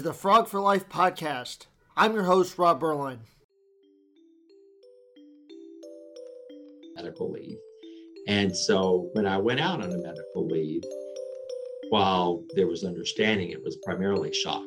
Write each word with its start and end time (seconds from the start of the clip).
Is 0.00 0.04
the 0.04 0.14
Frog 0.14 0.48
for 0.48 0.60
Life 0.60 0.88
podcast. 0.88 1.66
I'm 1.94 2.14
your 2.14 2.22
host, 2.22 2.56
Rob 2.56 2.80
Berline. 2.80 3.18
Medical 6.96 7.30
leave. 7.30 7.58
And 8.26 8.56
so 8.56 9.10
when 9.12 9.26
I 9.26 9.36
went 9.36 9.60
out 9.60 9.82
on 9.82 9.92
a 9.92 9.98
medical 9.98 10.48
leave, 10.48 10.82
while 11.90 12.42
there 12.54 12.66
was 12.66 12.82
understanding, 12.82 13.50
it 13.50 13.62
was 13.62 13.76
primarily 13.84 14.32
shock 14.32 14.64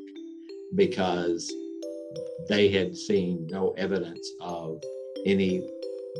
because 0.76 1.52
they 2.48 2.70
had 2.70 2.96
seen 2.96 3.48
no 3.50 3.72
evidence 3.72 4.30
of 4.40 4.80
any 5.26 5.68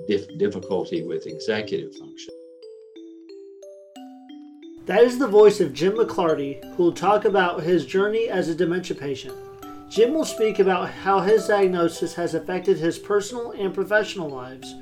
dif- 0.08 0.40
difficulty 0.40 1.04
with 1.04 1.28
executive 1.28 1.96
function. 1.98 2.34
That 4.86 5.06
is 5.06 5.18
the 5.18 5.28
voice 5.28 5.62
of 5.62 5.74
Jim 5.74 5.94
McLarty, 5.94 6.62
who 6.76 6.84
will 6.84 6.92
talk 6.92 7.24
about 7.24 7.64
his 7.64 7.86
journey 7.86 8.28
as 8.28 8.50
a 8.50 8.56
dementia 8.56 8.98
patient. 8.98 9.34
Jim 9.90 10.14
will 10.14 10.26
speak 10.26 10.60
about 10.60 10.90
how 10.90 11.22
his 11.22 11.48
diagnosis 11.48 12.16
has 12.16 12.34
affected 12.36 12.78
his 12.78 13.00
personal 13.00 13.52
and 13.52 13.74
professional 13.74 14.30
lives, 14.30 14.76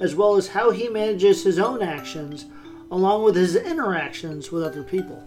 as 0.00 0.14
well 0.14 0.36
as 0.36 0.48
how 0.48 0.70
he 0.70 0.88
manages 0.88 1.44
his 1.44 1.58
own 1.58 1.82
actions 1.82 2.46
along 2.90 3.24
with 3.24 3.36
his 3.36 3.54
interactions 3.54 4.50
with 4.50 4.62
other 4.62 4.82
people. 4.82 5.22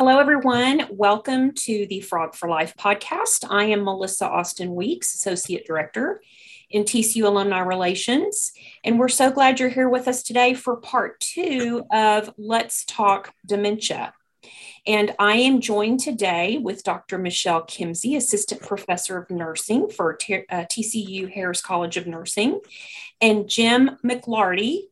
Hello, 0.00 0.18
everyone. 0.18 0.86
Welcome 0.88 1.52
to 1.56 1.86
the 1.86 2.00
Frog 2.00 2.34
for 2.34 2.48
Life 2.48 2.74
podcast. 2.74 3.44
I 3.50 3.64
am 3.64 3.84
Melissa 3.84 4.26
Austin 4.26 4.74
Weeks, 4.74 5.14
Associate 5.14 5.62
Director 5.66 6.22
in 6.70 6.84
TCU 6.84 7.26
Alumni 7.26 7.58
Relations. 7.58 8.52
And 8.82 8.98
we're 8.98 9.08
so 9.08 9.30
glad 9.30 9.60
you're 9.60 9.68
here 9.68 9.90
with 9.90 10.08
us 10.08 10.22
today 10.22 10.54
for 10.54 10.76
part 10.76 11.20
two 11.20 11.84
of 11.92 12.32
Let's 12.38 12.86
Talk 12.86 13.34
Dementia. 13.44 14.14
And 14.86 15.14
I 15.18 15.34
am 15.34 15.60
joined 15.60 16.00
today 16.00 16.56
with 16.56 16.82
Dr. 16.82 17.18
Michelle 17.18 17.66
Kimsey, 17.66 18.16
Assistant 18.16 18.62
Professor 18.62 19.18
of 19.18 19.30
Nursing 19.30 19.90
for 19.90 20.14
T- 20.14 20.46
uh, 20.48 20.64
TCU 20.64 21.30
Harris 21.30 21.60
College 21.60 21.98
of 21.98 22.06
Nursing, 22.06 22.60
and 23.20 23.50
Jim 23.50 23.98
McLarty, 24.02 24.84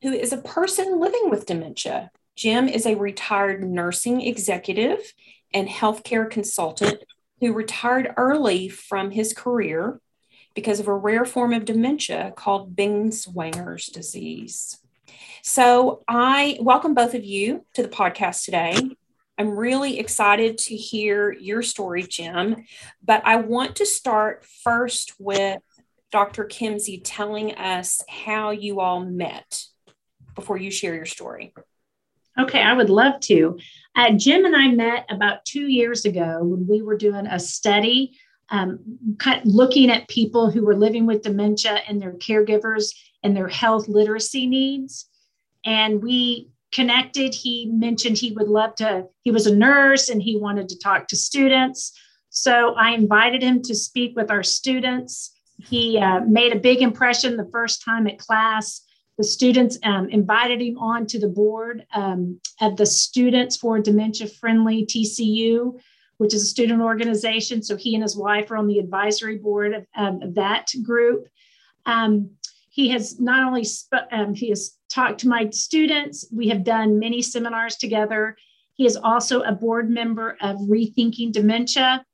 who 0.00 0.10
is 0.10 0.32
a 0.32 0.38
person 0.38 0.98
living 0.98 1.28
with 1.28 1.44
dementia. 1.44 2.10
Jim 2.36 2.68
is 2.68 2.84
a 2.84 2.96
retired 2.96 3.62
nursing 3.62 4.20
executive 4.20 5.14
and 5.52 5.68
healthcare 5.68 6.28
consultant 6.28 7.02
who 7.40 7.52
retired 7.52 8.12
early 8.16 8.68
from 8.68 9.12
his 9.12 9.32
career 9.32 10.00
because 10.54 10.80
of 10.80 10.88
a 10.88 10.94
rare 10.94 11.24
form 11.24 11.52
of 11.52 11.64
dementia 11.64 12.32
called 12.36 12.74
Binswanger's 12.74 13.86
disease. 13.86 14.78
So, 15.42 16.02
I 16.08 16.58
welcome 16.60 16.94
both 16.94 17.14
of 17.14 17.24
you 17.24 17.64
to 17.74 17.82
the 17.82 17.88
podcast 17.88 18.44
today. 18.44 18.76
I'm 19.38 19.56
really 19.56 19.98
excited 19.98 20.58
to 20.58 20.76
hear 20.76 21.32
your 21.32 21.62
story, 21.62 22.02
Jim, 22.02 22.64
but 23.04 23.22
I 23.24 23.36
want 23.36 23.76
to 23.76 23.86
start 23.86 24.44
first 24.44 25.12
with 25.18 25.60
Dr. 26.10 26.44
Kimsey 26.44 27.00
telling 27.04 27.54
us 27.54 28.00
how 28.08 28.50
you 28.50 28.80
all 28.80 29.04
met 29.04 29.64
before 30.34 30.56
you 30.56 30.70
share 30.70 30.94
your 30.94 31.06
story. 31.06 31.52
Okay, 32.38 32.60
I 32.60 32.72
would 32.72 32.90
love 32.90 33.20
to. 33.20 33.58
Uh, 33.94 34.10
Jim 34.12 34.44
and 34.44 34.56
I 34.56 34.68
met 34.68 35.06
about 35.08 35.44
two 35.44 35.68
years 35.68 36.04
ago 36.04 36.40
when 36.42 36.66
we 36.66 36.82
were 36.82 36.96
doing 36.96 37.26
a 37.26 37.38
study, 37.38 38.18
um, 38.50 38.80
kind 39.18 39.40
of 39.40 39.46
looking 39.46 39.90
at 39.90 40.08
people 40.08 40.50
who 40.50 40.64
were 40.64 40.76
living 40.76 41.06
with 41.06 41.22
dementia 41.22 41.80
and 41.88 42.02
their 42.02 42.14
caregivers 42.14 42.92
and 43.22 43.36
their 43.36 43.48
health 43.48 43.86
literacy 43.86 44.46
needs. 44.46 45.08
And 45.64 46.02
we 46.02 46.50
connected. 46.72 47.34
He 47.34 47.66
mentioned 47.72 48.18
he 48.18 48.32
would 48.32 48.48
love 48.48 48.74
to, 48.76 49.06
he 49.22 49.30
was 49.30 49.46
a 49.46 49.54
nurse 49.54 50.08
and 50.08 50.20
he 50.20 50.36
wanted 50.36 50.68
to 50.70 50.78
talk 50.78 51.06
to 51.08 51.16
students. 51.16 51.96
So 52.30 52.74
I 52.74 52.90
invited 52.90 53.42
him 53.42 53.62
to 53.62 53.76
speak 53.76 54.16
with 54.16 54.28
our 54.28 54.42
students. 54.42 55.30
He 55.58 55.98
uh, 55.98 56.20
made 56.26 56.52
a 56.52 56.58
big 56.58 56.82
impression 56.82 57.36
the 57.36 57.48
first 57.52 57.84
time 57.84 58.08
at 58.08 58.18
class 58.18 58.82
the 59.16 59.24
students 59.24 59.78
um, 59.84 60.08
invited 60.08 60.60
him 60.60 60.78
on 60.78 61.06
to 61.06 61.18
the 61.18 61.28
board 61.28 61.86
um, 61.94 62.40
of 62.60 62.76
the 62.76 62.86
Students 62.86 63.56
for 63.56 63.78
Dementia 63.78 64.26
Friendly 64.26 64.84
TCU, 64.84 65.78
which 66.16 66.34
is 66.34 66.42
a 66.42 66.46
student 66.46 66.82
organization. 66.82 67.62
So 67.62 67.76
he 67.76 67.94
and 67.94 68.02
his 68.02 68.16
wife 68.16 68.50
are 68.50 68.56
on 68.56 68.66
the 68.66 68.78
advisory 68.78 69.38
board 69.38 69.74
of, 69.74 69.86
um, 69.96 70.22
of 70.22 70.34
that 70.34 70.72
group. 70.82 71.28
Um, 71.86 72.30
he 72.70 72.88
has 72.88 73.20
not 73.20 73.46
only 73.46 73.62
sp- 73.62 74.10
um, 74.10 74.34
he 74.34 74.48
has 74.48 74.76
talked 74.88 75.20
to 75.20 75.28
my 75.28 75.48
students. 75.50 76.26
We 76.32 76.48
have 76.48 76.64
done 76.64 76.98
many 76.98 77.22
seminars 77.22 77.76
together. 77.76 78.36
He 78.74 78.84
is 78.84 78.96
also 78.96 79.42
a 79.42 79.52
board 79.52 79.88
member 79.88 80.36
of 80.40 80.56
Rethinking 80.56 81.30
Dementia. 81.30 82.04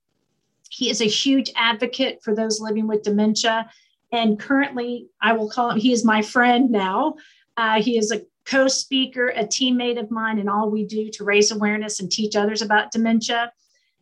He 0.68 0.90
is 0.90 1.00
a 1.00 1.06
huge 1.06 1.50
advocate 1.56 2.22
for 2.22 2.34
those 2.34 2.60
living 2.60 2.86
with 2.86 3.02
dementia 3.02 3.70
and 4.12 4.38
currently, 4.38 5.08
I 5.20 5.32
will 5.32 5.48
call 5.48 5.70
him, 5.70 5.78
he 5.78 5.92
is 5.92 6.04
my 6.04 6.22
friend 6.22 6.70
now. 6.70 7.14
Uh, 7.56 7.80
he 7.80 7.96
is 7.96 8.10
a 8.10 8.22
co 8.44 8.68
speaker, 8.68 9.28
a 9.28 9.44
teammate 9.44 10.00
of 10.00 10.10
mine, 10.10 10.38
and 10.38 10.50
all 10.50 10.70
we 10.70 10.84
do 10.84 11.10
to 11.10 11.24
raise 11.24 11.50
awareness 11.50 12.00
and 12.00 12.10
teach 12.10 12.34
others 12.34 12.62
about 12.62 12.90
dementia. 12.90 13.52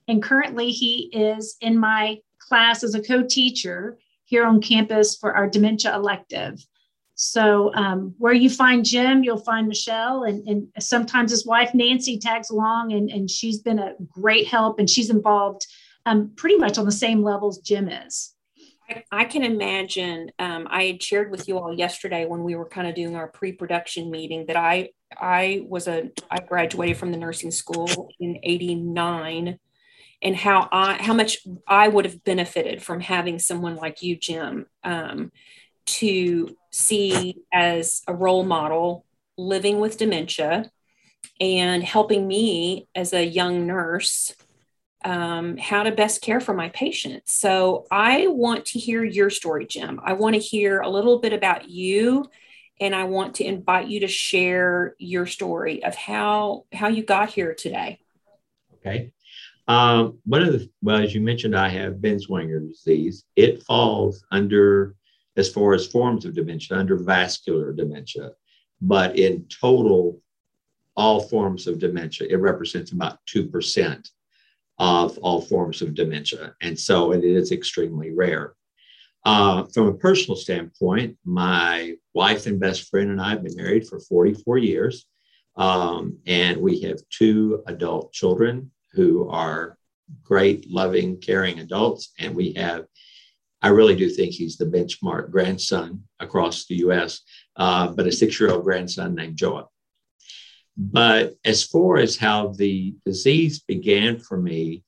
And 0.06 0.22
currently, 0.22 0.70
he 0.70 1.10
is 1.12 1.56
in 1.60 1.78
my 1.78 2.18
class 2.38 2.82
as 2.82 2.94
a 2.94 3.02
co 3.02 3.22
teacher 3.22 3.98
here 4.24 4.44
on 4.44 4.60
campus 4.60 5.16
for 5.16 5.34
our 5.34 5.48
dementia 5.48 5.94
elective. 5.94 6.64
So, 7.14 7.74
um, 7.74 8.14
where 8.18 8.32
you 8.32 8.48
find 8.48 8.84
Jim, 8.84 9.24
you'll 9.24 9.38
find 9.38 9.66
Michelle, 9.68 10.22
and, 10.22 10.46
and 10.48 10.68
sometimes 10.78 11.32
his 11.32 11.44
wife 11.44 11.74
Nancy 11.74 12.18
tags 12.18 12.48
along, 12.48 12.92
and, 12.92 13.10
and 13.10 13.28
she's 13.28 13.58
been 13.58 13.80
a 13.80 13.94
great 14.08 14.46
help, 14.46 14.78
and 14.78 14.88
she's 14.88 15.10
involved 15.10 15.66
um, 16.06 16.30
pretty 16.36 16.56
much 16.56 16.78
on 16.78 16.86
the 16.86 16.92
same 16.92 17.22
levels 17.22 17.58
Jim 17.58 17.88
is. 17.88 18.34
I, 19.10 19.24
can 19.24 19.44
imagine. 19.44 20.30
Um, 20.38 20.66
I 20.70 20.84
had 20.84 21.02
shared 21.02 21.30
with 21.30 21.48
you 21.48 21.58
all 21.58 21.72
yesterday 21.72 22.24
when 22.26 22.42
we 22.42 22.54
were 22.54 22.68
kind 22.68 22.86
of 22.86 22.94
doing 22.94 23.16
our 23.16 23.28
pre-production 23.28 24.10
meeting 24.10 24.46
that 24.46 24.56
I 24.56 24.90
I 25.16 25.64
was 25.66 25.88
a 25.88 26.10
I 26.30 26.40
graduated 26.40 26.96
from 26.96 27.12
the 27.12 27.18
nursing 27.18 27.50
school 27.50 28.10
in 28.20 28.38
'89, 28.42 29.58
and 30.22 30.36
how 30.36 30.68
I 30.72 30.94
how 31.02 31.14
much 31.14 31.38
I 31.66 31.88
would 31.88 32.04
have 32.04 32.24
benefited 32.24 32.82
from 32.82 33.00
having 33.00 33.38
someone 33.38 33.76
like 33.76 34.02
you, 34.02 34.16
Jim, 34.16 34.66
um, 34.84 35.32
to 35.86 36.56
see 36.70 37.36
as 37.52 38.02
a 38.06 38.14
role 38.14 38.44
model 38.44 39.04
living 39.36 39.80
with 39.80 39.98
dementia 39.98 40.70
and 41.40 41.82
helping 41.84 42.26
me 42.26 42.88
as 42.94 43.12
a 43.12 43.24
young 43.24 43.66
nurse 43.66 44.34
um, 45.04 45.56
how 45.56 45.84
to 45.84 45.92
best 45.92 46.22
care 46.22 46.40
for 46.40 46.54
my 46.54 46.68
patients. 46.70 47.32
So 47.32 47.86
I 47.90 48.26
want 48.26 48.66
to 48.66 48.78
hear 48.78 49.04
your 49.04 49.30
story, 49.30 49.66
Jim. 49.66 50.00
I 50.02 50.14
want 50.14 50.34
to 50.34 50.40
hear 50.40 50.80
a 50.80 50.88
little 50.88 51.20
bit 51.20 51.32
about 51.32 51.68
you, 51.68 52.28
and 52.80 52.94
I 52.94 53.04
want 53.04 53.36
to 53.36 53.44
invite 53.44 53.88
you 53.88 54.00
to 54.00 54.08
share 54.08 54.94
your 54.98 55.26
story 55.26 55.84
of 55.84 55.94
how 55.94 56.64
how 56.72 56.88
you 56.88 57.04
got 57.04 57.30
here 57.30 57.54
today. 57.54 58.00
Okay. 58.74 59.12
Um, 59.68 60.18
one 60.24 60.42
of 60.42 60.52
the 60.52 60.70
well, 60.82 61.02
as 61.02 61.14
you 61.14 61.20
mentioned, 61.20 61.56
I 61.56 61.68
have 61.68 61.94
Binswanger 61.94 62.66
disease. 62.68 63.24
It 63.36 63.62
falls 63.64 64.24
under, 64.30 64.94
as 65.36 65.52
far 65.52 65.74
as 65.74 65.86
forms 65.86 66.24
of 66.24 66.34
dementia, 66.34 66.76
under 66.76 66.96
vascular 66.96 67.72
dementia, 67.72 68.32
but 68.80 69.18
in 69.18 69.46
total, 69.48 70.20
all 70.96 71.20
forms 71.20 71.66
of 71.66 71.78
dementia, 71.78 72.26
it 72.30 72.36
represents 72.36 72.92
about 72.92 73.18
two 73.26 73.46
percent 73.46 74.10
of 74.78 75.18
all 75.18 75.40
forms 75.40 75.82
of 75.82 75.94
dementia. 75.94 76.54
And 76.60 76.78
so 76.78 77.12
it 77.12 77.24
is 77.24 77.52
extremely 77.52 78.12
rare. 78.12 78.54
Uh, 79.24 79.64
from 79.74 79.88
a 79.88 79.94
personal 79.94 80.36
standpoint, 80.36 81.16
my 81.24 81.94
wife 82.14 82.46
and 82.46 82.60
best 82.60 82.88
friend 82.88 83.10
and 83.10 83.20
I 83.20 83.30
have 83.30 83.42
been 83.42 83.56
married 83.56 83.86
for 83.86 84.00
44 84.00 84.58
years. 84.58 85.06
Um, 85.56 86.18
and 86.26 86.60
we 86.60 86.80
have 86.82 87.00
two 87.10 87.62
adult 87.66 88.12
children 88.12 88.70
who 88.92 89.28
are 89.28 89.76
great, 90.22 90.70
loving, 90.70 91.20
caring 91.20 91.58
adults. 91.58 92.12
And 92.18 92.34
we 92.34 92.52
have, 92.54 92.86
I 93.60 93.68
really 93.68 93.96
do 93.96 94.08
think 94.08 94.32
he's 94.32 94.56
the 94.56 94.66
benchmark 94.66 95.30
grandson 95.30 96.04
across 96.20 96.66
the 96.66 96.76
US, 96.76 97.20
uh, 97.56 97.88
but 97.88 98.06
a 98.06 98.12
six 98.12 98.38
year 98.38 98.52
old 98.52 98.62
grandson 98.62 99.16
named 99.16 99.36
Joa. 99.36 99.66
But 100.80 101.34
as 101.44 101.64
far 101.64 101.96
as 101.96 102.16
how 102.16 102.52
the 102.52 102.94
disease 103.04 103.58
began 103.58 104.20
for 104.20 104.38
me, 104.38 104.84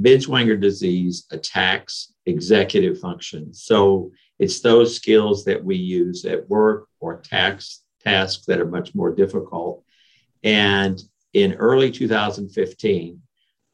Binswanger 0.00 0.58
disease 0.58 1.26
attacks 1.30 2.14
executive 2.24 2.98
function. 2.98 3.52
So 3.52 4.10
it's 4.38 4.60
those 4.60 4.96
skills 4.96 5.44
that 5.44 5.62
we 5.62 5.76
use 5.76 6.24
at 6.24 6.48
work 6.48 6.88
or 6.98 7.20
tax 7.20 7.82
tasks 8.02 8.46
that 8.46 8.58
are 8.58 8.68
much 8.68 8.94
more 8.94 9.14
difficult. 9.14 9.84
And 10.42 10.98
in 11.34 11.52
early 11.54 11.90
2015, 11.90 13.20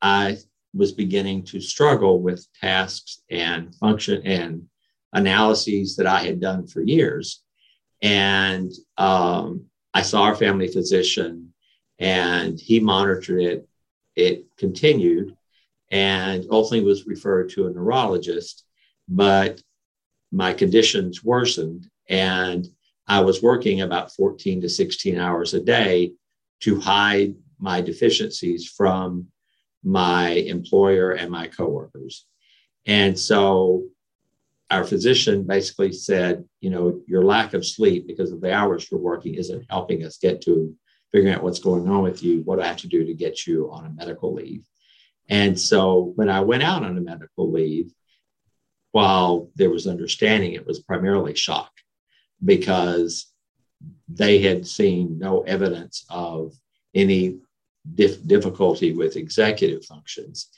I 0.02 0.38
was 0.74 0.92
beginning 0.92 1.44
to 1.44 1.60
struggle 1.60 2.20
with 2.20 2.46
tasks 2.60 3.22
and 3.30 3.74
function 3.76 4.22
and 4.26 4.66
analyses 5.12 5.96
that 5.96 6.06
I 6.06 6.20
had 6.20 6.40
done 6.40 6.66
for 6.66 6.82
years. 6.82 7.42
And 8.02 8.72
um, 8.96 9.66
I 9.94 10.02
saw 10.02 10.22
our 10.22 10.34
family 10.34 10.68
physician 10.68 11.52
and 12.00 12.58
he 12.58 12.80
monitored 12.80 13.42
it. 13.42 13.68
It 14.16 14.46
continued 14.56 15.36
and 15.90 16.46
ultimately 16.50 16.86
was 16.86 17.06
referred 17.06 17.50
to 17.50 17.66
a 17.66 17.70
neurologist, 17.70 18.64
but 19.08 19.62
my 20.32 20.52
conditions 20.52 21.22
worsened 21.22 21.88
and 22.08 22.66
I 23.06 23.20
was 23.20 23.42
working 23.42 23.80
about 23.80 24.12
14 24.14 24.62
to 24.62 24.68
16 24.68 25.18
hours 25.18 25.54
a 25.54 25.60
day 25.60 26.12
to 26.60 26.80
hide 26.80 27.34
my 27.58 27.80
deficiencies 27.80 28.66
from 28.66 29.26
my 29.82 30.30
employer 30.30 31.12
and 31.12 31.30
my 31.30 31.48
coworkers. 31.48 32.26
And 32.86 33.18
so 33.18 33.84
our 34.70 34.84
physician 34.84 35.44
basically 35.44 35.92
said, 35.92 36.44
you 36.60 36.70
know, 36.70 37.00
your 37.06 37.24
lack 37.24 37.54
of 37.54 37.66
sleep 37.66 38.06
because 38.06 38.30
of 38.30 38.40
the 38.40 38.54
hours 38.54 38.88
you're 38.90 39.00
working 39.00 39.34
isn't 39.34 39.66
helping 39.68 40.04
us 40.04 40.18
get 40.18 40.40
to 40.42 40.74
figuring 41.12 41.34
out 41.34 41.42
what's 41.42 41.58
going 41.58 41.88
on 41.88 42.02
with 42.02 42.22
you. 42.22 42.42
What 42.42 42.56
do 42.56 42.62
I 42.62 42.68
have 42.68 42.76
to 42.78 42.88
do 42.88 43.04
to 43.04 43.14
get 43.14 43.46
you 43.46 43.70
on 43.70 43.86
a 43.86 43.90
medical 43.90 44.32
leave? 44.34 44.64
And 45.28 45.58
so 45.58 46.12
when 46.16 46.28
I 46.28 46.40
went 46.40 46.62
out 46.62 46.82
on 46.82 46.96
a 46.96 47.00
medical 47.00 47.50
leave, 47.50 47.92
while 48.92 49.50
there 49.54 49.70
was 49.70 49.86
understanding, 49.86 50.52
it 50.52 50.66
was 50.66 50.80
primarily 50.80 51.34
shock 51.34 51.70
because 52.44 53.26
they 54.08 54.40
had 54.40 54.66
seen 54.66 55.18
no 55.18 55.42
evidence 55.42 56.04
of 56.10 56.54
any 56.94 57.38
dif- 57.94 58.26
difficulty 58.26 58.92
with 58.92 59.16
executive 59.16 59.84
functions. 59.84 60.48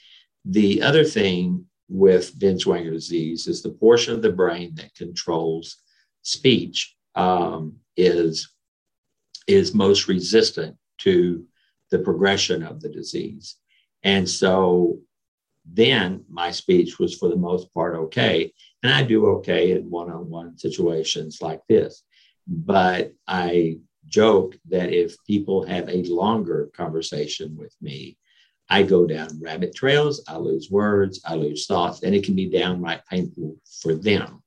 The 0.45 0.81
other 0.81 1.03
thing 1.03 1.65
with 1.89 2.37
Binswanger 2.39 2.91
disease 2.91 3.47
is 3.47 3.61
the 3.61 3.69
portion 3.69 4.13
of 4.13 4.21
the 4.21 4.31
brain 4.31 4.73
that 4.75 4.95
controls 4.95 5.77
speech 6.23 6.95
um, 7.15 7.75
is, 7.95 8.52
is 9.47 9.73
most 9.73 10.07
resistant 10.07 10.77
to 10.99 11.45
the 11.91 11.99
progression 11.99 12.63
of 12.63 12.81
the 12.81 12.89
disease. 12.89 13.55
And 14.03 14.29
so 14.29 14.99
then 15.65 16.25
my 16.29 16.51
speech 16.51 16.99
was 16.99 17.15
for 17.15 17.29
the 17.29 17.35
most 17.35 17.73
part 17.73 17.95
okay. 17.95 18.53
And 18.81 18.91
I 18.91 19.03
do 19.03 19.27
okay 19.37 19.71
in 19.71 19.89
one 19.89 20.11
on 20.11 20.29
one 20.29 20.57
situations 20.57 21.39
like 21.41 21.61
this. 21.69 22.03
But 22.47 23.13
I 23.27 23.77
joke 24.07 24.57
that 24.69 24.91
if 24.91 25.15
people 25.25 25.65
have 25.65 25.87
a 25.87 26.03
longer 26.03 26.69
conversation 26.75 27.55
with 27.55 27.73
me, 27.81 28.17
I 28.69 28.83
go 28.83 29.05
down 29.05 29.39
rabbit 29.41 29.75
trails, 29.75 30.23
I 30.27 30.37
lose 30.37 30.69
words, 30.69 31.21
I 31.25 31.35
lose 31.35 31.65
thoughts, 31.65 32.03
and 32.03 32.15
it 32.15 32.23
can 32.23 32.35
be 32.35 32.49
downright 32.49 33.05
painful 33.05 33.57
for 33.81 33.93
them. 33.93 34.41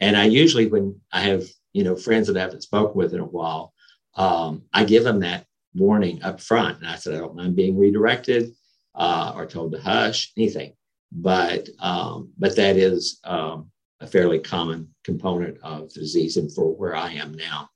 And 0.00 0.16
I 0.16 0.24
usually, 0.24 0.66
when 0.66 1.00
I 1.12 1.20
have 1.22 1.44
you 1.72 1.84
know 1.84 1.96
friends 1.96 2.26
that 2.26 2.36
I 2.36 2.40
haven't 2.40 2.62
spoken 2.62 2.96
with 2.96 3.14
in 3.14 3.20
a 3.20 3.24
while, 3.24 3.72
um, 4.18 4.64
I 4.74 4.84
give 4.84 5.04
them 5.04 5.20
that 5.20 5.46
warning 5.74 6.22
up 6.22 6.40
front, 6.40 6.78
and 6.78 6.88
I 6.88 6.96
said 6.96 7.14
I 7.14 7.18
don't 7.18 7.36
mind 7.36 7.56
being 7.56 7.78
redirected 7.78 8.52
uh, 8.94 9.32
or 9.34 9.46
told 9.46 9.72
to 9.72 9.80
hush, 9.80 10.32
anything. 10.36 10.74
But 11.10 11.68
um, 11.78 12.32
but 12.36 12.56
that 12.56 12.76
is 12.76 13.20
um, 13.24 13.70
a 14.00 14.06
fairly 14.06 14.40
common 14.40 14.94
component 15.04 15.58
of 15.62 15.92
the 15.94 16.00
disease, 16.00 16.36
and 16.36 16.52
for 16.52 16.74
where 16.74 16.94
I 16.94 17.12
am 17.12 17.32
now. 17.34 17.70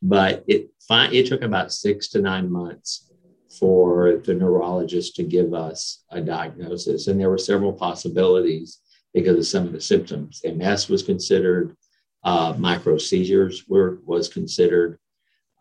But 0.00 0.44
it 0.46 0.70
it 0.90 1.26
took 1.26 1.42
about 1.42 1.72
six 1.72 2.08
to 2.10 2.20
nine 2.20 2.50
months 2.50 3.10
for 3.58 4.20
the 4.24 4.34
neurologist 4.34 5.16
to 5.16 5.22
give 5.22 5.52
us 5.52 6.04
a 6.10 6.20
diagnosis, 6.20 7.08
and 7.08 7.20
there 7.20 7.30
were 7.30 7.38
several 7.38 7.72
possibilities 7.72 8.78
because 9.12 9.36
of 9.36 9.46
some 9.46 9.66
of 9.66 9.72
the 9.72 9.80
symptoms. 9.80 10.42
MS 10.44 10.88
was 10.88 11.02
considered, 11.02 11.76
uh, 12.24 12.54
micro 12.56 12.98
seizures 12.98 13.64
were 13.68 13.98
was 14.06 14.28
considered, 14.28 14.98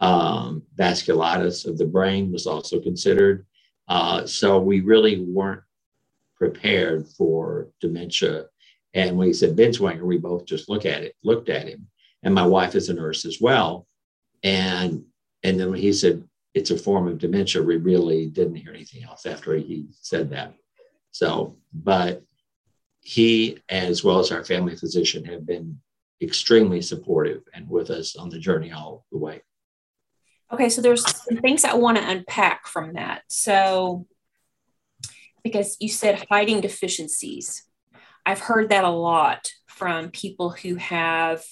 um, 0.04 0.64
vasculitis 0.76 1.66
of 1.66 1.78
the 1.78 1.86
brain 1.86 2.30
was 2.30 2.46
also 2.46 2.82
considered. 2.82 3.46
Uh, 3.88 4.26
so 4.26 4.60
we 4.60 4.82
really 4.82 5.22
weren't 5.22 5.62
prepared 6.36 7.08
for 7.08 7.70
dementia. 7.80 8.48
And 8.94 9.18
when 9.18 9.28
he 9.28 9.34
said 9.34 9.56
Binswanger, 9.56 10.04
we 10.04 10.18
both 10.18 10.46
just 10.46 10.68
look 10.68 10.86
at 10.86 11.04
it, 11.04 11.16
looked 11.24 11.48
at 11.48 11.70
him. 11.70 11.88
And 12.22 12.36
my 12.36 12.46
wife 12.46 12.76
is 12.76 12.90
a 12.90 12.94
nurse 12.94 13.24
as 13.24 13.40
well. 13.40 13.88
And 14.44 15.06
and 15.44 15.58
then 15.58 15.72
when 15.72 15.80
he 15.80 15.94
said 15.94 16.24
it's 16.54 16.72
a 16.72 16.78
form 16.78 17.08
of 17.08 17.18
dementia, 17.18 17.64
we 17.64 17.78
really 17.78 18.28
didn't 18.28 18.56
hear 18.56 18.74
anything 18.74 19.04
else 19.04 19.26
after 19.26 19.56
he 19.56 19.88
said 20.02 20.30
that. 20.32 20.54
So, 21.12 21.56
but 21.74 22.24
he, 23.00 23.60
as 23.70 24.04
well 24.04 24.20
as 24.20 24.32
our 24.32 24.44
family 24.44 24.76
physician, 24.76 25.26
have 25.26 25.46
been 25.46 25.80
extremely 26.22 26.82
supportive 26.82 27.44
and 27.54 27.70
with 27.70 27.90
us 27.90 28.16
on 28.16 28.30
the 28.30 28.40
journey 28.40 28.72
all 28.72 29.06
the 29.12 29.18
way. 29.18 29.42
Okay, 30.54 30.70
so 30.70 30.84
there's 30.84 31.04
some 31.04 31.38
things 31.38 31.66
I 31.66 31.74
want 31.74 31.98
to 31.98 32.08
unpack 32.08 32.68
from 32.68 32.94
that. 32.94 33.24
So, 33.28 34.06
because 35.44 35.78
you 35.80 35.90
said 35.90 36.28
hiding 36.30 36.62
deficiencies, 36.62 37.64
I've 38.24 38.40
heard 38.40 38.70
that 38.70 38.84
a 38.84 38.90
lot 38.90 39.52
from 39.66 40.12
people 40.12 40.52
who 40.52 40.76
have 40.76 41.44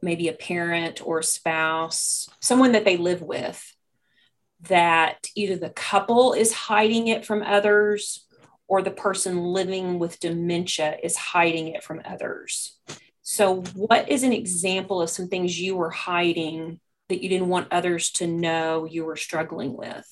maybe 0.00 0.28
a 0.28 0.32
parent 0.32 1.06
or 1.06 1.18
a 1.18 1.22
spouse, 1.22 2.26
someone 2.40 2.72
that 2.72 2.86
they 2.86 2.96
live 2.96 3.20
with, 3.20 3.62
that 4.62 5.26
either 5.36 5.56
the 5.56 5.68
couple 5.68 6.32
is 6.32 6.54
hiding 6.54 7.08
it 7.08 7.26
from 7.26 7.42
others 7.42 8.26
or 8.66 8.80
the 8.80 8.90
person 8.90 9.36
living 9.36 9.98
with 9.98 10.18
dementia 10.20 10.96
is 11.02 11.16
hiding 11.18 11.68
it 11.68 11.84
from 11.84 12.00
others. 12.06 12.78
So, 13.20 13.60
what 13.74 14.08
is 14.08 14.22
an 14.22 14.32
example 14.32 15.02
of 15.02 15.10
some 15.10 15.28
things 15.28 15.60
you 15.60 15.76
were 15.76 15.90
hiding 15.90 16.80
that 17.12 17.22
you 17.22 17.28
didn't 17.28 17.48
want 17.48 17.68
others 17.70 18.10
to 18.10 18.26
know 18.26 18.84
you 18.84 19.04
were 19.04 19.16
struggling 19.16 19.76
with? 19.76 20.06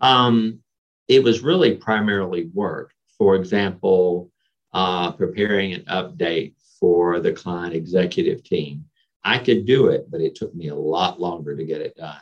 Um, 0.00 0.60
it 1.08 1.22
was 1.22 1.40
really 1.40 1.76
primarily 1.76 2.50
work. 2.54 2.92
For 3.18 3.34
example, 3.34 4.30
uh, 4.72 5.12
preparing 5.12 5.74
an 5.74 5.84
update 5.86 6.54
for 6.78 7.20
the 7.20 7.32
client 7.32 7.74
executive 7.74 8.42
team. 8.42 8.84
I 9.22 9.38
could 9.38 9.66
do 9.66 9.88
it, 9.88 10.10
but 10.10 10.20
it 10.20 10.34
took 10.34 10.54
me 10.54 10.68
a 10.68 10.74
lot 10.74 11.20
longer 11.20 11.54
to 11.56 11.64
get 11.64 11.82
it 11.82 11.96
done. 11.96 12.20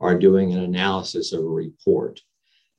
Or 0.00 0.18
doing 0.18 0.52
an 0.52 0.60
analysis 0.60 1.32
of 1.32 1.40
a 1.40 1.48
report. 1.48 2.20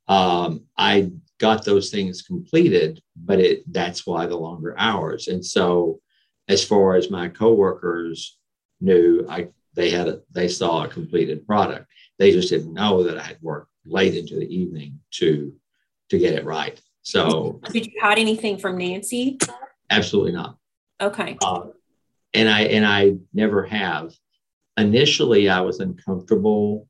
Um, 0.08 0.64
I 0.76 1.12
got 1.38 1.64
those 1.64 1.90
things 1.90 2.22
completed, 2.22 3.00
but 3.16 3.38
it 3.38 3.62
that's 3.72 4.04
why 4.04 4.26
the 4.26 4.36
longer 4.36 4.74
hours. 4.76 5.28
And 5.28 5.44
so, 5.44 6.00
as 6.48 6.64
far 6.64 6.96
as 6.96 7.10
my 7.10 7.28
coworkers 7.28 8.36
knew, 8.80 9.24
I 9.28 9.48
they 9.74 9.90
had 9.90 10.08
a, 10.08 10.20
they 10.30 10.48
saw 10.48 10.84
a 10.84 10.88
completed 10.88 11.46
product. 11.46 11.86
They 12.18 12.32
just 12.32 12.50
didn't 12.50 12.74
know 12.74 13.02
that 13.04 13.18
I 13.18 13.22
had 13.22 13.38
worked 13.40 13.70
late 13.84 14.14
into 14.14 14.36
the 14.36 14.46
evening 14.54 15.00
to 15.12 15.54
to 16.10 16.18
get 16.18 16.34
it 16.34 16.44
right. 16.44 16.80
So 17.02 17.60
did 17.70 17.86
you 17.86 18.00
hide 18.00 18.18
anything 18.18 18.58
from 18.58 18.78
Nancy? 18.78 19.38
Absolutely 19.90 20.32
not. 20.32 20.56
Okay. 21.00 21.36
Uh, 21.42 21.64
and 22.34 22.48
I 22.48 22.62
and 22.62 22.86
I 22.86 23.16
never 23.32 23.64
have. 23.64 24.12
Initially, 24.76 25.50
I 25.50 25.60
was 25.60 25.80
uncomfortable, 25.80 26.88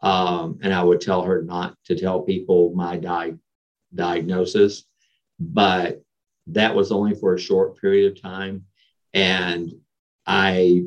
um, 0.00 0.60
and 0.62 0.72
I 0.72 0.82
would 0.82 1.00
tell 1.00 1.22
her 1.22 1.42
not 1.42 1.76
to 1.86 1.98
tell 1.98 2.22
people 2.22 2.72
my 2.74 2.96
di- 2.96 3.34
diagnosis, 3.94 4.84
but 5.40 6.02
that 6.48 6.74
was 6.74 6.92
only 6.92 7.14
for 7.16 7.34
a 7.34 7.40
short 7.40 7.80
period 7.80 8.12
of 8.12 8.22
time, 8.22 8.66
and 9.12 9.72
I 10.24 10.84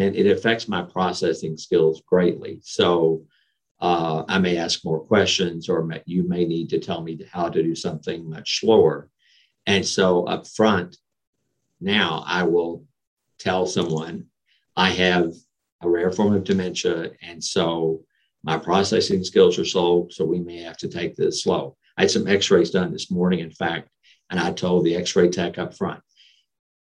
and 0.00 0.16
it 0.16 0.26
affects 0.26 0.66
my 0.66 0.82
processing 0.82 1.56
skills 1.56 2.02
greatly. 2.06 2.60
So 2.62 3.24
uh, 3.80 4.24
I 4.28 4.38
may 4.38 4.56
ask 4.56 4.84
more 4.84 5.00
questions, 5.00 5.68
or 5.68 5.84
may, 5.84 6.02
you 6.06 6.22
may 6.26 6.44
need 6.44 6.70
to 6.70 6.78
tell 6.78 7.02
me 7.02 7.18
how 7.30 7.48
to 7.48 7.62
do 7.62 7.74
something 7.74 8.28
much 8.28 8.60
slower. 8.60 9.08
And 9.66 9.84
so 9.84 10.24
up 10.24 10.46
front, 10.46 10.96
now 11.80 12.24
I 12.26 12.42
will 12.44 12.84
tell 13.38 13.66
someone 13.66 14.26
I 14.76 14.90
have 14.90 15.34
a 15.82 15.88
rare 15.88 16.12
form 16.12 16.34
of 16.34 16.44
dementia, 16.44 17.10
and 17.22 17.42
so 17.42 18.04
my 18.42 18.56
processing 18.56 19.22
skills 19.24 19.58
are 19.58 19.64
slow, 19.64 20.08
so 20.10 20.24
we 20.24 20.40
may 20.40 20.62
have 20.62 20.76
to 20.78 20.88
take 20.88 21.14
this 21.14 21.42
slow. 21.42 21.76
I 21.96 22.02
had 22.02 22.10
some 22.10 22.26
X-rays 22.26 22.70
done 22.70 22.92
this 22.92 23.10
morning, 23.10 23.40
in 23.40 23.50
fact, 23.50 23.88
and 24.30 24.40
I 24.40 24.52
told 24.52 24.84
the 24.84 24.96
X-ray 24.96 25.28
tech 25.28 25.58
up 25.58 25.76
front, 25.76 26.02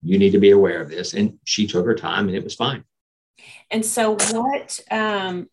you 0.02 0.18
need 0.18 0.32
to 0.32 0.38
be 0.38 0.50
aware 0.50 0.80
of 0.80 0.90
this, 0.90 1.14
and 1.14 1.38
she 1.44 1.66
took 1.66 1.86
her 1.86 1.94
time, 1.94 2.28
and 2.28 2.36
it 2.36 2.44
was 2.44 2.54
fine. 2.54 2.84
And 3.70 3.84
so, 3.84 4.12
what, 4.12 4.80
um, 4.90 5.48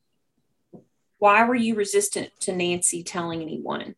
why 1.17 1.43
were 1.45 1.55
you 1.55 1.75
resistant 1.75 2.31
to 2.41 2.55
Nancy 2.55 3.03
telling 3.03 3.41
anyone? 3.41 3.95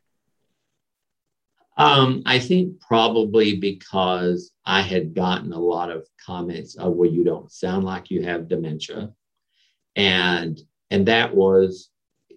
Um, 1.77 2.21
I 2.25 2.39
think 2.39 2.79
probably 2.81 3.57
because 3.57 4.51
I 4.65 4.81
had 4.81 5.15
gotten 5.15 5.53
a 5.53 5.59
lot 5.59 5.89
of 5.89 6.07
comments 6.23 6.75
of, 6.75 6.93
well, 6.93 7.09
you 7.09 7.23
don't 7.23 7.51
sound 7.51 7.85
like 7.85 8.11
you 8.11 8.23
have 8.23 8.47
dementia. 8.47 9.13
And 9.95 10.59
and 10.89 11.07
that 11.07 11.33
was 11.35 11.89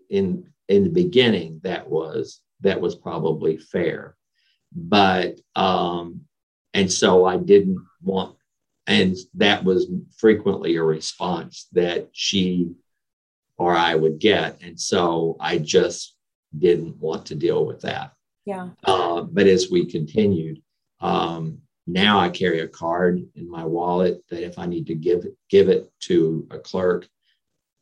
in 0.08 0.50
in 0.68 0.84
the 0.84 0.90
beginning, 0.90 1.60
that 1.64 1.88
was 1.88 2.40
that 2.60 2.80
was 2.80 2.94
probably 2.94 3.58
fair. 3.58 4.16
But 4.72 5.40
um, 5.54 6.22
and 6.72 6.90
so 6.90 7.24
I 7.24 7.36
didn't 7.36 7.84
want 8.02 8.36
and 8.86 9.16
that 9.34 9.64
was 9.64 9.86
frequently 10.16 10.76
a 10.76 10.82
response 10.82 11.68
that 11.72 12.08
she 12.12 12.72
or 13.56 13.74
I 13.74 13.94
would 13.94 14.18
get. 14.18 14.60
And 14.62 14.78
so 14.78 15.36
I 15.40 15.58
just 15.58 16.16
didn't 16.56 16.96
want 16.98 17.26
to 17.26 17.34
deal 17.34 17.64
with 17.64 17.80
that. 17.82 18.12
Yeah. 18.44 18.70
Uh, 18.84 19.22
but 19.22 19.46
as 19.46 19.70
we 19.70 19.86
continued, 19.86 20.60
um, 21.00 21.58
now 21.86 22.18
I 22.18 22.28
carry 22.28 22.60
a 22.60 22.68
card 22.68 23.22
in 23.34 23.50
my 23.50 23.64
wallet 23.64 24.22
that 24.28 24.44
if 24.44 24.58
I 24.58 24.66
need 24.66 24.86
to 24.88 24.94
give 24.94 25.24
it, 25.24 25.36
give 25.50 25.68
it 25.68 25.90
to 26.00 26.46
a 26.50 26.58
clerk 26.58 27.08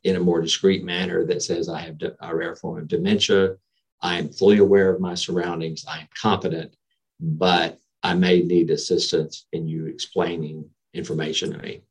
in 0.03 0.15
a 0.15 0.19
more 0.19 0.41
discreet 0.41 0.83
manner 0.83 1.25
that 1.25 1.41
says 1.41 1.69
I 1.69 1.79
have 1.79 1.97
a 2.19 2.35
rare 2.35 2.55
form 2.55 2.79
of 2.79 2.87
dementia, 2.87 3.55
I 4.01 4.19
am 4.19 4.29
fully 4.29 4.57
aware 4.57 4.89
of 4.93 4.99
my 4.99 5.15
surroundings, 5.15 5.85
I 5.87 5.99
am 5.99 6.07
competent, 6.21 6.75
but 7.19 7.79
I 8.03 8.13
may 8.13 8.41
need 8.41 8.69
assistance 8.69 9.45
in 9.53 9.67
you 9.67 9.85
explaining 9.85 10.69
information 10.93 11.57
me. 11.61 11.83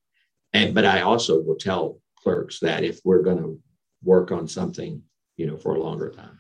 And 0.53 0.75
but 0.75 0.85
I 0.85 1.03
also 1.03 1.41
will 1.41 1.57
tell 1.57 2.01
clerks 2.17 2.61
that 2.61 2.85
if 2.85 3.01
we're 3.05 3.23
going 3.23 3.39
to 3.39 3.61
work 4.03 4.31
on 4.33 4.47
something, 4.49 5.03
you 5.37 5.47
know, 5.47 5.57
for 5.57 5.75
a 5.75 5.81
longer 5.81 6.11
time. 6.11 6.39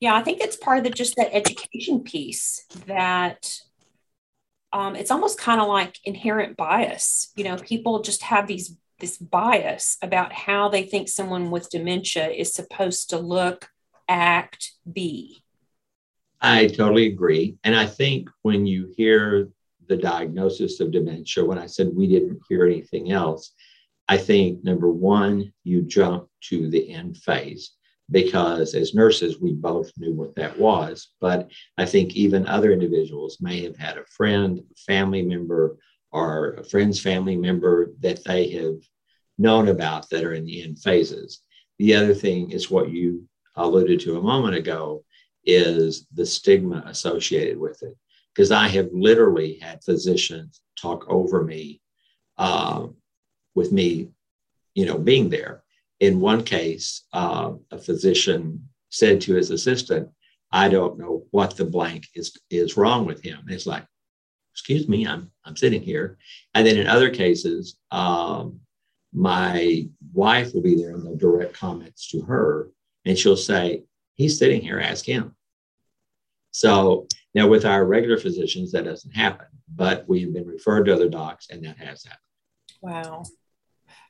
Yeah, 0.00 0.14
I 0.14 0.22
think 0.22 0.40
it's 0.40 0.56
part 0.56 0.78
of 0.78 0.84
the 0.84 0.90
just 0.90 1.16
that 1.16 1.34
education 1.34 2.02
piece 2.02 2.64
that 2.86 3.58
um, 4.72 4.96
it's 4.96 5.10
almost 5.10 5.38
kind 5.38 5.60
of 5.60 5.68
like 5.68 5.98
inherent 6.04 6.56
bias. 6.56 7.32
You 7.36 7.44
know, 7.44 7.56
people 7.56 8.02
just 8.02 8.22
have 8.22 8.46
these 8.46 8.76
this 8.98 9.18
bias 9.18 9.98
about 10.00 10.32
how 10.32 10.68
they 10.68 10.82
think 10.82 11.08
someone 11.08 11.50
with 11.50 11.68
dementia 11.68 12.28
is 12.28 12.54
supposed 12.54 13.10
to 13.10 13.18
look, 13.18 13.68
act, 14.08 14.72
be. 14.90 15.42
I 16.40 16.66
totally 16.68 17.06
agree. 17.06 17.56
And 17.64 17.74
I 17.74 17.86
think 17.86 18.30
when 18.42 18.66
you 18.66 18.92
hear 18.96 19.50
the 19.88 19.96
diagnosis 19.96 20.80
of 20.80 20.90
dementia, 20.92 21.44
when 21.44 21.58
I 21.58 21.66
said 21.66 21.90
we 21.94 22.06
didn't 22.06 22.40
hear 22.48 22.64
anything 22.64 23.12
else, 23.12 23.52
I 24.08 24.18
think 24.18 24.62
number 24.62 24.90
one, 24.90 25.52
you 25.64 25.82
jump 25.82 26.28
to 26.48 26.70
the 26.70 26.92
end 26.92 27.16
phase 27.18 27.72
because 28.10 28.74
as 28.74 28.94
nurses, 28.94 29.40
we 29.40 29.52
both 29.52 29.90
knew 29.96 30.12
what 30.12 30.34
that 30.36 30.58
was. 30.58 31.08
But 31.20 31.50
I 31.76 31.86
think 31.86 32.14
even 32.14 32.46
other 32.46 32.72
individuals 32.72 33.38
may 33.40 33.62
have 33.62 33.76
had 33.76 33.98
a 33.98 34.04
friend, 34.04 34.60
family 34.86 35.22
member, 35.22 35.76
or 36.12 36.54
a 36.54 36.64
friend's 36.64 37.00
family 37.00 37.36
member 37.36 37.92
that 38.00 38.24
they 38.24 38.50
have 38.50 38.76
known 39.38 39.68
about 39.68 40.08
that 40.10 40.24
are 40.24 40.34
in 40.34 40.44
the 40.44 40.62
end 40.62 40.78
phases. 40.78 41.42
The 41.78 41.94
other 41.94 42.14
thing 42.14 42.52
is 42.52 42.70
what 42.70 42.90
you 42.90 43.28
alluded 43.56 44.00
to 44.00 44.18
a 44.18 44.22
moment 44.22 44.54
ago 44.54 45.04
is 45.44 46.06
the 46.14 46.26
stigma 46.26 46.82
associated 46.86 47.58
with 47.58 47.82
it. 47.82 47.96
Because 48.36 48.50
I 48.50 48.68
have 48.68 48.90
literally 48.92 49.58
had 49.62 49.82
physicians 49.82 50.60
talk 50.78 51.06
over 51.08 51.42
me 51.42 51.80
uh, 52.36 52.88
with 53.54 53.72
me, 53.72 54.10
you 54.74 54.84
know, 54.84 54.98
being 54.98 55.30
there. 55.30 55.62
In 56.00 56.20
one 56.20 56.44
case, 56.44 57.04
uh, 57.14 57.52
a 57.70 57.78
physician 57.78 58.68
said 58.90 59.22
to 59.22 59.34
his 59.34 59.50
assistant, 59.50 60.10
I 60.52 60.68
don't 60.68 60.98
know 60.98 61.24
what 61.30 61.56
the 61.56 61.64
blank 61.64 62.08
is, 62.14 62.36
is 62.50 62.76
wrong 62.76 63.06
with 63.06 63.22
him. 63.22 63.38
And 63.40 63.50
it's 63.50 63.66
like, 63.66 63.86
excuse 64.52 64.86
me, 64.86 65.06
I'm, 65.06 65.30
I'm 65.46 65.56
sitting 65.56 65.80
here. 65.80 66.18
And 66.54 66.66
then 66.66 66.76
in 66.76 66.86
other 66.86 67.08
cases, 67.08 67.78
um, 67.90 68.60
my 69.14 69.88
wife 70.12 70.52
will 70.52 70.62
be 70.62 70.76
there 70.76 70.90
and 70.90 71.06
they'll 71.06 71.16
direct 71.16 71.54
comments 71.54 72.10
to 72.10 72.20
her 72.22 72.70
and 73.06 73.18
she'll 73.18 73.36
say, 73.36 73.84
he's 74.14 74.38
sitting 74.38 74.60
here, 74.60 74.78
ask 74.78 75.06
him. 75.06 75.34
So 76.50 77.06
now 77.36 77.46
with 77.46 77.66
our 77.66 77.84
regular 77.84 78.16
physicians, 78.16 78.72
that 78.72 78.86
doesn't 78.86 79.14
happen, 79.14 79.46
but 79.68 80.08
we 80.08 80.22
have 80.22 80.32
been 80.32 80.46
referred 80.46 80.84
to 80.84 80.94
other 80.94 81.10
docs 81.10 81.48
and 81.50 81.62
that 81.64 81.76
has 81.76 82.02
happened. 82.02 82.20
Wow. 82.80 83.24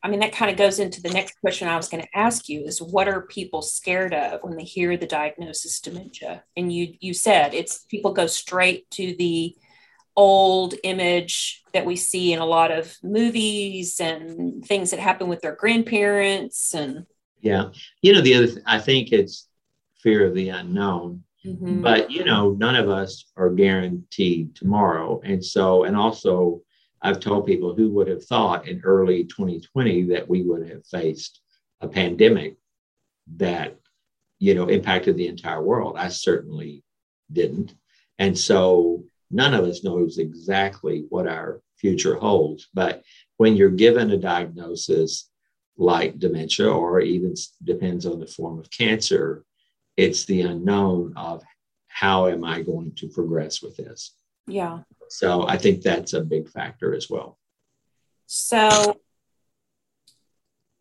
I 0.01 0.09
mean, 0.09 0.21
that 0.21 0.33
kind 0.33 0.49
of 0.49 0.57
goes 0.57 0.79
into 0.79 1.03
the 1.03 1.11
next 1.11 1.41
question 1.41 1.67
I 1.67 1.77
was 1.77 1.89
going 1.89 2.05
to 2.05 2.17
ask 2.17 2.49
you 2.49 2.63
is 2.63 2.81
what 2.81 3.09
are 3.09 3.23
people 3.23 3.63
scared 3.63 4.15
of 4.15 4.45
when 4.45 4.57
they 4.57 4.63
hear 4.63 4.97
the 4.97 5.09
diagnosis 5.09 5.81
dementia? 5.81 6.45
And 6.57 6.73
you 6.73 6.95
you 7.01 7.13
said 7.13 7.53
it's 7.53 7.85
people 7.91 8.13
go 8.13 8.29
straight 8.29 8.89
to 8.93 9.17
the 9.19 9.57
old 10.15 10.75
image 10.85 11.65
that 11.73 11.85
we 11.85 11.97
see 11.97 12.33
in 12.33 12.39
a 12.39 12.47
lot 12.47 12.71
of 12.71 12.97
movies 13.03 13.99
and 14.01 14.65
things 14.65 14.93
that 14.93 15.01
happen 15.01 15.27
with 15.27 15.43
their 15.43 15.55
grandparents 15.55 16.73
and 16.75 17.05
yeah 17.43 17.69
you 18.01 18.15
know 18.15 18.23
the 18.23 18.35
other 18.35 18.47
th- 18.47 18.59
i 18.65 18.79
think 18.79 19.13
it's 19.13 19.47
fear 20.03 20.27
of 20.27 20.35
the 20.35 20.49
unknown 20.49 21.23
mm-hmm. 21.47 21.81
but 21.81 22.11
you 22.11 22.25
know 22.25 22.51
none 22.53 22.75
of 22.77 22.89
us 22.89 23.31
are 23.37 23.51
guaranteed 23.51 24.55
tomorrow 24.55 25.21
and 25.25 25.45
so 25.45 25.85
and 25.85 25.97
also 25.97 26.61
I've 27.03 27.21
told 27.21 27.47
people 27.47 27.75
who 27.75 27.91
would 27.91 28.09
have 28.09 28.25
thought 28.25 28.67
in 28.67 28.81
early 28.83 29.25
2020 29.25 30.05
that 30.05 30.29
we 30.29 30.43
would 30.43 30.69
have 30.69 30.85
faced 30.87 31.41
a 31.81 31.89
pandemic 31.89 32.57
that, 33.37 33.79
you 34.39 34.55
know, 34.55 34.67
impacted 34.67 35.17
the 35.17 35.29
entire 35.29 35.63
world. 35.63 35.97
I 35.97 36.09
certainly 36.09 36.83
didn't. 37.33 37.75
And 38.19 38.37
so 38.37 39.05
none 39.31 39.55
of 39.55 39.65
us 39.65 39.85
knows 39.85 40.19
exactly 40.19 41.07
what 41.09 41.27
our 41.29 41.61
future 41.77 42.17
holds. 42.17 42.69
But 42.73 43.03
when 43.37 43.57
you're 43.57 43.71
given 43.71 44.11
a 44.11 44.17
diagnosis 44.17 45.31
like 45.77 46.19
dementia, 46.19 46.71
or 46.71 47.01
even 47.01 47.35
depends 47.63 48.07
on 48.07 48.19
the 48.19 48.27
form 48.27 48.59
of 48.59 48.71
cancer, 48.71 49.45
it's 49.97 50.25
the 50.25 50.43
unknown 50.43 51.15
of 51.17 51.43
how 51.89 52.27
am 52.27 52.45
I 52.45 52.63
going 52.63 52.93
to 52.97 53.09
progress 53.09 53.63
with 53.63 53.77
this? 53.77 54.13
Yeah. 54.47 54.81
So 55.09 55.47
I 55.47 55.57
think 55.57 55.83
that's 55.83 56.13
a 56.13 56.21
big 56.21 56.49
factor 56.49 56.95
as 56.95 57.09
well. 57.09 57.39
So 58.27 58.99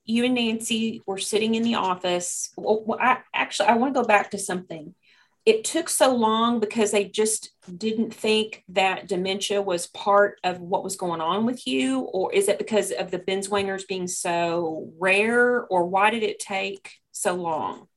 you 0.04 0.26
and 0.26 0.36
Nancy 0.36 1.02
were 1.06 1.18
sitting 1.18 1.56
in 1.56 1.64
the 1.64 1.76
office. 1.76 2.52
Well, 2.58 2.98
I 3.00 3.20
actually 3.34 3.70
I 3.70 3.76
want 3.76 3.94
to 3.94 4.02
go 4.02 4.08
back 4.08 4.32
to 4.32 4.38
something. 4.38 4.94
It 5.46 5.64
took 5.64 5.90
so 5.90 6.16
long 6.16 6.60
because 6.60 6.92
they 6.92 7.06
just 7.06 7.52
didn't 7.78 8.14
think 8.14 8.64
that 8.70 9.08
dementia 9.08 9.62
was 9.62 9.86
part 9.88 10.40
of 10.44 10.60
what 10.60 10.84
was 10.84 10.96
going 10.96 11.22
on 11.22 11.46
with 11.46 11.68
you, 11.68 12.00
or 12.02 12.34
is 12.34 12.48
it 12.48 12.58
because 12.58 12.92
of 12.92 13.12
the 13.12 13.20
Binswangers 13.20 13.88
being 13.88 14.08
so 14.08 14.92
rare, 15.00 15.66
or 15.66 15.86
why 15.86 16.10
did 16.10 16.24
it 16.24 16.40
take 16.40 16.94
so 17.12 17.36
long? 17.36 17.88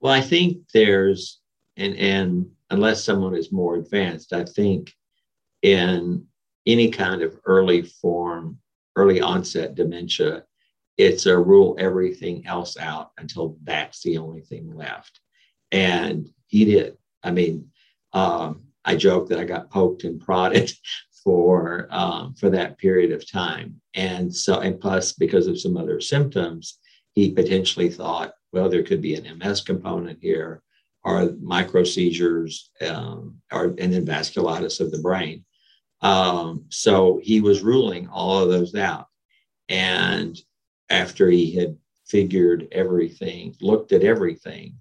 Well, 0.00 0.12
I 0.12 0.20
think 0.20 0.68
there's 0.72 1.40
and 1.76 1.96
and 1.96 2.50
unless 2.70 3.04
someone 3.04 3.34
is 3.34 3.52
more 3.52 3.76
advanced, 3.76 4.32
I 4.32 4.44
think 4.44 4.92
in 5.62 6.26
any 6.66 6.90
kind 6.90 7.22
of 7.22 7.38
early 7.44 7.82
form, 7.82 8.58
early 8.96 9.20
onset 9.20 9.74
dementia, 9.74 10.44
it's 10.96 11.26
a 11.26 11.38
rule 11.38 11.76
everything 11.78 12.46
else 12.46 12.76
out 12.76 13.12
until 13.18 13.56
that's 13.62 14.02
the 14.02 14.18
only 14.18 14.42
thing 14.42 14.74
left. 14.74 15.20
And 15.72 16.28
he 16.46 16.64
did. 16.64 16.96
I 17.22 17.30
mean, 17.30 17.70
um, 18.12 18.64
I 18.84 18.96
joke 18.96 19.28
that 19.28 19.38
I 19.38 19.44
got 19.44 19.70
poked 19.70 20.04
and 20.04 20.20
prodded 20.20 20.72
for 21.24 21.86
um, 21.90 22.34
for 22.34 22.50
that 22.50 22.78
period 22.78 23.12
of 23.12 23.30
time, 23.30 23.80
and 23.94 24.34
so 24.34 24.60
and 24.60 24.80
plus 24.80 25.12
because 25.12 25.46
of 25.46 25.60
some 25.60 25.76
other 25.76 26.00
symptoms, 26.00 26.78
he 27.14 27.32
potentially 27.32 27.90
thought, 27.90 28.32
well, 28.52 28.68
there 28.68 28.82
could 28.82 29.00
be 29.00 29.14
an 29.14 29.38
MS 29.38 29.60
component 29.60 30.18
here, 30.20 30.62
or 31.04 31.32
micro 31.40 31.84
seizures, 31.84 32.70
um, 32.86 33.36
or 33.52 33.64
and 33.78 33.92
then 33.92 34.06
vasculitis 34.06 34.80
of 34.80 34.90
the 34.90 34.98
brain. 34.98 35.44
Um, 36.02 36.66
so 36.68 37.20
he 37.22 37.40
was 37.40 37.62
ruling 37.62 38.08
all 38.08 38.42
of 38.42 38.48
those 38.48 38.74
out. 38.74 39.06
And 39.68 40.38
after 40.88 41.30
he 41.30 41.54
had 41.54 41.76
figured 42.06 42.68
everything, 42.72 43.54
looked 43.60 43.92
at 43.92 44.02
everything, 44.02 44.76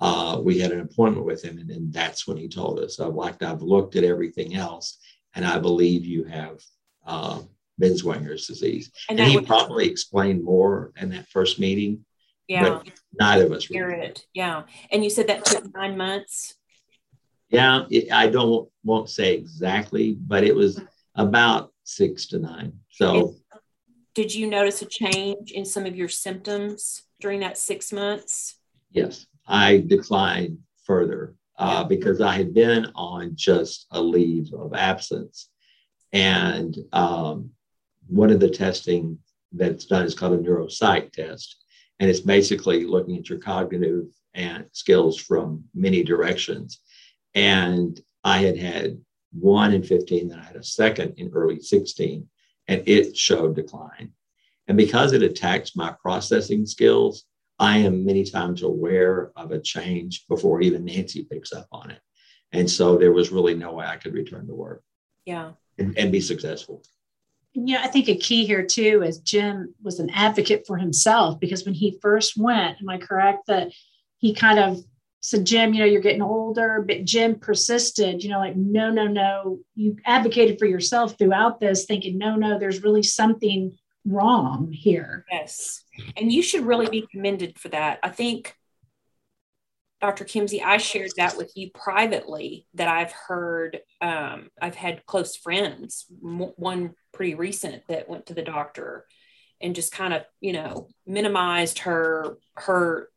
uh, 0.00 0.40
we 0.42 0.58
had 0.58 0.72
an 0.72 0.80
appointment 0.80 1.26
with 1.26 1.42
him. 1.42 1.58
And 1.58 1.70
then 1.70 1.90
that's 1.90 2.26
when 2.26 2.36
he 2.36 2.48
told 2.48 2.80
us, 2.80 2.98
I've 2.98 3.14
like 3.14 3.42
I've 3.42 3.62
looked 3.62 3.96
at 3.96 4.04
everything 4.04 4.56
else, 4.56 4.98
and 5.34 5.44
I 5.44 5.58
believe 5.58 6.04
you 6.04 6.24
have 6.24 6.60
uh, 7.06 7.40
Binswanger's 7.80 8.46
disease. 8.46 8.90
And, 9.08 9.20
and 9.20 9.30
he 9.30 9.40
probably 9.40 9.88
explained 9.88 10.42
more 10.42 10.92
in 10.96 11.10
that 11.10 11.28
first 11.28 11.58
meeting. 11.60 12.04
Yeah. 12.48 12.80
But 12.84 12.90
neither 13.18 13.46
of 13.46 13.52
us 13.52 13.66
hear 13.66 13.90
it. 13.90 14.26
Yeah. 14.34 14.64
And 14.90 15.02
you 15.02 15.10
said 15.10 15.28
that 15.28 15.44
took 15.44 15.72
nine 15.74 15.96
months. 15.96 16.54
Yeah, 17.54 17.84
it, 17.90 18.10
I 18.10 18.28
don't 18.28 18.68
won't 18.82 19.08
say 19.08 19.34
exactly, 19.34 20.16
but 20.18 20.42
it 20.42 20.54
was 20.54 20.80
about 21.14 21.72
six 21.84 22.26
to 22.28 22.38
nine. 22.40 22.72
So, 22.90 23.36
did 24.14 24.34
you 24.34 24.48
notice 24.48 24.82
a 24.82 24.86
change 24.86 25.52
in 25.52 25.64
some 25.64 25.86
of 25.86 25.94
your 25.94 26.08
symptoms 26.08 27.02
during 27.20 27.40
that 27.40 27.56
six 27.56 27.92
months? 27.92 28.56
Yes, 28.90 29.26
I 29.46 29.84
declined 29.86 30.58
further 30.84 31.36
uh, 31.56 31.84
because 31.84 32.20
I 32.20 32.34
had 32.34 32.54
been 32.54 32.86
on 32.94 33.32
just 33.36 33.86
a 33.92 34.02
leave 34.02 34.52
of 34.52 34.74
absence, 34.74 35.48
and 36.12 36.76
um, 36.92 37.50
one 38.08 38.30
of 38.30 38.40
the 38.40 38.50
testing 38.50 39.18
that's 39.52 39.84
done 39.84 40.04
is 40.04 40.14
called 40.14 40.32
a 40.32 40.38
neuropsych 40.38 41.12
test, 41.12 41.63
and 42.00 42.10
it's 42.10 42.20
basically 42.20 42.84
looking 42.84 43.16
at 43.16 43.28
your 43.28 43.38
cognitive 43.38 44.06
and 44.34 44.66
skills 44.72 45.18
from 45.18 45.64
many 45.74 46.02
directions 46.02 46.80
and 47.34 48.00
I 48.22 48.38
had 48.38 48.56
had 48.56 49.00
one 49.32 49.74
in 49.74 49.82
15, 49.82 50.28
then 50.28 50.38
I 50.38 50.44
had 50.44 50.56
a 50.56 50.62
second 50.62 51.14
in 51.16 51.30
early 51.34 51.60
16. 51.60 52.28
and 52.66 52.82
it 52.86 53.14
showed 53.14 53.54
decline. 53.54 54.12
And 54.68 54.78
because 54.78 55.12
it 55.12 55.22
attacks 55.22 55.76
my 55.76 55.94
processing 56.00 56.64
skills, 56.64 57.24
I 57.58 57.78
am 57.78 58.06
many 58.06 58.24
times 58.24 58.62
aware 58.62 59.32
of 59.36 59.52
a 59.52 59.60
change 59.60 60.26
before 60.28 60.62
even 60.62 60.86
Nancy 60.86 61.24
picks 61.30 61.52
up 61.52 61.66
on 61.70 61.90
it. 61.90 62.00
And 62.52 62.70
so 62.70 62.96
there 62.96 63.12
was 63.12 63.30
really 63.30 63.54
no 63.54 63.74
way 63.74 63.84
I 63.84 63.96
could 63.96 64.14
return 64.14 64.46
to 64.46 64.54
work. 64.54 64.82
Yeah. 65.26 65.52
And, 65.76 65.98
and 65.98 66.10
be 66.10 66.20
successful. 66.22 66.82
Yeah, 67.54 67.80
I 67.82 67.88
think 67.88 68.08
a 68.08 68.16
key 68.16 68.44
here 68.46 68.64
too 68.64 69.02
is 69.02 69.18
Jim 69.18 69.74
was 69.82 70.00
an 70.00 70.10
advocate 70.10 70.66
for 70.66 70.76
himself 70.76 71.38
because 71.38 71.64
when 71.64 71.74
he 71.74 71.98
first 72.02 72.36
went, 72.36 72.78
am 72.80 72.88
I 72.88 72.98
correct 72.98 73.46
that 73.46 73.72
he 74.18 74.34
kind 74.34 74.58
of 74.58 74.78
said, 75.20 75.46
Jim, 75.46 75.72
you 75.72 75.80
know, 75.80 75.86
you're 75.86 76.02
getting 76.02 76.20
older, 76.20 76.84
but 76.86 77.04
Jim 77.04 77.38
persisted, 77.38 78.22
you 78.22 78.28
know, 78.28 78.38
like, 78.38 78.56
no, 78.56 78.90
no, 78.90 79.06
no. 79.06 79.60
You 79.74 79.96
advocated 80.04 80.58
for 80.58 80.66
yourself 80.66 81.16
throughout 81.16 81.60
this, 81.60 81.86
thinking, 81.86 82.18
no, 82.18 82.36
no, 82.36 82.58
there's 82.58 82.82
really 82.82 83.02
something 83.02 83.78
wrong 84.04 84.70
here. 84.70 85.24
Yes. 85.30 85.82
And 86.16 86.30
you 86.30 86.42
should 86.42 86.66
really 86.66 86.88
be 86.88 87.06
commended 87.10 87.58
for 87.58 87.68
that. 87.68 88.00
I 88.02 88.10
think, 88.10 88.54
Dr. 90.00 90.24
Kimsey, 90.24 90.62
I 90.62 90.76
shared 90.76 91.12
that 91.16 91.36
with 91.36 91.52
you 91.54 91.70
privately 91.72 92.66
that 92.74 92.88
I've 92.88 93.12
heard, 93.12 93.80
um, 94.00 94.50
I've 94.60 94.74
had 94.74 95.06
close 95.06 95.36
friends, 95.36 96.06
one 96.20 96.94
pretty 97.12 97.34
recent 97.34 97.82
that 97.88 98.08
went 98.08 98.26
to 98.26 98.34
the 98.34 98.42
doctor 98.42 99.06
and 99.60 99.74
just 99.74 99.92
kind 99.92 100.12
of, 100.12 100.24
you 100.40 100.52
know, 100.52 100.88
minimized 101.06 101.80
her, 101.80 102.36
her 102.56 103.08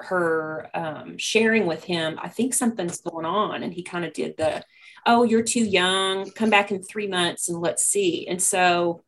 her 0.00 0.68
um, 0.74 1.16
sharing 1.18 1.66
with 1.66 1.84
him, 1.84 2.18
I 2.22 2.28
think 2.28 2.54
something's 2.54 3.00
going 3.00 3.24
on. 3.24 3.62
And 3.62 3.72
he 3.72 3.82
kind 3.82 4.04
of 4.04 4.12
did 4.12 4.36
the, 4.36 4.62
oh, 5.06 5.22
you're 5.22 5.42
too 5.42 5.64
young, 5.64 6.30
come 6.30 6.50
back 6.50 6.70
in 6.70 6.82
three 6.82 7.06
months 7.06 7.48
and 7.48 7.60
let's 7.60 7.86
see. 7.86 8.26
And 8.28 8.42
so, 8.42 9.04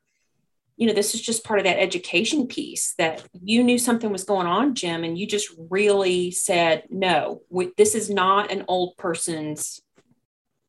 you 0.78 0.86
know, 0.86 0.92
this 0.92 1.12
is 1.12 1.20
just 1.20 1.42
part 1.42 1.58
of 1.58 1.64
that 1.64 1.80
education 1.80 2.46
piece 2.46 2.94
that 2.98 3.24
you 3.32 3.64
knew 3.64 3.78
something 3.78 4.12
was 4.12 4.22
going 4.22 4.46
on, 4.46 4.76
Jim, 4.76 5.02
and 5.02 5.18
you 5.18 5.26
just 5.26 5.50
really 5.68 6.30
said, 6.30 6.84
no, 6.88 7.42
we, 7.50 7.72
this 7.76 7.96
is 7.96 8.08
not 8.08 8.52
an 8.52 8.64
old 8.68 8.96
person's, 8.96 9.80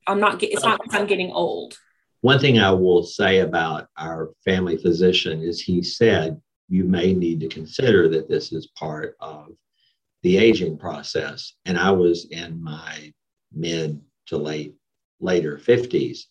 I'm 0.08 0.20
not, 0.20 0.42
it's 0.42 0.63
not 0.63 0.82
I'm 0.89 1.06
getting 1.06 1.32
old. 1.32 1.78
One 2.22 2.39
thing 2.39 2.58
I 2.58 2.72
will 2.72 3.04
say 3.04 3.42
about 3.42 3.88
our 3.98 4.32
family 4.44 4.78
physician 4.78 5.44
is 5.44 5.62
he 5.62 5.84
said, 5.84 6.42
you 6.70 6.86
may 6.86 7.13
need 7.13 7.39
to 7.42 7.48
consider 7.48 8.10
that 8.10 8.28
this 8.28 8.51
is 8.51 8.68
part 8.75 9.16
of 9.20 9.50
the 10.24 10.38
aging 10.38 10.80
process. 10.80 11.54
And 11.65 11.78
I 11.78 11.91
was 11.91 12.26
in 12.32 12.63
my 12.63 13.13
mid 13.54 14.02
to 14.28 14.38
late, 14.38 14.74
later 15.19 15.60
50s. 15.63 16.22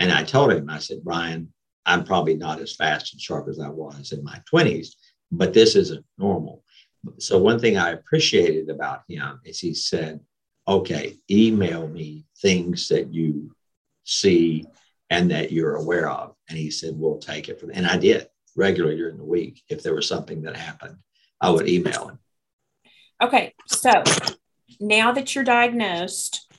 And 0.00 0.10
I 0.10 0.24
told 0.24 0.52
him, 0.52 0.68
I 0.68 0.78
said, 0.78 1.04
Brian, 1.04 1.52
I'm 1.86 2.04
probably 2.04 2.34
not 2.34 2.60
as 2.60 2.74
fast 2.74 3.12
and 3.12 3.20
sharp 3.20 3.48
as 3.48 3.58
I 3.58 3.68
was 3.68 4.12
in 4.12 4.22
my 4.22 4.40
20s, 4.52 4.94
but 5.30 5.52
this 5.52 5.74
isn't 5.76 6.04
normal. 6.18 6.62
So, 7.18 7.38
one 7.38 7.58
thing 7.58 7.76
I 7.76 7.90
appreciated 7.90 8.70
about 8.70 9.02
him 9.08 9.40
is 9.44 9.58
he 9.58 9.74
said, 9.74 10.20
okay, 10.68 11.16
email 11.30 11.88
me 11.88 12.26
things 12.40 12.88
that 12.88 13.12
you 13.12 13.54
see 14.04 14.66
and 15.10 15.30
that 15.30 15.50
you're 15.50 15.76
aware 15.76 16.08
of. 16.08 16.34
And 16.48 16.56
he 16.56 16.70
said, 16.70 16.94
we'll 16.96 17.18
take 17.18 17.48
it 17.48 17.58
from, 17.58 17.70
and 17.70 17.86
I 17.86 17.96
did 17.96 18.28
regularly 18.56 18.96
during 18.96 19.16
the 19.16 19.24
week. 19.24 19.62
If 19.68 19.82
there 19.82 19.94
was 19.94 20.06
something 20.06 20.42
that 20.42 20.56
happened, 20.56 20.96
I 21.40 21.50
would 21.50 21.68
email 21.68 22.08
him. 22.08 22.18
Okay, 23.20 23.54
so 23.66 24.02
now 24.80 25.12
that 25.12 25.34
you're 25.34 25.44
diagnosed, 25.44 26.52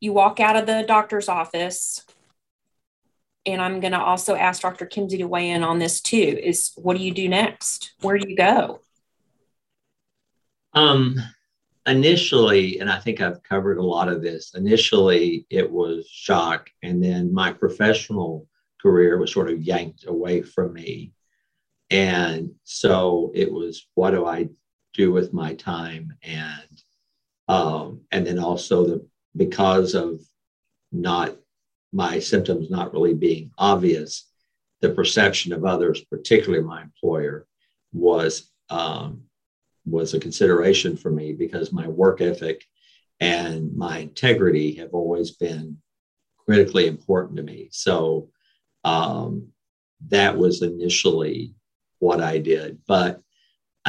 you 0.00 0.12
walk 0.12 0.40
out 0.40 0.56
of 0.56 0.66
the 0.66 0.84
doctor's 0.86 1.28
office. 1.28 2.04
And 3.48 3.62
I'm 3.62 3.80
going 3.80 3.92
to 3.92 4.00
also 4.00 4.34
ask 4.34 4.62
Dr. 4.62 4.86
Kimsey 4.86 5.18
to 5.18 5.24
weigh 5.24 5.50
in 5.50 5.64
on 5.64 5.78
this 5.78 6.00
too. 6.00 6.38
Is 6.42 6.72
what 6.76 6.96
do 6.96 7.02
you 7.02 7.12
do 7.12 7.28
next? 7.28 7.92
Where 8.02 8.18
do 8.18 8.28
you 8.28 8.36
go? 8.36 8.80
Um, 10.74 11.16
initially, 11.86 12.78
and 12.78 12.90
I 12.90 12.98
think 12.98 13.20
I've 13.20 13.42
covered 13.42 13.78
a 13.78 13.82
lot 13.82 14.08
of 14.08 14.22
this. 14.22 14.54
Initially, 14.54 15.46
it 15.48 15.70
was 15.70 16.06
shock, 16.06 16.68
and 16.82 17.02
then 17.02 17.32
my 17.32 17.52
professional 17.52 18.46
career 18.82 19.18
was 19.18 19.32
sort 19.32 19.50
of 19.50 19.62
yanked 19.62 20.06
away 20.06 20.42
from 20.42 20.74
me. 20.74 21.12
And 21.90 22.50
so 22.64 23.32
it 23.34 23.50
was, 23.50 23.86
what 23.94 24.10
do 24.10 24.26
I 24.26 24.50
do 24.92 25.10
with 25.10 25.32
my 25.32 25.54
time 25.54 26.12
and 26.22 26.82
um, 27.48 28.02
and 28.10 28.26
then 28.26 28.38
also 28.38 28.84
the 28.84 29.06
because 29.34 29.94
of 29.94 30.20
not 30.92 31.36
my 31.92 32.18
symptoms 32.18 32.70
not 32.70 32.92
really 32.92 33.14
being 33.14 33.50
obvious 33.58 34.28
the 34.80 34.90
perception 34.90 35.52
of 35.52 35.64
others 35.64 36.04
particularly 36.10 36.64
my 36.64 36.82
employer 36.82 37.46
was 37.92 38.50
um, 38.70 39.22
was 39.86 40.12
a 40.12 40.20
consideration 40.20 40.96
for 40.96 41.10
me 41.10 41.32
because 41.32 41.72
my 41.72 41.88
work 41.88 42.20
ethic 42.20 42.64
and 43.20 43.74
my 43.74 43.98
integrity 43.98 44.74
have 44.74 44.90
always 44.92 45.32
been 45.32 45.78
critically 46.46 46.86
important 46.86 47.36
to 47.36 47.42
me 47.42 47.68
so 47.72 48.28
um, 48.84 49.48
that 50.08 50.36
was 50.36 50.62
initially 50.62 51.54
what 51.98 52.20
i 52.20 52.38
did 52.38 52.78
but 52.86 53.20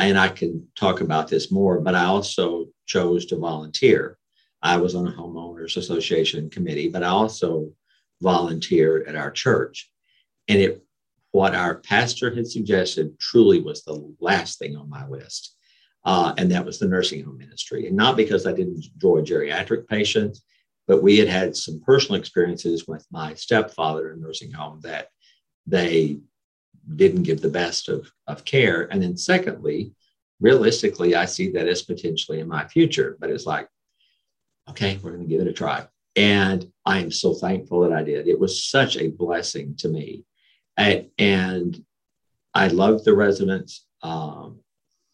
and 0.07 0.17
I 0.17 0.29
can 0.29 0.67
talk 0.75 1.01
about 1.01 1.27
this 1.27 1.51
more, 1.51 1.79
but 1.79 1.95
I 1.95 2.05
also 2.05 2.67
chose 2.85 3.25
to 3.27 3.37
volunteer. 3.37 4.17
I 4.61 4.77
was 4.77 4.95
on 4.95 5.07
a 5.07 5.11
homeowners 5.11 5.77
association 5.77 6.49
committee, 6.49 6.89
but 6.89 7.03
I 7.03 7.07
also 7.07 7.71
volunteered 8.21 9.07
at 9.07 9.15
our 9.15 9.31
church. 9.31 9.89
And 10.47 10.59
it 10.59 10.83
what 11.31 11.53
our 11.53 11.75
pastor 11.75 12.33
had 12.33 12.47
suggested 12.47 13.19
truly 13.19 13.61
was 13.61 13.83
the 13.83 14.15
last 14.19 14.57
thing 14.57 14.75
on 14.75 14.89
my 14.89 15.07
list. 15.07 15.55
Uh, 16.03 16.33
and 16.37 16.51
that 16.51 16.65
was 16.65 16.79
the 16.79 16.87
nursing 16.87 17.23
home 17.23 17.37
ministry. 17.37 17.87
And 17.87 17.95
not 17.95 18.17
because 18.17 18.47
I 18.47 18.53
didn't 18.53 18.83
enjoy 18.93 19.21
geriatric 19.21 19.87
patients, 19.87 20.43
but 20.87 21.03
we 21.03 21.17
had 21.17 21.27
had 21.27 21.55
some 21.55 21.81
personal 21.81 22.19
experiences 22.19 22.87
with 22.87 23.05
my 23.11 23.35
stepfather 23.35 24.11
in 24.11 24.21
nursing 24.21 24.51
home 24.51 24.79
that 24.81 25.09
they 25.67 26.19
didn't 26.95 27.23
give 27.23 27.41
the 27.41 27.49
best 27.49 27.89
of, 27.89 28.11
of 28.25 28.43
care. 28.43 28.87
And 28.91 29.03
then, 29.03 29.15
secondly, 29.15 29.93
realistically, 30.39 31.15
I 31.15 31.25
see 31.25 31.51
that 31.51 31.67
as 31.67 31.83
potentially 31.83 32.39
in 32.39 32.47
my 32.47 32.67
future, 32.67 33.17
but 33.19 33.29
it's 33.29 33.45
like, 33.45 33.67
okay, 34.69 34.97
we're 35.03 35.11
going 35.11 35.21
to 35.21 35.29
give 35.29 35.41
it 35.41 35.47
a 35.47 35.53
try. 35.53 35.85
And 36.19 36.69
I 36.85 36.99
am 36.99 37.11
so 37.11 37.33
thankful 37.33 37.79
that 37.79 37.93
I 37.93 38.03
did. 38.03 38.27
It 38.27 38.37
was 38.37 38.61
such 38.61 38.97
a 38.97 39.07
blessing 39.07 39.75
to 39.77 39.87
me. 39.87 40.25
And 40.77 41.81
I 42.53 42.67
loved 42.67 43.05
the 43.05 43.15
residents. 43.15 43.85
Um, 44.03 44.59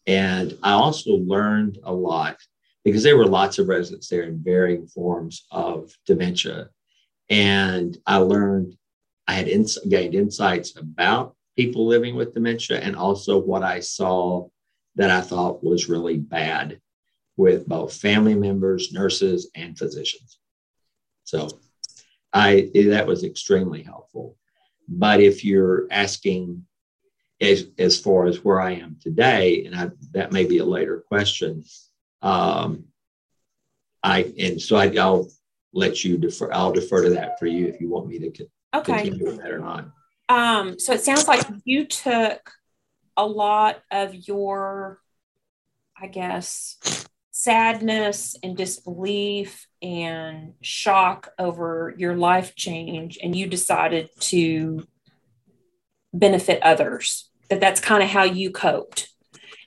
and 0.08 0.58
I 0.64 0.72
also 0.72 1.12
learned 1.12 1.78
a 1.84 1.94
lot 1.94 2.38
because 2.84 3.04
there 3.04 3.16
were 3.16 3.26
lots 3.26 3.60
of 3.60 3.68
residents 3.68 4.08
there 4.08 4.24
in 4.24 4.42
varying 4.42 4.88
forms 4.88 5.46
of 5.52 5.92
dementia. 6.06 6.70
And 7.30 7.96
I 8.04 8.16
learned, 8.16 8.76
I 9.28 9.34
had 9.34 9.46
ins- 9.46 9.78
gained 9.88 10.16
insights 10.16 10.76
about 10.76 11.36
people 11.56 11.86
living 11.86 12.16
with 12.16 12.34
dementia 12.34 12.80
and 12.80 12.96
also 12.96 13.38
what 13.38 13.62
I 13.62 13.78
saw 13.78 14.48
that 14.96 15.10
I 15.10 15.20
thought 15.20 15.62
was 15.62 15.88
really 15.88 16.16
bad 16.16 16.80
with 17.36 17.68
both 17.68 17.94
family 17.94 18.34
members, 18.34 18.92
nurses, 18.92 19.50
and 19.54 19.78
physicians. 19.78 20.40
So 21.26 21.48
I 22.32 22.70
that 22.74 23.06
was 23.06 23.24
extremely 23.24 23.82
helpful. 23.82 24.36
But 24.88 25.20
if 25.20 25.44
you're 25.44 25.86
asking 25.90 26.64
as, 27.40 27.66
as 27.78 27.98
far 28.00 28.26
as 28.26 28.44
where 28.44 28.60
I 28.60 28.72
am 28.72 28.96
today, 29.02 29.66
and 29.66 29.74
I, 29.74 29.90
that 30.12 30.32
may 30.32 30.44
be 30.44 30.58
a 30.58 30.64
later 30.64 31.04
question, 31.06 31.64
um, 32.22 32.84
I 34.02 34.32
and 34.38 34.60
so 34.60 34.76
I, 34.76 34.86
will 34.86 35.28
let 35.72 36.04
you 36.04 36.16
defer. 36.16 36.52
I'll 36.52 36.72
defer 36.72 37.02
to 37.02 37.10
that 37.10 37.38
for 37.38 37.46
you 37.46 37.66
if 37.66 37.80
you 37.80 37.90
want 37.90 38.06
me 38.06 38.18
to 38.20 38.48
okay. 38.74 39.02
continue 39.02 39.26
with 39.26 39.38
that 39.38 39.50
or 39.50 39.58
not. 39.58 39.88
Um, 40.28 40.78
so 40.78 40.92
it 40.92 41.02
sounds 41.02 41.28
like 41.28 41.44
you 41.64 41.86
took 41.86 42.52
a 43.16 43.26
lot 43.26 43.82
of 43.90 44.14
your, 44.14 45.00
I 46.00 46.06
guess, 46.06 46.78
sadness 47.38 48.34
and 48.42 48.56
disbelief 48.56 49.68
and 49.82 50.54
shock 50.62 51.28
over 51.38 51.94
your 51.98 52.16
life 52.16 52.54
change, 52.54 53.18
and 53.22 53.36
you 53.36 53.46
decided 53.46 54.08
to 54.18 54.86
benefit 56.14 56.62
others. 56.62 57.28
That 57.50 57.60
that's 57.60 57.78
kind 57.78 58.02
of 58.02 58.08
how 58.08 58.24
you 58.24 58.50
coped. 58.50 59.10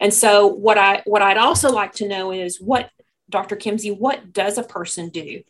And 0.01 0.11
so, 0.11 0.47
what 0.47 0.79
I 0.79 1.03
what 1.05 1.21
I'd 1.21 1.37
also 1.37 1.71
like 1.71 1.93
to 1.93 2.07
know 2.07 2.31
is 2.31 2.59
what 2.59 2.89
Dr. 3.29 3.55
Kimsey, 3.55 3.95
what 3.95 4.33
does 4.33 4.57
a 4.57 4.63
person 4.63 5.09
do 5.09 5.43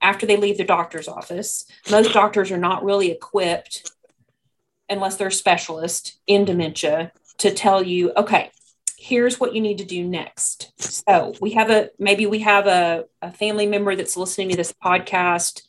after 0.00 0.26
they 0.26 0.36
leave 0.36 0.58
the 0.58 0.64
doctor's 0.64 1.08
office? 1.08 1.66
Most 1.90 2.12
doctors 2.12 2.52
are 2.52 2.56
not 2.56 2.84
really 2.84 3.10
equipped 3.10 3.90
unless 4.88 5.16
they're 5.16 5.26
a 5.26 5.32
specialist 5.32 6.20
in 6.28 6.44
dementia, 6.44 7.10
to 7.38 7.52
tell 7.52 7.82
you, 7.82 8.12
okay, 8.16 8.52
here's 9.04 9.38
what 9.38 9.54
you 9.54 9.60
need 9.60 9.78
to 9.78 9.84
do 9.84 10.02
next. 10.02 10.72
So 10.80 11.34
we 11.40 11.50
have 11.52 11.70
a 11.70 11.90
maybe 11.98 12.26
we 12.26 12.40
have 12.40 12.66
a, 12.66 13.04
a 13.20 13.30
family 13.32 13.66
member 13.66 13.94
that's 13.96 14.16
listening 14.16 14.50
to 14.50 14.56
this 14.56 14.72
podcast. 14.72 15.62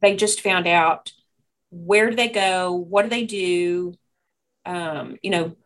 They 0.00 0.16
just 0.16 0.40
found 0.40 0.66
out 0.66 1.12
where 1.70 2.10
do 2.10 2.16
they 2.16 2.28
go? 2.28 2.72
What 2.72 3.04
do 3.04 3.08
they 3.08 3.24
do? 3.24 3.94
um, 4.64 5.18
you 5.22 5.30
know, 5.30 5.56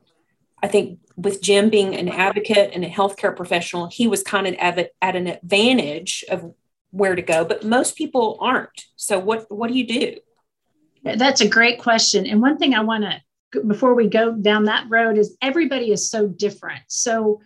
I 0.63 0.69
think 0.69 1.01
with 1.17 1.43
Jim 1.43 1.71
being 1.71 1.95
an 1.95 2.09
advocate 2.09 2.73
and 2.75 2.85
a 2.85 2.89
healthcare 2.89 3.35
professional, 3.35 3.87
he 3.87 4.07
was 4.07 4.23
kind 4.23 4.47
of 4.47 4.55
at, 4.55 4.91
at 5.03 5.17
an 5.17 5.27
advantage 5.27 6.25
of 6.31 6.55
where 6.91 7.15
to 7.15 7.23
go, 7.23 7.45
but 7.45 7.65
most 7.65 7.97
people 7.97 8.39
aren't. 8.41 8.87
So 8.97 9.19
what 9.19 9.47
what 9.51 9.69
do 9.69 9.75
you 9.75 9.87
do? 9.87 10.17
That's 11.03 11.41
a 11.41 11.49
great 11.49 11.79
question. 11.79 12.27
And 12.27 12.41
one 12.41 12.59
thing 12.59 12.75
I 12.75 12.81
want 12.81 13.05
to 13.05 13.21
before 13.67 13.95
we 13.95 14.09
go 14.09 14.33
down 14.33 14.65
that 14.65 14.87
road 14.89 15.19
is 15.19 15.37
everybody 15.41 15.93
is 15.93 16.11
so 16.11 16.27
different. 16.27 16.83
So 16.89 17.41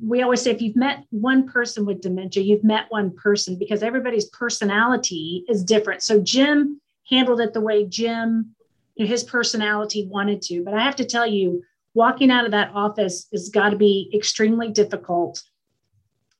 we 0.00 0.22
always 0.22 0.42
say 0.42 0.50
if 0.50 0.62
you've 0.62 0.76
met 0.76 1.04
one 1.10 1.48
person 1.48 1.86
with 1.86 2.00
dementia, 2.00 2.42
you've 2.42 2.64
met 2.64 2.86
one 2.88 3.14
person 3.14 3.58
because 3.58 3.82
everybody's 3.82 4.28
personality 4.30 5.44
is 5.48 5.64
different. 5.64 6.02
So 6.02 6.20
Jim 6.20 6.80
handled 7.08 7.40
it 7.40 7.52
the 7.52 7.60
way 7.60 7.84
Jim, 7.84 8.54
you 8.94 9.04
know, 9.04 9.10
his 9.10 9.24
personality 9.24 10.06
wanted 10.06 10.42
to. 10.42 10.62
But 10.64 10.74
I 10.74 10.82
have 10.82 10.96
to 10.96 11.04
tell 11.04 11.26
you, 11.26 11.62
walking 11.94 12.30
out 12.30 12.44
of 12.44 12.52
that 12.52 12.72
office 12.74 13.26
has 13.32 13.48
got 13.48 13.70
to 13.70 13.76
be 13.76 14.10
extremely 14.14 14.70
difficult. 14.70 15.42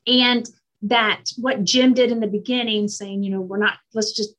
And 0.07 0.49
that 0.83 1.31
what 1.37 1.63
Jim 1.63 1.95
did 1.95 2.11
in 2.11 2.21
the 2.21 2.27
beginning, 2.27 2.89
saying, 2.89 3.23
you 3.23 3.31
know, 3.31 3.41
we're 3.41 3.59
not, 3.59 3.75
let's 3.95 4.13
just 4.13 4.35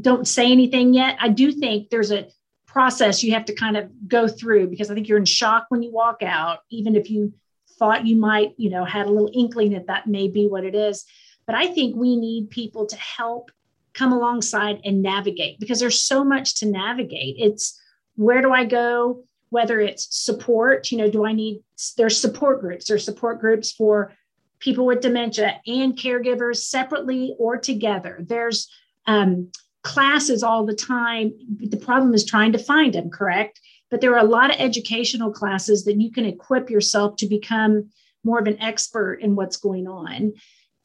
don't 0.00 0.28
say 0.28 0.50
anything 0.50 0.94
yet. 0.94 1.16
I 1.20 1.28
do 1.28 1.52
think 1.52 1.90
there's 1.90 2.12
a 2.12 2.28
process 2.68 3.24
you 3.24 3.32
have 3.32 3.46
to 3.46 3.54
kind 3.54 3.76
of 3.76 3.90
go 4.06 4.28
through 4.28 4.68
because 4.68 4.90
I 4.90 4.94
think 4.94 5.08
you're 5.08 5.18
in 5.18 5.24
shock 5.24 5.66
when 5.70 5.82
you 5.82 5.90
walk 5.90 6.22
out, 6.22 6.60
even 6.70 6.94
if 6.94 7.10
you 7.10 7.32
thought 7.78 8.06
you 8.06 8.14
might, 8.14 8.52
you 8.58 8.70
know, 8.70 8.84
had 8.84 9.06
a 9.06 9.10
little 9.10 9.30
inkling 9.32 9.72
that 9.72 9.86
that 9.86 10.06
may 10.06 10.28
be 10.28 10.46
what 10.46 10.64
it 10.64 10.74
is. 10.74 11.04
But 11.46 11.56
I 11.56 11.68
think 11.68 11.96
we 11.96 12.14
need 12.14 12.50
people 12.50 12.86
to 12.86 12.96
help 12.96 13.50
come 13.94 14.12
alongside 14.12 14.80
and 14.84 15.02
navigate 15.02 15.58
because 15.58 15.80
there's 15.80 16.00
so 16.00 16.22
much 16.22 16.56
to 16.56 16.66
navigate. 16.66 17.36
It's 17.38 17.80
where 18.16 18.42
do 18.42 18.52
I 18.52 18.64
go? 18.64 19.24
Whether 19.48 19.80
it's 19.80 20.14
support, 20.14 20.92
you 20.92 20.98
know, 20.98 21.10
do 21.10 21.24
I 21.24 21.32
need, 21.32 21.62
there's 21.96 22.20
support 22.20 22.60
groups, 22.60 22.86
there's 22.86 23.04
support 23.04 23.40
groups 23.40 23.72
for 23.72 24.12
people 24.58 24.84
with 24.84 25.00
dementia 25.00 25.60
and 25.66 25.96
caregivers 25.96 26.56
separately 26.56 27.34
or 27.38 27.56
together. 27.56 28.18
There's 28.20 28.70
um, 29.06 29.50
classes 29.88 30.42
all 30.42 30.66
the 30.66 30.74
time. 30.74 31.32
The 31.58 31.76
problem 31.78 32.12
is 32.12 32.24
trying 32.24 32.52
to 32.52 32.58
find 32.58 32.92
them, 32.92 33.08
correct? 33.08 33.58
But 33.90 34.02
there 34.02 34.12
are 34.14 34.24
a 34.24 34.34
lot 34.38 34.50
of 34.50 34.60
educational 34.60 35.32
classes 35.32 35.84
that 35.84 35.98
you 35.98 36.12
can 36.12 36.26
equip 36.26 36.68
yourself 36.68 37.16
to 37.16 37.26
become 37.26 37.88
more 38.22 38.38
of 38.38 38.46
an 38.46 38.60
expert 38.60 39.14
in 39.22 39.34
what's 39.34 39.56
going 39.56 39.88
on. 39.88 40.34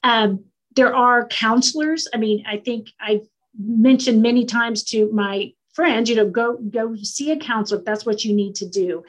Um, 0.04 0.46
there 0.76 0.96
are 0.96 1.28
counselors. 1.28 2.08
I 2.14 2.18
mean, 2.18 2.46
I 2.48 2.58
think 2.58 2.92
I've 3.00 3.28
mentioned 3.60 4.22
many 4.22 4.46
times 4.46 4.84
to 4.86 5.12
my 5.12 5.52
friends, 5.74 6.10
you 6.10 6.16
know, 6.16 6.30
go 6.30 6.58
go 6.58 6.96
see 6.96 7.32
a 7.32 7.38
counselor 7.38 7.80
if 7.80 7.86
that's 7.86 8.06
what 8.06 8.24
you 8.24 8.34
need 8.34 8.56
to 8.56 8.70
do. 8.70 9.04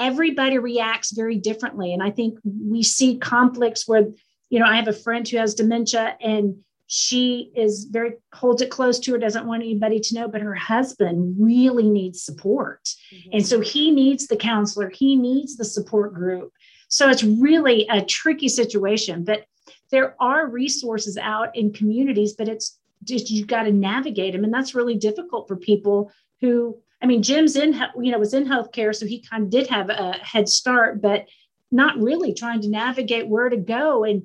Everybody 0.00 0.58
reacts 0.58 1.12
very 1.12 1.36
differently, 1.36 1.92
and 1.94 2.02
I 2.02 2.10
think 2.10 2.38
we 2.44 2.82
see 2.82 3.18
conflicts 3.18 3.86
where, 3.86 4.08
you 4.50 4.58
know, 4.58 4.66
I 4.66 4.76
have 4.76 4.88
a 4.88 4.92
friend 4.92 5.26
who 5.28 5.38
has 5.38 5.54
dementia 5.54 6.16
and 6.20 6.56
she 6.88 7.52
is 7.54 7.84
very 7.84 8.14
holds 8.32 8.62
it 8.62 8.70
close 8.70 8.98
to 8.98 9.12
her 9.12 9.18
doesn't 9.18 9.46
want 9.46 9.62
anybody 9.62 10.00
to 10.00 10.14
know 10.14 10.26
but 10.26 10.40
her 10.40 10.54
husband 10.54 11.36
really 11.38 11.88
needs 11.88 12.22
support. 12.22 12.82
Mm-hmm. 12.84 13.30
and 13.34 13.46
so 13.46 13.60
he 13.60 13.90
needs 13.90 14.26
the 14.26 14.36
counselor. 14.36 14.90
He 14.90 15.14
needs 15.14 15.56
the 15.56 15.64
support 15.64 16.14
group. 16.14 16.52
So 16.88 17.10
it's 17.10 17.22
really 17.22 17.86
a 17.88 18.04
tricky 18.04 18.48
situation 18.48 19.22
but 19.22 19.44
there 19.90 20.16
are 20.20 20.48
resources 20.48 21.16
out 21.18 21.54
in 21.54 21.72
communities 21.72 22.32
but 22.32 22.48
it's 22.48 22.78
just 23.04 23.30
you've 23.30 23.46
got 23.46 23.64
to 23.64 23.72
navigate 23.72 24.32
them 24.32 24.44
and 24.44 24.52
that's 24.52 24.74
really 24.74 24.96
difficult 24.96 25.46
for 25.46 25.56
people 25.56 26.10
who 26.40 26.76
i 27.00 27.06
mean 27.06 27.22
jim's 27.22 27.54
in 27.54 27.72
you 28.00 28.10
know 28.10 28.18
was 28.18 28.34
in 28.34 28.44
healthcare 28.44 28.92
so 28.94 29.06
he 29.06 29.22
kind 29.22 29.44
of 29.44 29.50
did 29.50 29.68
have 29.68 29.88
a 29.88 30.14
head 30.14 30.48
start 30.48 31.00
but 31.00 31.26
not 31.70 31.98
really 31.98 32.32
trying 32.32 32.60
to 32.62 32.68
navigate 32.68 33.28
where 33.28 33.48
to 33.48 33.56
go. 33.56 34.04
And 34.04 34.22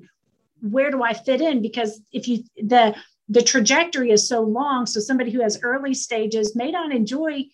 where 0.64 0.90
do 0.90 1.02
I 1.02 1.12
fit 1.12 1.40
in? 1.40 1.62
Because 1.62 2.00
if 2.12 2.26
you 2.26 2.44
the 2.56 2.96
the 3.28 3.42
trajectory 3.42 4.10
is 4.10 4.28
so 4.28 4.42
long, 4.42 4.86
so 4.86 5.00
somebody 5.00 5.30
who 5.30 5.40
has 5.40 5.60
early 5.62 5.94
stages 5.94 6.54
may 6.54 6.70
not 6.70 6.92
enjoy 6.92 7.44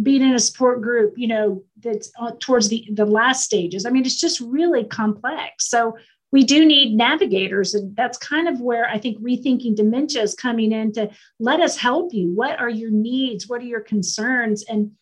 being 0.00 0.22
in 0.22 0.34
a 0.34 0.38
support 0.38 0.80
group, 0.80 1.14
you 1.16 1.26
know, 1.26 1.64
that's 1.80 2.10
uh, 2.20 2.32
towards 2.40 2.68
the 2.68 2.86
the 2.92 3.06
last 3.06 3.44
stages. 3.44 3.86
I 3.86 3.90
mean, 3.90 4.04
it's 4.04 4.20
just 4.20 4.40
really 4.40 4.84
complex. 4.84 5.68
So 5.68 5.96
we 6.30 6.44
do 6.44 6.66
need 6.66 6.94
navigators, 6.94 7.74
and 7.74 7.96
that's 7.96 8.18
kind 8.18 8.48
of 8.48 8.60
where 8.60 8.88
I 8.88 8.98
think 8.98 9.20
rethinking 9.20 9.76
dementia 9.76 10.22
is 10.22 10.34
coming 10.34 10.72
in 10.72 10.92
to 10.92 11.10
let 11.38 11.60
us 11.60 11.76
help 11.76 12.12
you. 12.12 12.34
What 12.34 12.58
are 12.58 12.68
your 12.68 12.90
needs? 12.90 13.48
What 13.48 13.60
are 13.62 13.66
your 13.66 13.80
concerns? 13.80 14.64
And 14.64 14.92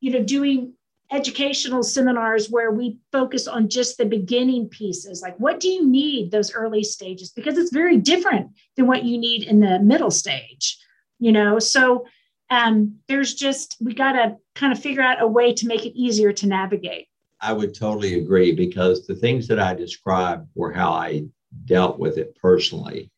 you 0.00 0.10
know, 0.10 0.22
doing 0.22 0.74
educational 1.12 1.82
seminars 1.82 2.50
where 2.50 2.70
we 2.70 2.98
focus 3.12 3.46
on 3.46 3.68
just 3.68 3.98
the 3.98 4.06
beginning 4.06 4.68
pieces. 4.68 5.22
Like 5.22 5.36
what 5.38 5.60
do 5.60 5.68
you 5.68 5.86
need 5.86 6.30
those 6.30 6.52
early 6.52 6.82
stages? 6.82 7.30
Because 7.30 7.58
it's 7.58 7.72
very 7.72 7.98
different 7.98 8.50
than 8.76 8.86
what 8.86 9.04
you 9.04 9.18
need 9.18 9.44
in 9.44 9.60
the 9.60 9.78
middle 9.78 10.10
stage 10.10 10.78
you 11.22 11.30
know? 11.30 11.60
So 11.60 12.04
um, 12.50 12.96
there's 13.08 13.34
just 13.34 13.76
we 13.80 13.94
got 13.94 14.12
to 14.12 14.36
kind 14.54 14.72
of 14.72 14.82
figure 14.82 15.02
out 15.02 15.22
a 15.22 15.26
way 15.26 15.54
to 15.54 15.66
make 15.66 15.86
it 15.86 15.98
easier 15.98 16.32
to 16.32 16.46
navigate. 16.46 17.06
I 17.40 17.52
would 17.52 17.74
totally 17.74 18.20
agree 18.20 18.52
because 18.54 19.06
the 19.06 19.14
things 19.14 19.48
that 19.48 19.58
i 19.58 19.72
described 19.72 20.48
were 20.54 20.72
how 20.72 20.92
i 20.92 21.24
dealt 21.64 21.98
with 21.98 22.18
it 22.18 22.36
personally. 22.36 23.10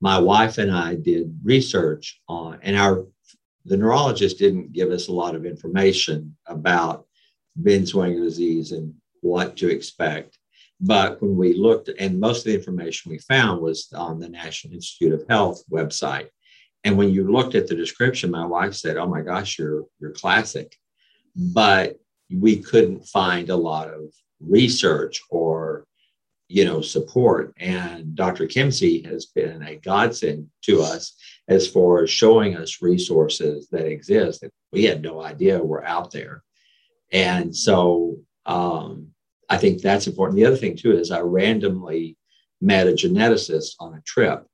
My 0.00 0.18
wife 0.18 0.58
and 0.58 0.72
i 0.72 0.94
did 0.94 1.38
research 1.44 2.20
on 2.28 2.58
and 2.62 2.76
our 2.76 3.06
the 3.66 3.76
neurologist 3.76 4.38
didn't 4.38 4.72
give 4.72 4.90
us 4.90 5.08
a 5.08 5.12
lot 5.12 5.34
of 5.34 5.44
information 5.44 6.34
about 6.46 7.06
Binswanger 7.62 8.22
disease 8.22 8.72
and 8.72 8.94
what 9.20 9.56
to 9.58 9.68
expect. 9.68 10.38
But 10.80 11.20
when 11.20 11.36
we 11.36 11.54
looked, 11.54 11.90
and 11.98 12.18
most 12.18 12.38
of 12.38 12.44
the 12.44 12.54
information 12.54 13.10
we 13.10 13.18
found 13.18 13.60
was 13.60 13.92
on 13.94 14.18
the 14.18 14.28
National 14.28 14.74
Institute 14.74 15.12
of 15.12 15.28
Health 15.28 15.62
website. 15.70 16.28
And 16.84 16.96
when 16.96 17.10
you 17.10 17.30
looked 17.30 17.54
at 17.54 17.66
the 17.66 17.74
description, 17.74 18.30
my 18.30 18.46
wife 18.46 18.74
said, 18.74 18.96
"Oh 18.96 19.06
my 19.06 19.20
gosh, 19.20 19.58
you're 19.58 19.84
you're 19.98 20.12
classic," 20.12 20.74
but 21.36 21.98
we 22.30 22.56
couldn't 22.56 23.06
find 23.06 23.50
a 23.50 23.56
lot 23.56 23.88
of 23.88 24.02
research 24.40 25.20
or 25.28 25.84
you 26.48 26.64
know 26.64 26.80
support. 26.80 27.52
And 27.58 28.14
Dr. 28.14 28.46
Kimsey 28.46 29.04
has 29.04 29.26
been 29.26 29.62
a 29.62 29.76
godsend 29.76 30.48
to 30.62 30.80
us 30.80 31.14
as 31.48 31.68
far 31.68 32.02
as 32.04 32.10
showing 32.10 32.56
us 32.56 32.80
resources 32.80 33.68
that 33.68 33.86
exist 33.86 34.40
that 34.40 34.52
we 34.72 34.84
had 34.84 35.02
no 35.02 35.20
idea 35.22 35.62
were 35.62 35.84
out 35.84 36.10
there. 36.10 36.42
And 37.12 37.54
so 37.54 38.16
um, 38.46 39.08
I 39.48 39.56
think 39.56 39.80
that's 39.80 40.06
important. 40.06 40.36
The 40.36 40.46
other 40.46 40.56
thing, 40.56 40.76
too, 40.76 40.92
is 40.92 41.10
I 41.10 41.20
randomly 41.20 42.16
met 42.60 42.86
a 42.86 42.92
geneticist 42.92 43.74
on 43.80 43.94
a 43.94 44.02
trip. 44.02 44.46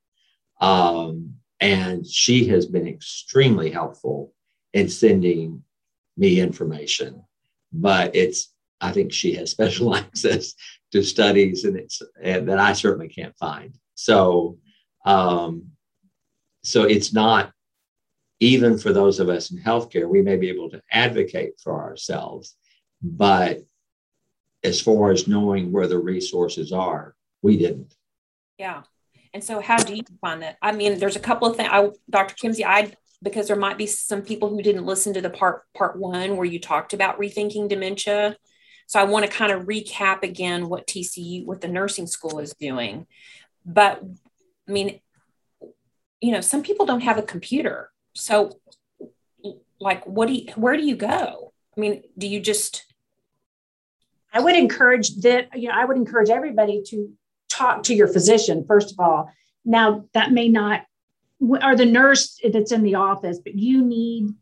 Um, 0.60 1.34
and 1.60 2.06
she 2.06 2.46
has 2.48 2.66
been 2.66 2.86
extremely 2.86 3.70
helpful 3.70 4.32
in 4.72 4.88
sending 4.88 5.62
me 6.16 6.40
information. 6.40 7.22
But 7.72 8.14
it's, 8.14 8.52
I 8.80 8.92
think 8.92 9.12
she 9.12 9.34
has 9.34 9.50
special 9.52 9.94
access 9.94 10.54
to 10.92 11.02
studies 11.02 11.64
and 11.64 11.76
it's 11.76 12.00
and 12.22 12.48
that 12.48 12.58
I 12.58 12.72
certainly 12.72 13.08
can't 13.08 13.36
find. 13.36 13.74
So, 13.94 14.58
um, 15.04 15.70
so 16.62 16.84
it's 16.84 17.12
not 17.12 17.52
even 18.40 18.78
for 18.78 18.92
those 18.92 19.20
of 19.20 19.28
us 19.28 19.50
in 19.50 19.58
healthcare, 19.58 20.08
we 20.08 20.22
may 20.22 20.36
be 20.36 20.48
able 20.48 20.70
to 20.70 20.82
advocate 20.90 21.54
for 21.62 21.80
ourselves, 21.80 22.56
but 23.02 23.60
as 24.62 24.80
far 24.80 25.10
as 25.10 25.28
knowing 25.28 25.72
where 25.72 25.86
the 25.86 25.98
resources 25.98 26.72
are, 26.72 27.14
we 27.42 27.56
didn't. 27.56 27.94
Yeah. 28.58 28.82
And 29.32 29.44
so, 29.44 29.60
how 29.60 29.76
do 29.76 29.94
you 29.94 30.02
find 30.20 30.42
that? 30.42 30.56
I 30.62 30.72
mean, 30.72 30.98
there's 30.98 31.16
a 31.16 31.20
couple 31.20 31.48
of 31.48 31.56
things. 31.56 31.68
I, 31.70 31.90
Dr. 32.10 32.34
Kimsey, 32.34 32.64
I 32.64 32.92
because 33.22 33.48
there 33.48 33.56
might 33.56 33.78
be 33.78 33.86
some 33.86 34.22
people 34.22 34.48
who 34.48 34.62
didn't 34.62 34.86
listen 34.86 35.14
to 35.14 35.20
the 35.20 35.30
part 35.30 35.62
part 35.74 35.98
one 35.98 36.36
where 36.36 36.46
you 36.46 36.60
talked 36.60 36.92
about 36.92 37.18
rethinking 37.18 37.68
dementia. 37.68 38.36
So 38.86 39.00
I 39.00 39.04
want 39.04 39.24
to 39.24 39.30
kind 39.30 39.52
of 39.52 39.62
recap 39.62 40.22
again 40.22 40.68
what 40.68 40.86
TCU, 40.86 41.44
what 41.44 41.60
the 41.60 41.68
nursing 41.68 42.06
school 42.06 42.38
is 42.38 42.54
doing. 42.54 43.06
But 43.64 44.02
I 44.68 44.72
mean, 44.72 45.00
you 46.20 46.32
know, 46.32 46.40
some 46.40 46.62
people 46.62 46.86
don't 46.86 47.02
have 47.02 47.18
a 47.18 47.22
computer. 47.22 47.90
So 48.16 48.58
like 49.78 50.04
what 50.06 50.28
do 50.28 50.34
you 50.34 50.52
where 50.54 50.76
do 50.76 50.82
you 50.82 50.96
go? 50.96 51.52
I 51.76 51.80
mean, 51.80 52.02
do 52.16 52.26
you 52.26 52.40
just 52.40 52.84
I 54.36 54.40
would 54.40 54.56
encourage 54.56 55.16
that, 55.22 55.48
you 55.58 55.68
know, 55.68 55.74
I 55.74 55.86
would 55.86 55.96
encourage 55.96 56.28
everybody 56.28 56.82
to 56.88 57.10
talk 57.48 57.84
to 57.84 57.94
your 57.94 58.06
physician, 58.06 58.66
first 58.66 58.92
of 58.92 59.00
all. 59.00 59.30
Now, 59.64 60.04
that 60.12 60.30
may 60.30 60.48
not, 60.50 60.82
or 61.40 61.74
the 61.74 61.86
nurse 61.86 62.38
that's 62.52 62.70
in 62.70 62.82
the 62.82 62.96
office, 62.96 63.38
but 63.42 63.54
you 63.54 63.82
need 63.82 64.34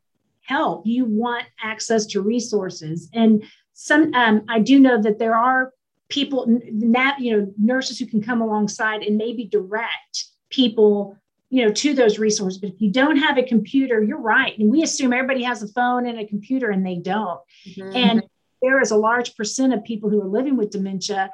help. 0.42 0.84
You 0.84 1.04
want 1.04 1.44
access 1.62 2.06
to 2.06 2.22
resources. 2.22 3.08
And 3.12 3.44
some, 3.72 4.12
um, 4.14 4.44
I 4.48 4.58
do 4.58 4.80
know 4.80 5.00
that 5.00 5.20
there 5.20 5.36
are 5.36 5.72
people, 6.08 6.46
that, 6.92 7.20
you 7.20 7.36
know, 7.36 7.52
nurses 7.56 7.98
who 7.98 8.06
can 8.06 8.20
come 8.20 8.40
alongside 8.40 9.02
and 9.02 9.16
maybe 9.16 9.44
direct 9.44 10.24
people 10.50 11.16
you 11.54 11.64
know 11.64 11.72
to 11.72 11.94
those 11.94 12.18
resources 12.18 12.58
but 12.58 12.70
if 12.70 12.80
you 12.80 12.90
don't 12.90 13.16
have 13.16 13.38
a 13.38 13.42
computer 13.42 14.02
you're 14.02 14.20
right 14.20 14.58
and 14.58 14.70
we 14.70 14.82
assume 14.82 15.12
everybody 15.12 15.42
has 15.42 15.62
a 15.62 15.68
phone 15.68 16.06
and 16.06 16.18
a 16.18 16.26
computer 16.26 16.70
and 16.70 16.84
they 16.84 16.96
don't 16.96 17.40
mm-hmm. 17.66 17.94
and 17.94 18.22
there 18.60 18.80
is 18.80 18.90
a 18.90 18.96
large 18.96 19.36
percent 19.36 19.74
of 19.74 19.84
people 19.84 20.08
who 20.08 20.20
are 20.20 20.28
living 20.28 20.56
with 20.56 20.70
dementia 20.70 21.30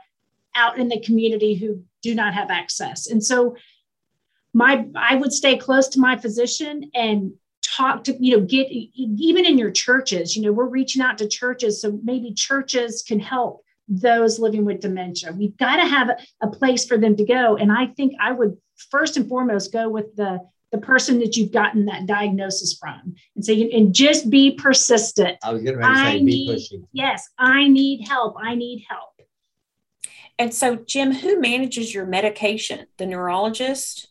out 0.54 0.78
in 0.78 0.88
the 0.88 1.00
community 1.00 1.54
who 1.54 1.82
do 2.02 2.14
not 2.14 2.34
have 2.34 2.50
access. 2.50 3.08
And 3.08 3.24
so 3.24 3.56
my 4.52 4.86
I 4.96 5.16
would 5.16 5.32
stay 5.32 5.56
close 5.56 5.88
to 5.88 6.00
my 6.00 6.16
physician 6.16 6.90
and 6.94 7.32
talk 7.62 8.04
to 8.04 8.24
you 8.24 8.36
know 8.36 8.44
get 8.44 8.66
even 8.70 9.46
in 9.46 9.56
your 9.56 9.70
churches 9.70 10.34
you 10.34 10.42
know 10.42 10.50
we're 10.50 10.66
reaching 10.66 11.00
out 11.02 11.18
to 11.18 11.28
churches 11.28 11.80
so 11.80 12.00
maybe 12.02 12.32
churches 12.32 13.04
can 13.06 13.20
help 13.20 13.62
those 13.90 14.38
living 14.38 14.64
with 14.64 14.80
dementia. 14.80 15.32
We've 15.32 15.56
got 15.56 15.76
to 15.76 15.86
have 15.86 16.10
a, 16.10 16.16
a 16.40 16.48
place 16.48 16.86
for 16.86 16.96
them 16.96 17.16
to 17.16 17.24
go. 17.24 17.56
And 17.56 17.72
i 17.72 17.86
think 17.86 18.14
i 18.20 18.32
would 18.32 18.56
first 18.90 19.16
and 19.16 19.28
foremost 19.28 19.72
go 19.72 19.88
with 19.88 20.14
the 20.16 20.38
the 20.70 20.78
person 20.78 21.18
that 21.18 21.36
you've 21.36 21.50
gotten 21.50 21.86
that 21.86 22.06
diagnosis 22.06 22.78
from 22.78 23.14
and 23.34 23.44
say 23.44 23.68
and 23.72 23.92
just 23.92 24.30
be 24.30 24.52
persistent. 24.52 25.36
I 25.42 25.52
was 25.52 25.62
going 25.62 25.76
to 25.76 25.96
say 25.96 26.18
be 26.18 26.24
need, 26.24 26.54
pushing 26.54 26.86
yes 26.92 27.28
i 27.38 27.66
need 27.66 28.06
help. 28.06 28.36
I 28.40 28.54
need 28.54 28.84
help. 28.88 29.10
And 30.38 30.54
so 30.54 30.76
jim 30.76 31.12
who 31.12 31.40
manages 31.40 31.92
your 31.92 32.06
medication? 32.06 32.86
The 32.98 33.06
neurologist? 33.06 34.08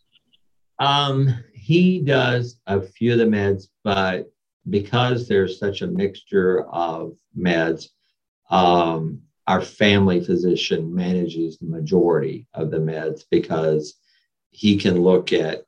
Um 0.77 1.43
he 1.53 2.01
does 2.01 2.59
a 2.67 2.81
few 2.81 3.13
of 3.13 3.19
the 3.19 3.25
meds, 3.25 3.67
but 3.83 4.31
because 4.69 5.27
there's 5.27 5.59
such 5.59 5.81
a 5.81 5.87
mixture 5.87 6.65
of 6.69 7.13
meds, 7.37 7.89
um, 8.49 9.21
our 9.49 9.61
family 9.61 10.23
physician 10.23 10.93
manages 10.93 11.57
the 11.57 11.65
majority 11.65 12.45
of 12.53 12.69
the 12.69 12.77
meds 12.77 13.23
because 13.31 13.95
he 14.51 14.77
can 14.77 15.01
look 15.01 15.33
at, 15.33 15.63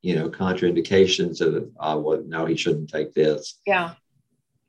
you 0.00 0.16
know, 0.16 0.30
contraindications 0.30 1.42
of, 1.42 1.70
uh, 1.78 2.00
well, 2.00 2.22
no, 2.26 2.46
he 2.46 2.56
shouldn't 2.56 2.88
take 2.88 3.12
this. 3.12 3.60
Yeah. 3.66 3.92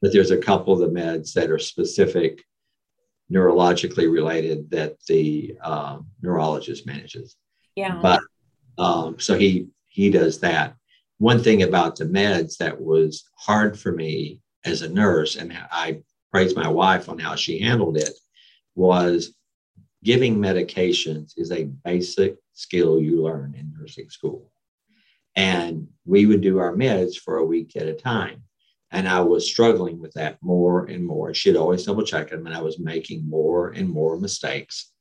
But 0.02 0.12
there's 0.12 0.32
a 0.32 0.38
couple 0.38 0.74
of 0.74 0.80
the 0.80 1.00
meds 1.00 1.32
that 1.32 1.50
are 1.50 1.58
specific 1.58 2.44
neurologically 3.32 4.12
related 4.12 4.70
that 4.72 4.98
the 5.08 5.58
um, 5.64 6.08
neurologist 6.22 6.86
manages. 6.86 7.38
Yeah. 7.78 7.98
But 8.02 8.20
um, 8.78 9.18
so 9.18 9.38
he 9.38 9.70
he 9.86 10.10
does 10.10 10.42
that. 10.42 10.76
One 11.20 11.42
thing 11.42 11.64
about 11.64 11.96
the 11.96 12.06
meds 12.06 12.58
that 12.58 12.82
was 12.82 13.24
hard 13.38 13.80
for 13.80 13.94
me 13.94 14.42
as 14.66 14.82
a 14.82 14.90
nurse, 14.90 15.38
and 15.38 15.58
I 15.72 16.02
praise 16.34 16.54
my 16.54 16.68
wife 16.68 17.08
on 17.08 17.18
how 17.18 17.36
she 17.36 17.60
handled 17.60 17.96
it, 17.96 18.12
was 18.78 19.34
giving 20.04 20.38
medications 20.38 21.34
is 21.36 21.52
a 21.52 21.66
basic 21.66 22.38
skill 22.54 23.02
you 23.02 23.22
learn 23.24 23.56
in 23.58 23.74
nursing 23.78 24.10
school. 24.10 24.52
And 25.36 25.88
we 26.06 26.26
would 26.26 26.42
do 26.42 26.60
our 26.60 26.74
meds 26.74 27.16
for 27.16 27.38
a 27.38 27.46
week 27.46 27.76
at 27.76 27.88
a 27.88 27.94
time. 27.94 28.44
And 28.92 29.08
I 29.08 29.20
was 29.22 29.50
struggling 29.50 30.00
with 30.00 30.14
that 30.14 30.38
more 30.42 30.86
and 30.86 31.06
more. 31.06 31.34
She'd 31.34 31.58
always 31.58 31.84
double 31.84 32.04
check 32.04 32.30
them, 32.30 32.46
and 32.46 32.56
I 32.56 32.62
was 32.62 32.80
making 32.80 33.30
more 33.30 33.70
and 33.70 33.90
more 33.90 34.18
mistakes. 34.18 34.92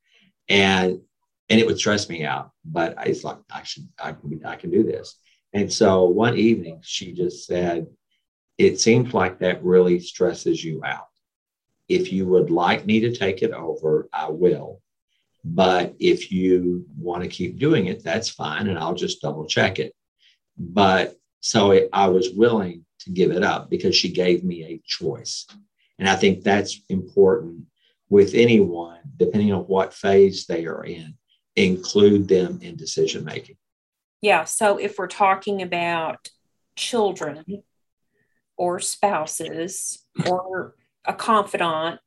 And 0.48 1.00
and 1.48 1.60
it 1.60 1.66
would 1.66 1.78
stress 1.78 2.08
me 2.08 2.24
out. 2.24 2.50
But 2.64 2.98
I 2.98 3.08
was 3.08 3.22
like, 3.22 3.38
I 3.52 3.62
should, 3.62 3.88
I 4.02 4.12
can, 4.12 4.44
I 4.44 4.56
can 4.56 4.70
do 4.70 4.82
this. 4.82 5.14
And 5.52 5.72
so 5.72 6.06
one 6.06 6.36
evening, 6.36 6.80
she 6.82 7.12
just 7.12 7.46
said, 7.46 7.86
It 8.58 8.80
seems 8.80 9.14
like 9.14 9.38
that 9.38 9.62
really 9.62 10.00
stresses 10.00 10.64
you 10.64 10.82
out. 10.84 11.06
If 11.88 12.12
you 12.12 12.26
would 12.26 12.50
like 12.50 12.86
me 12.86 13.00
to 13.00 13.14
take 13.14 13.42
it 13.42 13.52
over, 13.52 14.08
I 14.12 14.30
will. 14.30 14.80
But 15.44 15.94
if 16.00 16.32
you 16.32 16.86
want 16.98 17.22
to 17.22 17.28
keep 17.28 17.58
doing 17.58 17.86
it, 17.86 18.02
that's 18.02 18.28
fine. 18.28 18.66
And 18.66 18.78
I'll 18.78 18.94
just 18.94 19.22
double 19.22 19.46
check 19.46 19.78
it. 19.78 19.94
But 20.58 21.16
so 21.40 21.70
it, 21.70 21.88
I 21.92 22.08
was 22.08 22.30
willing 22.30 22.84
to 23.00 23.10
give 23.10 23.30
it 23.30 23.44
up 23.44 23.70
because 23.70 23.94
she 23.94 24.10
gave 24.10 24.42
me 24.42 24.64
a 24.64 24.82
choice. 24.84 25.46
And 25.98 26.08
I 26.08 26.16
think 26.16 26.42
that's 26.42 26.80
important 26.88 27.66
with 28.08 28.34
anyone, 28.34 28.98
depending 29.16 29.52
on 29.52 29.62
what 29.62 29.94
phase 29.94 30.46
they 30.46 30.66
are 30.66 30.84
in 30.84 31.14
include 31.56 32.28
them 32.28 32.58
in 32.62 32.76
decision 32.76 33.24
making. 33.24 33.56
Yeah. 34.20 34.44
So 34.44 34.78
if 34.78 34.98
we're 34.98 35.06
talking 35.06 35.62
about 35.62 36.28
children 36.76 37.62
or 38.56 38.80
spouses 38.80 40.04
or 40.28 40.74
a 41.06 41.14
confidant, 41.14 42.00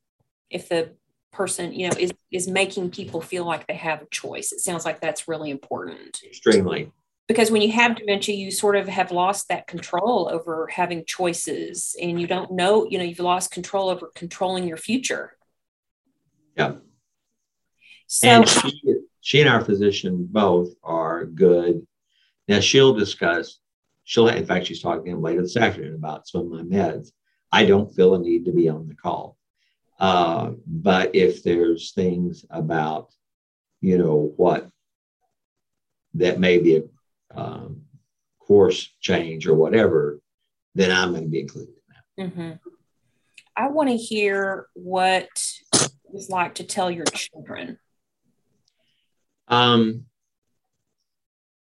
if 0.50 0.70
the 0.70 0.92
person 1.32 1.72
you 1.74 1.88
know 1.88 1.96
is 1.98 2.12
is 2.32 2.48
making 2.48 2.90
people 2.90 3.22
feel 3.22 3.46
like 3.46 3.68
they 3.68 3.76
have 3.76 4.02
a 4.02 4.08
choice. 4.08 4.52
It 4.52 4.60
sounds 4.60 4.86
like 4.86 5.00
that's 5.00 5.28
really 5.28 5.52
important. 5.52 6.22
Extremely. 6.26 6.92
Because 7.28 7.52
when 7.52 7.62
you 7.62 7.72
have 7.72 7.96
dementia 7.96 8.36
you 8.36 8.50
sort 8.52 8.76
of 8.76 8.88
have 8.88 9.12
lost 9.12 9.50
that 9.50 9.68
control 9.68 10.30
over 10.32 10.68
having 10.72 11.06
choices 11.06 11.96
and 12.02 12.20
you 12.20 12.26
don't 12.26 12.52
know 12.52 12.88
you 12.90 12.98
know 12.98 13.04
you've 13.04 13.20
lost 13.20 13.52
control 13.52 13.90
over 13.90 14.12
controlling 14.16 14.68
your 14.68 14.78
future. 14.78 15.38
Yeah. 16.58 16.76
So 18.08 18.28
and 18.28 18.50
she, 18.50 18.82
she 19.22 19.42
and 19.42 19.50
our 19.50 19.64
physician 19.64 20.28
both 20.30 20.70
are 20.84 21.26
good. 21.26 21.86
Now 22.48 22.60
she'll 22.60 22.96
discuss, 22.96 23.60
she'll, 24.04 24.28
in 24.30 24.46
fact, 24.46 24.66
she's 24.66 24.82
talking 24.82 25.06
to 25.06 25.12
him 25.12 25.22
later 25.22 25.42
this 25.44 25.56
afternoon 25.56 25.94
about 25.94 26.28
some 26.28 26.42
of 26.42 26.48
my 26.48 26.64
meds. 26.64 27.12
I 27.52 27.66
don't 27.66 27.94
feel 27.94 28.16
a 28.16 28.20
need 28.20 28.46
to 28.46 28.52
be 28.52 28.70
on 28.70 28.88
the 28.88 28.96
call. 28.96 29.38
Uh, 30.00 30.52
but 30.66 31.16
if 31.16 31.44
there's 31.44 31.92
things 31.92 32.46
about, 32.50 33.12
you 33.82 33.98
know, 33.98 34.34
what 34.38 34.70
that 36.14 36.40
may 36.40 36.58
be 36.58 36.78
a 36.78 37.40
um, 37.40 37.84
course 38.40 38.90
change 39.00 39.48
or 39.48 39.56
whatever, 39.56 40.20
then 40.76 40.92
I'm 40.92 41.12
going 41.12 41.24
to 41.24 41.30
be 41.30 41.42
included 41.42 41.74
in 42.18 42.26
that. 42.26 42.34
Mm-hmm. 42.34 42.52
I 43.56 43.68
want 43.68 43.90
to 43.90 43.98
hear 43.98 44.68
what 44.74 45.28
it's 46.14 46.30
like 46.30 46.56
to 46.56 46.64
tell 46.64 46.90
your 46.90 47.06
children 47.06 47.78
um, 49.50 50.06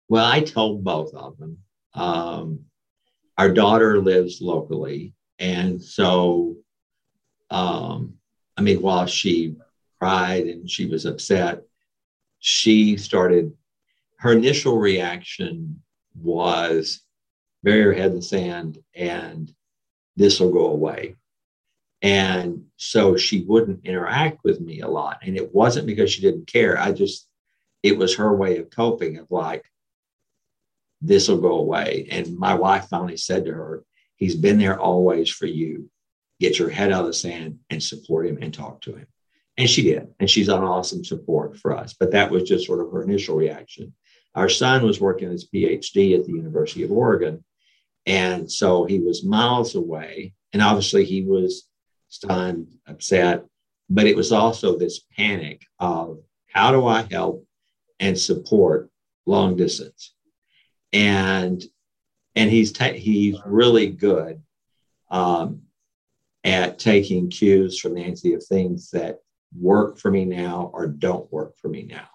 well, 0.10 0.26
I 0.26 0.42
told 0.42 0.84
both 0.84 1.14
of 1.14 1.38
them. 1.38 1.60
Um, 1.94 2.66
our 3.38 3.52
daughter 3.52 4.00
lives 4.00 4.42
locally. 4.42 5.14
And 5.40 5.82
so, 5.82 6.58
um, 7.50 8.16
I 8.58 8.62
mean, 8.62 8.82
while 8.82 9.06
she 9.06 9.56
cried 10.00 10.46
and 10.48 10.70
she 10.70 10.86
was 10.86 11.06
upset, 11.06 11.64
she 12.40 12.98
started, 12.98 13.54
her 14.18 14.32
initial 14.32 14.78
reaction 14.78 15.82
was 16.16 17.02
bury 17.64 17.84
her 17.84 17.94
head 17.94 18.12
in 18.12 18.18
the 18.18 18.22
sand 18.22 18.82
and 18.94 19.54
this 20.16 20.40
will 20.40 20.52
go 20.52 20.68
away. 20.68 21.16
And 22.02 22.66
so 22.78 23.18
she 23.18 23.44
wouldn't 23.44 23.86
interact 23.86 24.44
with 24.44 24.62
me 24.62 24.82
a 24.82 24.88
lot. 24.88 25.20
And 25.24 25.36
it 25.36 25.54
wasn't 25.54 25.88
because 25.88 26.12
she 26.12 26.22
didn't 26.22 26.48
care. 26.48 26.80
I 26.80 26.92
just 26.92 27.28
it 27.86 27.98
was 27.98 28.16
her 28.16 28.36
way 28.36 28.58
of 28.58 28.70
coping 28.70 29.18
of 29.18 29.30
like 29.30 29.64
this 31.02 31.28
will 31.28 31.38
go 31.38 31.58
away 31.58 32.08
and 32.10 32.36
my 32.36 32.56
wife 32.56 32.88
finally 32.90 33.18
said 33.18 33.46
to 33.46 33.54
her 33.54 33.84
he's 34.16 34.36
been 34.36 34.58
there 34.58 34.80
always 34.80 35.30
for 35.30 35.46
you. 35.46 35.90
Get 36.40 36.60
your 36.60 36.70
head 36.70 36.92
out 36.92 37.02
of 37.02 37.08
the 37.08 37.14
sand 37.14 37.60
and 37.70 37.82
support 37.82 38.28
him 38.28 38.40
and 38.42 38.54
talk 38.54 38.82
to 38.82 38.96
him. 38.96 39.08
And 39.58 39.70
she 39.70 39.84
did. 39.84 40.08
And 40.20 40.30
she's 40.30 40.50
an 40.50 40.64
awesome 40.64 41.04
support 41.06 41.58
for 41.58 41.76
us. 41.76 41.96
But 41.98 42.12
that 42.12 42.30
was 42.30 42.44
just 42.44 42.66
sort 42.66 42.82
of 42.82 42.92
her 42.92 43.04
initial 43.04 43.36
reaction. 43.36 43.94
Our 44.34 44.50
son 44.50 44.84
was 44.84 45.00
working 45.00 45.32
his 45.32 45.48
phd 45.50 46.20
at 46.20 46.26
the 46.26 46.34
university 46.34 46.84
of 46.84 46.92
oregon. 46.92 47.44
And 48.06 48.52
so 48.52 48.84
he 48.84 49.00
was 49.00 49.24
miles 49.24 49.76
away. 49.76 50.34
And 50.52 50.62
obviously 50.62 51.06
he 51.06 51.24
was 51.24 51.68
stunned 52.10 52.68
upset. 52.86 53.46
But 53.90 54.08
it 54.08 54.16
was 54.16 54.32
also 54.32 54.78
this 54.78 55.02
panic 55.16 55.62
of 55.80 56.20
how 56.52 56.72
do 56.72 56.86
i 56.86 57.06
help 57.10 57.46
and 58.00 58.18
support 58.18 58.90
long 59.26 59.56
distance. 59.56 60.14
And 60.92 61.64
and 62.36 62.50
he's 62.50 62.72
ta- 62.72 62.94
he's 62.94 63.38
really 63.46 63.88
good 63.88 64.42
um, 65.10 65.62
at 66.44 66.78
taking 66.78 67.30
cues 67.30 67.80
from 67.80 67.96
Nancy 67.96 68.34
of 68.34 68.44
things 68.46 68.92
that 68.92 69.20
work 69.58 69.98
for 69.98 70.12
me 70.12 70.26
now 70.26 70.70
or 70.74 70.88
don't 70.88 71.32
work 71.32 71.58
for 71.58 71.70
me 71.70 71.84
now. 71.84 72.08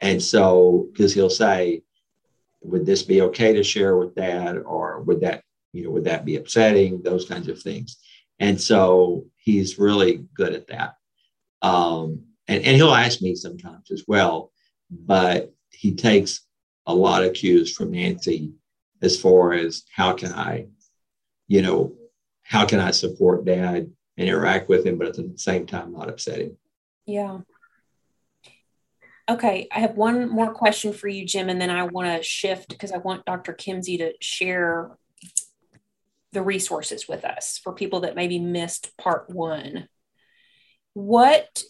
And 0.00 0.22
so, 0.22 0.88
because 0.90 1.12
he'll 1.12 1.28
say, 1.28 1.82
"Would 2.62 2.86
this 2.86 3.02
be 3.02 3.22
okay 3.22 3.52
to 3.52 3.62
share 3.62 3.96
with 3.96 4.14
Dad?" 4.14 4.56
or 4.58 5.00
"Would 5.02 5.20
that 5.20 5.42
you 5.72 5.84
know 5.84 5.90
would 5.90 6.04
that 6.04 6.24
be 6.24 6.36
upsetting?" 6.36 7.02
Those 7.02 7.26
kinds 7.26 7.48
of 7.48 7.60
things. 7.60 7.98
And 8.38 8.58
so 8.58 9.26
he's 9.36 9.78
really 9.78 10.24
good 10.34 10.54
at 10.54 10.68
that. 10.68 10.94
Um, 11.60 12.24
and, 12.48 12.64
and 12.64 12.76
he'll 12.76 12.94
ask 12.94 13.20
me 13.20 13.34
sometimes 13.34 13.90
as 13.90 14.04
well, 14.08 14.50
but 14.90 15.52
he 15.70 15.94
takes 15.94 16.40
a 16.86 16.94
lot 16.94 17.22
of 17.22 17.34
cues 17.34 17.74
from 17.74 17.90
Nancy 17.90 18.54
as 19.02 19.20
far 19.20 19.52
as 19.52 19.82
how 19.94 20.12
can 20.12 20.32
I, 20.32 20.66
you 21.48 21.62
know, 21.62 21.94
how 22.42 22.66
can 22.66 22.80
I 22.80 22.90
support 22.90 23.44
dad 23.44 23.92
and 24.16 24.28
interact 24.28 24.68
with 24.68 24.84
him, 24.86 24.98
but 24.98 25.08
at 25.08 25.14
the 25.14 25.32
same 25.36 25.66
time 25.66 25.92
not 25.92 26.08
upset 26.08 26.40
him. 26.40 26.56
Yeah. 27.06 27.38
Okay, 29.28 29.68
I 29.72 29.80
have 29.80 29.96
one 29.96 30.28
more 30.28 30.52
question 30.52 30.92
for 30.92 31.06
you, 31.06 31.24
Jim, 31.24 31.48
and 31.48 31.60
then 31.60 31.70
I 31.70 31.84
want 31.84 32.08
to 32.08 32.22
shift 32.22 32.68
because 32.68 32.90
I 32.90 32.98
want 32.98 33.24
Dr. 33.24 33.52
Kimzey 33.52 33.98
to 33.98 34.12
share 34.20 34.90
the 36.32 36.42
resources 36.42 37.08
with 37.08 37.24
us 37.24 37.60
for 37.62 37.72
people 37.72 38.00
that 38.00 38.16
maybe 38.16 38.38
missed 38.38 38.96
part 38.96 39.30
one. 39.30 39.88
what 40.94 41.62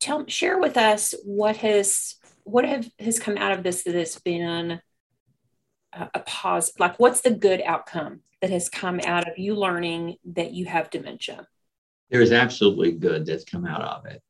tell 0.00 0.26
share 0.26 0.58
with 0.58 0.76
us 0.76 1.14
what 1.24 1.56
has 1.58 2.16
what 2.44 2.64
have 2.64 2.88
has 2.98 3.20
come 3.20 3.36
out 3.36 3.52
of 3.52 3.62
this 3.62 3.84
that 3.84 3.94
has 3.94 4.18
been 4.18 4.80
a, 5.92 6.20
pause 6.20 6.72
like 6.78 6.98
what's 6.98 7.20
the 7.20 7.30
good 7.30 7.62
outcome 7.64 8.20
that 8.40 8.50
has 8.50 8.68
come 8.68 9.00
out 9.04 9.28
of 9.28 9.38
you 9.38 9.54
learning 9.54 10.16
that 10.24 10.52
you 10.52 10.66
have 10.66 10.90
dementia? 10.90 11.46
There's 12.10 12.32
absolutely 12.32 12.92
good 12.92 13.26
that's 13.26 13.44
come 13.44 13.66
out 13.66 13.82
of 13.82 14.06
it. 14.06 14.22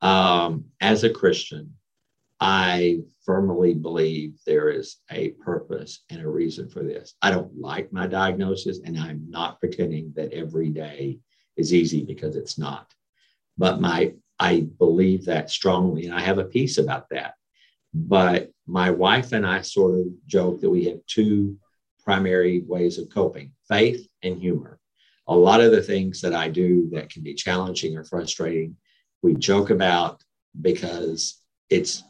Um, 0.00 0.66
as 0.80 1.04
a 1.04 1.10
christian 1.10 1.72
i 2.40 2.98
firmly 3.24 3.72
believe 3.72 4.34
there 4.44 4.68
is 4.68 4.96
a 5.10 5.30
purpose 5.30 6.00
and 6.10 6.20
a 6.20 6.28
reason 6.28 6.68
for 6.68 6.82
this. 6.82 7.14
I 7.22 7.30
don't 7.30 7.56
like 7.58 7.92
my 7.92 8.06
diagnosis 8.06 8.80
and 8.84 8.98
i'm 8.98 9.24
not 9.30 9.60
pretending 9.60 10.12
that 10.16 10.32
every 10.32 10.68
day 10.68 11.20
is 11.56 11.72
easy 11.72 12.04
because 12.04 12.36
it's 12.36 12.58
not. 12.58 12.92
But 13.56 13.80
my 13.80 14.14
I 14.38 14.66
believe 14.78 15.26
that 15.26 15.50
strongly, 15.50 16.06
and 16.06 16.14
I 16.14 16.20
have 16.20 16.38
a 16.38 16.44
piece 16.44 16.78
about 16.78 17.08
that. 17.10 17.34
But 17.92 18.50
my 18.66 18.90
wife 18.90 19.32
and 19.32 19.46
I 19.46 19.60
sort 19.62 19.98
of 19.98 20.06
joke 20.26 20.60
that 20.60 20.70
we 20.70 20.84
have 20.86 21.04
two 21.06 21.56
primary 22.02 22.60
ways 22.60 22.98
of 22.98 23.10
coping 23.10 23.52
faith 23.68 24.06
and 24.22 24.40
humor. 24.40 24.78
A 25.26 25.34
lot 25.34 25.60
of 25.60 25.70
the 25.70 25.82
things 25.82 26.20
that 26.20 26.34
I 26.34 26.48
do 26.48 26.88
that 26.92 27.10
can 27.10 27.22
be 27.22 27.34
challenging 27.34 27.96
or 27.96 28.04
frustrating, 28.04 28.76
we 29.22 29.34
joke 29.34 29.70
about 29.70 30.22
because 30.60 31.40
it's, 31.70 32.02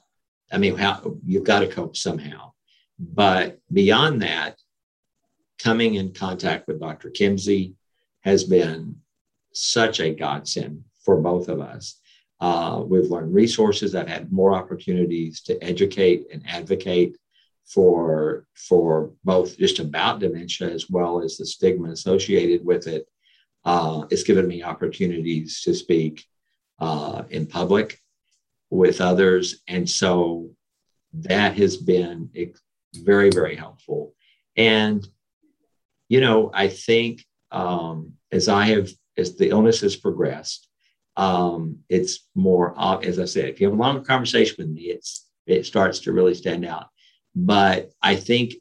I 0.50 0.58
mean, 0.58 0.76
how 0.76 1.16
you've 1.24 1.44
got 1.44 1.60
to 1.60 1.68
cope 1.68 1.96
somehow. 1.96 2.52
But 2.98 3.58
beyond 3.72 4.22
that, 4.22 4.58
coming 5.58 5.94
in 5.94 6.12
contact 6.12 6.66
with 6.66 6.80
Dr. 6.80 7.10
Kimzey 7.10 7.74
has 8.22 8.44
been 8.44 8.96
such 9.52 10.00
a 10.00 10.14
godsend 10.14 10.84
for 11.04 11.20
both 11.20 11.48
of 11.48 11.60
us. 11.60 12.00
Uh, 12.44 12.82
we've 12.82 13.10
learned 13.10 13.32
resources. 13.32 13.94
I've 13.94 14.06
had 14.06 14.30
more 14.30 14.52
opportunities 14.52 15.40
to 15.44 15.56
educate 15.64 16.26
and 16.30 16.42
advocate 16.46 17.16
for 17.64 18.46
for 18.68 19.12
both 19.24 19.56
just 19.56 19.78
about 19.78 20.20
dementia 20.20 20.68
as 20.68 20.90
well 20.90 21.22
as 21.22 21.38
the 21.38 21.46
stigma 21.46 21.88
associated 21.88 22.62
with 22.62 22.86
it. 22.86 23.08
Uh, 23.64 24.04
it's 24.10 24.24
given 24.24 24.46
me 24.46 24.62
opportunities 24.62 25.62
to 25.62 25.72
speak 25.72 26.26
uh, 26.80 27.22
in 27.30 27.46
public 27.46 27.98
with 28.68 29.00
others, 29.00 29.62
and 29.66 29.88
so 29.88 30.50
that 31.14 31.56
has 31.56 31.78
been 31.78 32.28
very 32.92 33.30
very 33.30 33.56
helpful. 33.56 34.14
And 34.54 35.08
you 36.10 36.20
know, 36.20 36.50
I 36.52 36.68
think 36.68 37.24
um, 37.50 38.12
as 38.30 38.50
I 38.50 38.66
have 38.66 38.90
as 39.16 39.34
the 39.34 39.48
illness 39.48 39.80
has 39.80 39.96
progressed, 39.96 40.68
um, 41.16 41.78
it's 41.88 42.26
more, 42.34 42.74
as 43.04 43.18
I 43.18 43.24
said, 43.24 43.48
if 43.48 43.60
you 43.60 43.68
have 43.68 43.78
a 43.78 43.80
longer 43.80 44.02
conversation 44.02 44.56
with 44.58 44.68
me, 44.68 44.82
it's 44.82 45.28
it 45.46 45.66
starts 45.66 46.00
to 46.00 46.12
really 46.12 46.34
stand 46.34 46.64
out. 46.64 46.88
But 47.34 47.90
I 48.02 48.16
think 48.16 48.54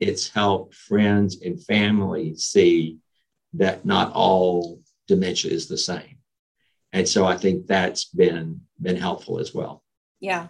it's 0.00 0.28
helped 0.28 0.74
friends 0.74 1.40
and 1.42 1.62
family 1.62 2.36
see 2.36 2.98
that 3.54 3.84
not 3.84 4.12
all 4.12 4.80
dementia 5.08 5.50
is 5.50 5.66
the 5.66 5.78
same. 5.78 6.18
And 6.92 7.08
so 7.08 7.26
I 7.26 7.36
think 7.36 7.66
that's 7.66 8.06
been 8.06 8.62
been 8.80 8.96
helpful 8.96 9.38
as 9.38 9.54
well. 9.54 9.82
Yeah. 10.20 10.48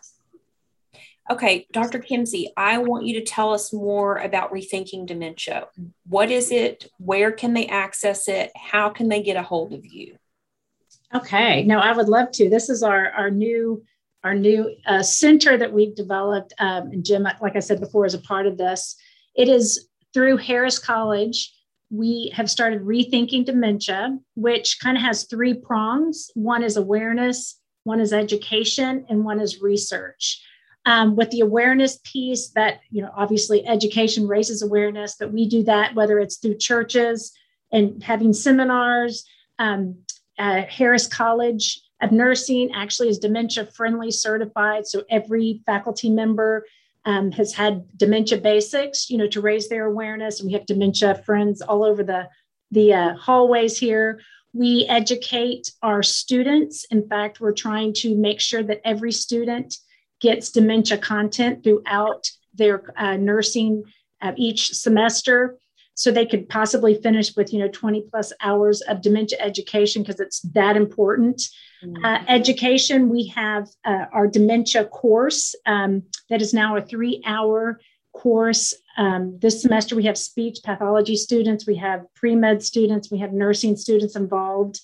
Okay, 1.31 1.67
Dr. 1.73 2.01
Kimzey, 2.01 2.49
I 2.55 2.79
want 2.79 3.07
you 3.07 3.19
to 3.19 3.25
tell 3.25 3.55
us 3.55 3.73
more 3.73 4.19
about 4.19 4.53
rethinking 4.53 5.07
dementia. 5.07 5.69
What 6.07 6.31
is 6.31 6.53
it? 6.53 6.91
Where 6.99 7.33
can 7.33 7.55
they 7.55 7.67
access 7.67 8.29
it? 8.29 8.53
How 8.55 8.91
can 8.91 9.09
they 9.09 9.23
get 9.23 9.39
a 9.39 9.43
hold 9.43 9.73
of 9.73 9.87
you? 9.87 10.19
Okay, 11.13 11.65
no, 11.65 11.79
I 11.79 11.93
would 11.93 12.09
love 12.09 12.31
to. 12.33 12.49
This 12.49 12.69
is 12.69 12.83
our 12.83 13.11
our 13.11 13.31
new 13.31 13.85
our 14.25 14.35
new 14.35 14.75
uh, 14.87 15.03
center 15.03 15.57
that 15.59 15.73
we've 15.73 15.95
developed. 15.95 16.55
Um, 16.59 16.91
and 16.91 17.05
Jim, 17.05 17.29
like 17.43 17.57
I 17.57 17.61
said 17.61 17.79
before, 17.79 18.07
is 18.07 18.15
a 18.15 18.21
part 18.21 18.47
of 18.47 18.57
this. 18.57 18.97
It 19.37 19.49
is 19.49 19.89
through 20.15 20.39
Harris 20.39 20.79
College. 20.79 21.53
We 21.91 22.33
have 22.35 22.51
started 22.51 22.83
rethinking 22.83 23.45
dementia, 23.45 24.19
which 24.35 24.81
kind 24.81 24.97
of 24.97 25.03
has 25.03 25.25
three 25.25 25.55
prongs. 25.55 26.31
One 26.35 26.65
is 26.65 26.77
awareness, 26.77 27.61
one 27.85 28.01
is 28.01 28.13
education, 28.13 29.05
and 29.09 29.25
one 29.25 29.41
is 29.41 29.61
research. 29.61 30.43
Um, 30.87 31.17
with 31.17 31.31
the 31.31 31.41
awareness 31.41 31.99
piece, 32.05 32.51
that 32.51 32.81
you 32.91 33.03
know, 33.03 33.11
obviously 33.17 33.67
education 33.67 34.27
raises 34.27 34.63
awareness, 34.63 35.17
but 35.19 35.33
we 35.33 35.49
do 35.49 35.63
that 35.65 35.95
whether 35.95 36.19
it's 36.19 36.39
through 36.39 36.59
churches 36.59 37.33
and 37.73 38.03
having 38.03 38.33
seminars. 38.33 39.25
Um, 39.59 40.04
uh, 40.39 40.63
Harris 40.69 41.07
College 41.07 41.81
of 42.01 42.13
Nursing 42.13 42.73
actually 42.75 43.09
is 43.09 43.19
dementia 43.19 43.67
friendly 43.67 44.11
certified. 44.11 44.87
So 44.87 45.05
every 45.11 45.63
faculty 45.65 46.11
member 46.11 46.67
um, 47.05 47.33
has 47.33 47.53
had 47.53 47.87
dementia 47.97 48.39
basics, 48.39 49.11
you 49.11 49.19
know, 49.19 49.29
to 49.29 49.41
raise 49.41 49.69
their 49.69 49.87
awareness. 49.87 50.41
And 50.41 50.47
we 50.47 50.55
have 50.55 50.67
dementia 50.67 51.23
friends 51.27 51.61
all 51.61 51.85
over 51.85 52.03
the, 52.03 52.29
the 52.71 52.95
uh, 52.95 53.15
hallways 53.17 53.79
here. 53.79 54.21
We 54.53 54.87
educate 54.89 55.73
our 55.83 56.03
students. 56.03 56.85
In 56.91 57.09
fact, 57.09 57.41
we're 57.41 57.53
trying 57.53 57.93
to 57.95 58.15
make 58.17 58.41
sure 58.41 58.63
that 58.63 58.81
every 58.85 59.13
student 59.13 59.77
gets 60.21 60.51
dementia 60.51 60.99
content 60.99 61.65
throughout 61.65 62.31
their 62.55 62.95
uh, 62.97 63.17
nursing 63.17 63.85
uh, 64.23 64.33
each 64.37 64.73
semester 64.75 65.59
so 65.95 66.11
they 66.11 66.27
could 66.27 66.49
possibly 66.49 66.95
finish 66.95 67.35
with 67.37 67.53
you 67.53 67.61
know 67.61 67.69
20 67.69 68.03
plus 68.11 68.33
hours 68.41 68.81
of 68.83 69.01
dementia 69.01 69.39
education 69.41 70.03
because 70.03 70.21
it's 70.21 70.41
that 70.41 70.77
important. 70.77 71.43
Mm-hmm. 71.83 72.05
uh, 72.05 72.19
education 72.29 73.09
we 73.09 73.27
have 73.29 73.69
uh, 73.85 74.07
our 74.13 74.27
dementia 74.27 74.87
course 74.87 75.55
um, 75.67 76.03
that 76.31 76.43
is 76.43 76.55
now 76.55 76.77
a 76.77 76.83
three 76.83 77.23
hour 77.27 77.81
course. 78.13 78.75
Um, 78.97 79.39
this 79.41 79.63
semester 79.63 79.97
we 79.97 80.05
have 80.05 80.19
speech 80.19 80.59
pathology 80.65 81.17
students 81.17 81.67
we 81.67 81.77
have 81.77 82.07
pre-med 82.15 82.63
students 82.63 83.11
we 83.11 83.19
have 83.19 83.33
nursing 83.33 83.77
students 83.77 84.17
involved. 84.17 84.81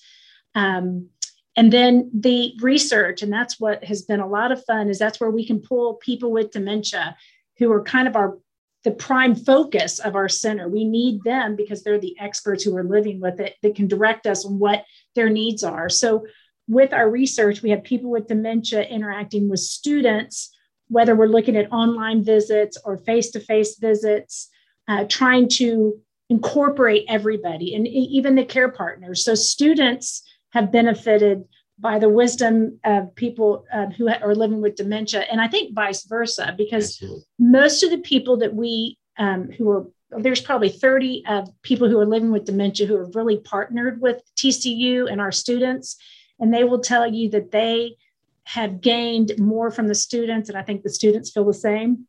Um, 0.55 1.09
and 1.57 1.71
then 1.71 2.09
the 2.13 2.53
research 2.61 3.21
and 3.21 3.31
that's 3.31 3.59
what 3.59 3.83
has 3.83 4.03
been 4.03 4.21
a 4.21 4.27
lot 4.27 4.51
of 4.51 4.63
fun 4.65 4.89
is 4.89 4.97
that's 4.97 5.19
where 5.19 5.31
we 5.31 5.45
can 5.45 5.59
pull 5.59 5.95
people 5.95 6.31
with 6.31 6.51
dementia 6.51 7.17
who 7.57 7.71
are 7.71 7.83
kind 7.83 8.07
of 8.07 8.15
our 8.15 8.37
the 8.83 8.91
prime 8.91 9.35
focus 9.35 9.99
of 9.99 10.15
our 10.15 10.29
center. 10.29 10.67
We 10.67 10.85
need 10.85 11.23
them 11.23 11.55
because 11.55 11.83
they're 11.83 11.99
the 11.99 12.15
experts 12.19 12.63
who 12.63 12.75
are 12.75 12.83
living 12.83 13.19
with 13.19 13.39
it 13.39 13.55
that 13.61 13.75
can 13.75 13.87
direct 13.87 14.25
us 14.25 14.45
on 14.45 14.59
what 14.59 14.85
their 15.15 15.29
needs 15.29 15.63
are. 15.63 15.89
So, 15.89 16.25
with 16.67 16.93
our 16.93 17.09
research, 17.09 17.61
we 17.61 17.71
have 17.71 17.83
people 17.83 18.09
with 18.09 18.27
dementia 18.27 18.83
interacting 18.83 19.49
with 19.49 19.59
students, 19.59 20.55
whether 20.87 21.15
we're 21.15 21.25
looking 21.25 21.57
at 21.57 21.71
online 21.71 22.23
visits 22.23 22.77
or 22.85 22.97
face 22.97 23.31
to 23.31 23.39
face 23.39 23.77
visits, 23.77 24.49
uh, 24.87 25.05
trying 25.09 25.49
to 25.49 25.99
incorporate 26.29 27.05
everybody 27.09 27.75
and 27.75 27.85
even 27.87 28.35
the 28.35 28.45
care 28.45 28.69
partners. 28.69 29.23
So, 29.23 29.35
students 29.35 30.23
have 30.51 30.71
benefited 30.71 31.43
by 31.81 31.97
the 31.97 32.09
wisdom 32.09 32.79
of 32.83 33.13
people 33.15 33.65
uh, 33.73 33.87
who 33.87 34.07
are 34.07 34.35
living 34.35 34.61
with 34.61 34.75
dementia, 34.75 35.21
and 35.31 35.41
I 35.41 35.47
think 35.47 35.73
vice 35.73 36.03
versa, 36.05 36.53
because 36.57 37.01
Absolutely. 37.01 37.23
most 37.39 37.83
of 37.83 37.89
the 37.89 37.97
people 37.97 38.37
that 38.37 38.53
we 38.53 38.97
um, 39.17 39.49
who 39.51 39.69
are 39.69 39.87
there's 40.11 40.41
probably 40.41 40.69
30 40.69 41.23
of 41.27 41.49
people 41.61 41.89
who 41.89 41.97
are 41.97 42.05
living 42.05 42.31
with 42.31 42.45
dementia 42.45 42.85
who 42.85 42.97
have 42.97 43.15
really 43.15 43.37
partnered 43.37 44.01
with 44.01 44.21
TCU 44.35 45.09
and 45.09 45.21
our 45.21 45.31
students, 45.31 45.97
and 46.39 46.53
they 46.53 46.63
will 46.63 46.79
tell 46.79 47.07
you 47.11 47.29
that 47.29 47.51
they 47.51 47.95
have 48.43 48.81
gained 48.81 49.31
more 49.37 49.71
from 49.71 49.87
the 49.87 49.95
students, 49.95 50.49
and 50.49 50.57
I 50.57 50.63
think 50.63 50.83
the 50.83 50.89
students 50.89 51.31
feel 51.31 51.45
the 51.45 51.53
same. 51.53 52.07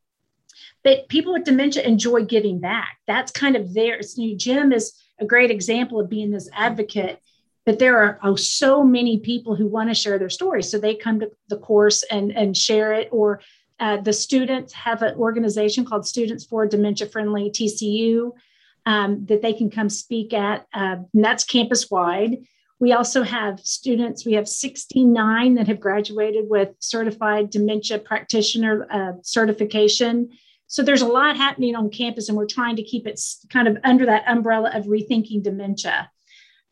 But 0.84 1.08
people 1.08 1.32
with 1.32 1.44
dementia 1.44 1.84
enjoy 1.84 2.24
giving 2.24 2.58
back. 2.60 2.98
That's 3.06 3.30
kind 3.30 3.56
of 3.56 3.72
their. 3.72 4.00
Jim 4.36 4.72
is 4.72 4.92
a 5.20 5.24
great 5.24 5.50
example 5.50 6.00
of 6.00 6.10
being 6.10 6.30
this 6.30 6.50
advocate 6.52 7.20
but 7.64 7.78
there 7.78 7.98
are 7.98 8.18
oh, 8.22 8.36
so 8.36 8.82
many 8.82 9.18
people 9.18 9.54
who 9.54 9.66
want 9.66 9.88
to 9.88 9.94
share 9.94 10.18
their 10.18 10.30
stories. 10.30 10.70
So 10.70 10.78
they 10.78 10.94
come 10.94 11.20
to 11.20 11.30
the 11.48 11.58
course 11.58 12.02
and 12.04 12.32
and 12.32 12.56
share 12.56 12.92
it 12.92 13.08
or 13.12 13.40
uh, 13.80 14.00
the 14.00 14.12
students 14.12 14.72
have 14.72 15.02
an 15.02 15.16
organization 15.16 15.84
called 15.84 16.06
students 16.06 16.44
for 16.44 16.66
dementia 16.66 17.06
friendly 17.08 17.50
tcu 17.50 18.30
um, 18.86 19.26
that 19.26 19.42
they 19.42 19.52
can 19.52 19.70
come 19.70 19.88
speak 19.88 20.32
at 20.32 20.66
uh, 20.74 20.96
and 21.12 21.24
that's 21.24 21.44
campus 21.44 21.90
wide. 21.90 22.38
We 22.80 22.92
also 22.92 23.22
have 23.22 23.60
students 23.60 24.26
we 24.26 24.32
have 24.32 24.48
69 24.48 25.54
that 25.54 25.68
have 25.68 25.78
graduated 25.78 26.48
with 26.48 26.70
certified 26.80 27.50
dementia 27.50 27.98
practitioner 28.00 28.86
uh, 28.90 29.12
certification. 29.22 30.30
So 30.66 30.82
there's 30.82 31.02
a 31.02 31.06
lot 31.06 31.36
happening 31.36 31.76
on 31.76 31.90
campus 31.90 32.28
and 32.28 32.36
we're 32.36 32.46
trying 32.46 32.76
to 32.76 32.82
keep 32.82 33.06
it 33.06 33.20
kind 33.50 33.68
of 33.68 33.76
under 33.84 34.06
that 34.06 34.24
umbrella 34.26 34.72
of 34.74 34.86
rethinking 34.86 35.42
dementia. 35.42 36.10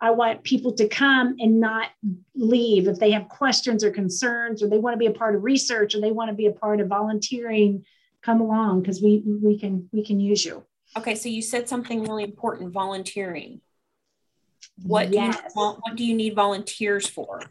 I 0.00 0.12
want 0.12 0.44
people 0.44 0.72
to 0.74 0.88
come 0.88 1.36
and 1.40 1.60
not 1.60 1.90
leave 2.34 2.86
if 2.86 2.98
they 2.98 3.10
have 3.10 3.28
questions 3.28 3.82
or 3.82 3.90
concerns 3.90 4.62
or 4.62 4.68
they 4.68 4.78
want 4.78 4.94
to 4.94 4.98
be 4.98 5.06
a 5.06 5.12
part 5.12 5.34
of 5.34 5.42
research 5.42 5.94
or 5.94 6.00
they 6.00 6.12
want 6.12 6.30
to 6.30 6.36
be 6.36 6.46
a 6.46 6.52
part 6.52 6.80
of 6.80 6.88
volunteering. 6.88 7.84
Come 8.22 8.40
along 8.40 8.82
because 8.82 9.00
we 9.00 9.22
we 9.24 9.58
can 9.58 9.88
we 9.92 10.04
can 10.04 10.18
use 10.20 10.44
you. 10.44 10.64
Okay, 10.96 11.14
so 11.14 11.28
you 11.28 11.42
said 11.42 11.68
something 11.68 12.02
really 12.02 12.24
important, 12.24 12.72
volunteering. 12.72 13.60
What 14.82 15.10
do 15.10 15.18
you, 15.18 15.24
Yes. 15.24 15.52
what 15.54 15.96
do 15.96 16.04
you 16.04 16.14
need 16.14 16.34
volunteers 16.34 17.06
for? 17.06 17.42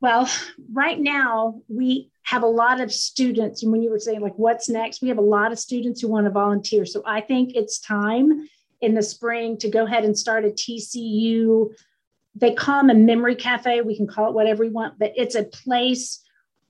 Well, 0.00 0.28
right 0.72 1.00
now 1.00 1.62
we 1.68 2.10
have 2.24 2.42
a 2.42 2.46
lot 2.48 2.80
of 2.80 2.92
students, 2.92 3.62
and 3.62 3.72
when 3.72 3.82
you 3.82 3.90
were 3.90 3.98
saying 3.98 4.20
like 4.20 4.34
what's 4.36 4.68
next, 4.68 5.02
we 5.02 5.08
have 5.08 5.18
a 5.18 5.22
lot 5.22 5.52
of 5.52 5.58
students 5.58 6.00
who 6.00 6.08
want 6.08 6.26
to 6.26 6.30
volunteer. 6.30 6.84
So 6.84 7.02
I 7.06 7.20
think 7.20 7.54
it's 7.54 7.78
time 7.78 8.48
in 8.80 8.94
the 8.94 9.02
spring 9.02 9.56
to 9.58 9.68
go 9.70 9.84
ahead 9.84 10.04
and 10.04 10.16
start 10.18 10.44
a 10.44 10.50
TCU. 10.50 11.70
They 12.34 12.52
call 12.52 12.80
them 12.80 12.90
a 12.90 12.94
memory 12.94 13.34
cafe. 13.34 13.80
We 13.80 13.96
can 13.96 14.06
call 14.06 14.28
it 14.28 14.34
whatever 14.34 14.62
we 14.64 14.70
want, 14.70 14.98
but 14.98 15.12
it's 15.16 15.34
a 15.36 15.44
place 15.44 16.20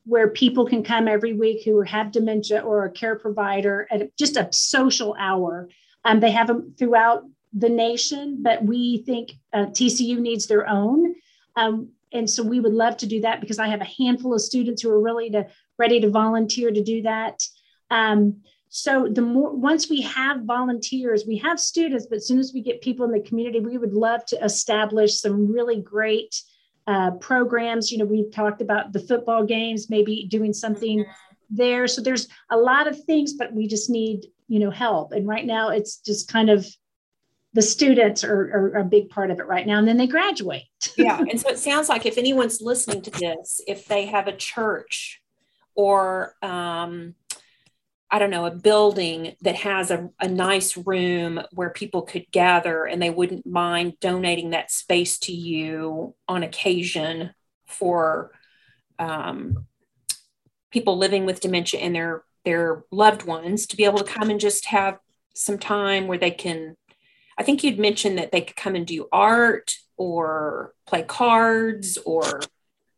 where 0.07 0.29
people 0.29 0.67
can 0.67 0.85
come 0.85 1.09
every 1.09 1.33
week 1.33 1.65
who 1.65 1.81
have 1.81 2.13
dementia 2.13 2.61
or 2.61 2.85
a 2.85 2.91
care 2.91 3.17
provider 3.17 3.89
at 3.91 4.17
just 4.17 4.37
a 4.37 4.49
social 4.53 5.17
hour. 5.19 5.69
Um, 6.05 6.21
they 6.21 6.31
have 6.31 6.47
them 6.47 6.75
throughout 6.79 7.25
the 7.55 7.69
nation, 7.69 8.43
but 8.43 8.65
we 8.65 8.99
think 8.99 9.33
uh, 9.53 9.67
TCU 9.67 10.19
needs 10.19 10.47
their 10.47 10.69
own. 10.69 11.15
Um, 11.57 11.91
and 12.13 12.29
so 12.29 12.43
we 12.43 12.61
would 12.61 12.73
love 12.73 12.97
to 12.99 13.07
do 13.07 13.21
that 13.23 13.41
because 13.41 13.59
I 13.59 13.69
have 13.69 13.81
a 13.81 14.03
handful 14.03 14.35
of 14.35 14.41
students 14.41 14.83
who 14.83 14.91
are 14.91 15.01
really 15.01 15.31
to 15.31 15.47
ready 15.79 16.01
to 16.01 16.11
volunteer 16.11 16.71
to 16.71 16.83
do 16.83 17.03
that. 17.03 17.43
Um, 17.91 18.43
so 18.69 19.09
the 19.09 19.23
more 19.23 19.55
once 19.55 19.89
we 19.89 20.01
have 20.03 20.43
volunteers, 20.43 21.25
we 21.27 21.37
have 21.39 21.61
students, 21.61 22.07
but 22.07 22.17
as 22.17 22.27
soon 22.27 22.41
as 22.41 22.53
we 22.53 22.61
get 22.61 22.83
people 22.83 23.05
in 23.05 23.13
the 23.13 23.21
community, 23.21 23.61
we 23.61 23.79
would 23.79 23.93
love 23.93 24.25
to 24.27 24.45
establish 24.45 25.21
some 25.21 25.51
really 25.51 25.81
great 25.81 26.41
uh, 26.87 27.13
programs. 27.13 27.93
You 27.93 27.99
know, 27.99 28.05
we've 28.05 28.33
talked 28.33 28.61
about 28.61 28.93
the 28.93 29.01
football 29.01 29.45
games, 29.45 29.91
maybe 29.91 30.27
doing 30.29 30.53
something 30.53 31.05
there. 31.51 31.87
So 31.87 32.03
there's 32.03 32.29
a 32.51 32.57
lot 32.57 32.89
of 32.89 33.03
things, 33.05 33.35
but 33.35 33.53
we 33.53 33.69
just 33.69 33.91
need 33.91 34.27
you 34.49 34.59
know 34.59 34.71
help. 34.71 35.13
And 35.13 35.27
right 35.27 35.47
now, 35.47 35.69
it's 35.69 35.99
just 35.99 36.29
kind 36.29 36.51
of 36.51 36.67
the 37.55 37.63
students 37.63 38.23
are, 38.25 38.73
are 38.75 38.79
a 38.79 38.85
big 38.85 39.09
part 39.09 39.31
of 39.31 39.39
it 39.39 39.47
right 39.47 39.67
now, 39.67 39.79
and 39.79 39.89
then 39.89 39.97
they 39.97 40.07
graduate. 40.07 40.65
yeah 40.97 41.19
and 41.19 41.41
so 41.41 41.49
it 41.49 41.59
sounds 41.59 41.89
like 41.89 42.07
if 42.07 42.19
anyone's 42.19 42.61
listening 42.61 43.03
to 43.03 43.11
this 43.11 43.61
if 43.67 43.87
they 43.87 44.07
have 44.07 44.29
a 44.29 44.37
church 44.37 45.23
or 45.75 46.35
um, 46.43 47.15
i 48.11 48.19
don't 48.19 48.31
know 48.31 48.47
a 48.47 48.51
building 48.51 49.35
that 49.41 49.57
has 49.57 49.91
a, 49.91 50.11
a 50.21 50.29
nice 50.29 50.77
room 50.77 51.41
where 51.53 51.71
people 51.71 52.03
could 52.03 52.31
gather 52.31 52.85
and 52.85 53.01
they 53.01 53.11
wouldn't 53.11 53.47
mind 53.47 53.99
donating 54.01 54.51
that 54.51 54.71
space 54.71 55.19
to 55.19 55.33
you 55.33 56.15
on 56.29 56.43
occasion 56.43 57.31
for 57.67 58.31
um, 58.99 59.67
people 60.71 60.97
living 60.97 61.27
with 61.27 61.41
dementia 61.41 61.81
and 61.81 61.95
their 61.95 62.25
their 62.45 62.85
loved 62.91 63.25
ones 63.25 63.67
to 63.67 63.77
be 63.77 63.85
able 63.85 63.99
to 63.99 64.05
come 64.05 64.29
and 64.29 64.39
just 64.39 64.67
have 64.67 64.99
some 65.35 65.59
time 65.59 66.07
where 66.07 66.19
they 66.19 66.31
can 66.31 66.77
i 67.39 67.43
think 67.43 67.63
you'd 67.63 67.79
mentioned 67.79 68.19
that 68.19 68.33
they 68.33 68.41
could 68.41 68.57
come 68.57 68.75
and 68.75 68.87
do 68.87 69.09
art 69.13 69.77
or 69.97 70.75
play 70.87 71.03
cards 71.03 71.99
or 72.05 72.41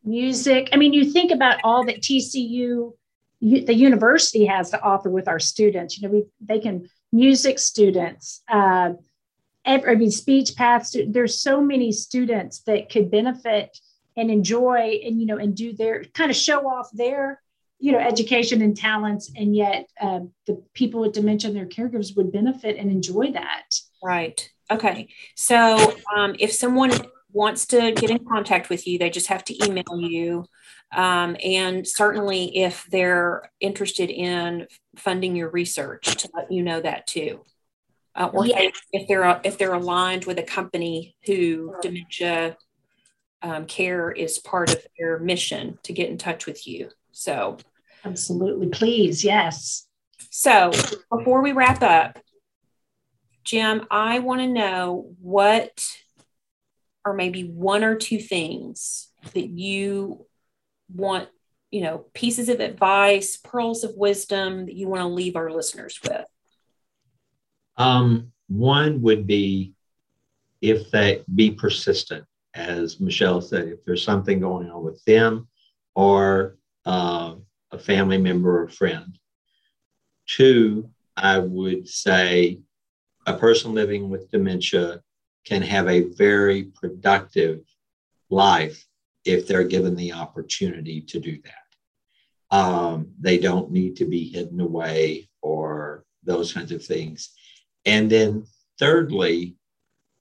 music. 0.07 0.69
I 0.73 0.77
mean, 0.77 0.93
you 0.93 1.11
think 1.11 1.33
about 1.33 1.59
all 1.65 1.85
that 1.85 2.01
TCU, 2.01 2.93
the 3.41 3.75
university 3.75 4.47
has 4.47 4.71
to 4.71 4.81
offer 4.81 5.11
with 5.11 5.29
our 5.29 5.41
students. 5.41 5.99
You 5.99 6.09
know, 6.09 6.15
we 6.15 6.25
they 6.41 6.61
can 6.61 6.89
music 7.13 7.59
students. 7.59 8.43
Uh, 8.49 8.95
ev- 9.65 9.85
I 9.87 9.95
mean, 9.97 10.11
speech 10.11 10.57
paths. 10.57 10.97
There's 11.09 11.41
so 11.41 11.61
many 11.61 11.93
students 11.93 12.61
that 12.63 12.89
could 12.89 13.11
benefit 13.11 13.79
and 14.17 14.31
enjoy, 14.31 15.01
and 15.05 15.21
you 15.21 15.27
know, 15.27 15.37
and 15.37 15.55
do 15.55 15.75
their 15.75 16.05
kind 16.15 16.31
of 16.31 16.37
show 16.37 16.67
off 16.67 16.89
their 16.93 17.43
you 17.79 17.93
know 17.93 17.99
education 17.99 18.63
and 18.63 18.75
talents, 18.77 19.31
and 19.37 19.55
yet 19.55 19.89
uh, 20.01 20.21
the 20.47 20.63
people 20.73 21.01
with 21.01 21.13
dementia 21.13 21.51
and 21.51 21.57
their 21.57 21.67
caregivers 21.67 22.17
would 22.17 22.33
benefit 22.33 22.77
and 22.79 22.91
enjoy 22.91 23.33
that. 23.33 23.65
Right. 24.07 24.49
Okay. 24.71 25.09
So 25.35 25.95
um, 26.17 26.35
if 26.39 26.53
someone 26.53 26.93
wants 27.33 27.67
to 27.67 27.93
get 27.93 28.11
in 28.11 28.25
contact 28.25 28.71
with 28.71 28.87
you 28.87 28.99
they 28.99 29.11
just 29.11 29.27
have 29.29 29.45
to 29.45 29.65
email 29.65 30.01
you. 30.01 30.47
Um, 30.95 31.37
and 31.45 31.87
certainly 31.87 32.57
if 32.57 32.87
they're 32.91 33.51
interested 33.61 34.11
in 34.11 34.67
funding 34.97 35.37
your 35.37 35.51
research 35.51 36.05
to 36.23 36.31
let 36.35 36.51
you 36.51 36.63
know 36.63 36.81
that 36.81 37.07
too. 37.07 37.43
Uh, 38.15 38.31
or 38.33 38.47
if 38.47 38.53
they- 38.53 38.73
if 38.93 39.09
they're 39.09 39.41
if 39.45 39.59
they're 39.59 39.75
aligned 39.75 40.25
with 40.25 40.39
a 40.39 40.43
company 40.43 41.17
who 41.27 41.75
dementia 41.83 42.57
um, 43.43 43.67
care 43.67 44.11
is 44.11 44.39
part 44.39 44.73
of 44.73 44.81
their 44.99 45.19
mission 45.19 45.79
to 45.83 45.93
get 45.93 46.09
in 46.09 46.17
touch 46.17 46.47
with 46.47 46.67
you. 46.67 46.89
So 47.13 47.59
Absolutely, 48.05 48.69
please, 48.69 49.25
yes. 49.25 49.87
So 50.31 50.71
before 51.11 51.43
we 51.43 51.53
wrap 51.53 51.83
up, 51.83 52.19
Jim, 53.47 53.87
I 53.93 54.19
want 54.19 54.41
to 54.41 54.49
know 54.49 55.15
what 55.21 55.81
are 57.05 57.15
maybe 57.15 57.45
one 57.45 57.85
or 57.85 57.95
two 57.95 58.19
things 58.19 59.09
that 59.35 59.49
you 59.49 60.27
want, 60.93 61.29
you 61.71 61.83
know, 61.83 62.07
pieces 62.13 62.49
of 62.49 62.59
advice, 62.59 63.37
pearls 63.37 63.85
of 63.85 63.95
wisdom 63.95 64.67
that 64.67 64.75
you 64.75 64.89
want 64.89 65.03
to 65.03 65.07
leave 65.07 65.37
our 65.37 65.51
listeners 65.51 66.01
with. 66.03 66.27
Um, 67.77 68.33
one 68.49 69.01
would 69.03 69.29
be 69.29 69.75
if 70.61 70.91
they 70.91 71.23
be 71.33 71.53
persistent, 71.53 72.25
as 72.53 72.99
Michelle 72.99 73.41
said, 73.41 73.69
if 73.69 73.85
there's 73.85 74.03
something 74.03 74.41
going 74.41 74.69
on 74.69 74.83
with 74.83 75.03
them 75.05 75.47
or 75.95 76.57
uh, 76.85 77.37
a 77.71 77.79
family 77.79 78.19
member 78.19 78.65
or 78.65 78.69
friend. 78.69 79.17
Two, 80.27 80.91
I 81.17 81.39
would 81.39 81.89
say 81.89 82.59
a 83.27 83.37
person 83.37 83.75
living 83.75 84.09
with 84.09 84.31
dementia 84.31 85.03
can 85.45 85.63
have 85.63 85.89
a 85.89 86.09
very 86.15 86.65
productive 86.65 87.61
life 88.31 88.87
if 89.25 89.47
they're 89.47 89.65
given 89.65 89.97
the 89.97 90.13
opportunity 90.13 91.01
to 91.01 91.21
do 91.21 91.39
that. 91.43 92.57
Um, 92.57 93.13
they 93.21 93.39
don't 93.39 93.73
need 93.73 93.97
to 93.97 94.05
be 94.05 94.29
hidden 94.29 94.61
away 94.61 95.29
or 95.43 96.05
those 96.23 96.53
kinds 96.53 96.73
of 96.73 96.85
things. 96.85 97.31
And 97.85 98.11
then, 98.11 98.47
thirdly, 98.79 99.57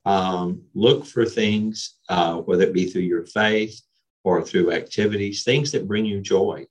um, 0.06 0.64
look 0.74 1.06
for 1.06 1.26
things, 1.26 1.96
uh, 2.10 2.38
whether 2.38 2.64
it 2.64 2.74
be 2.74 2.86
through 2.86 3.04
your 3.04 3.26
faith 3.26 3.82
or 4.24 4.44
through 4.44 4.72
activities, 4.72 5.44
things 5.44 5.72
that 5.72 5.88
bring 5.88 6.06
you 6.06 6.22
joy, 6.22 6.66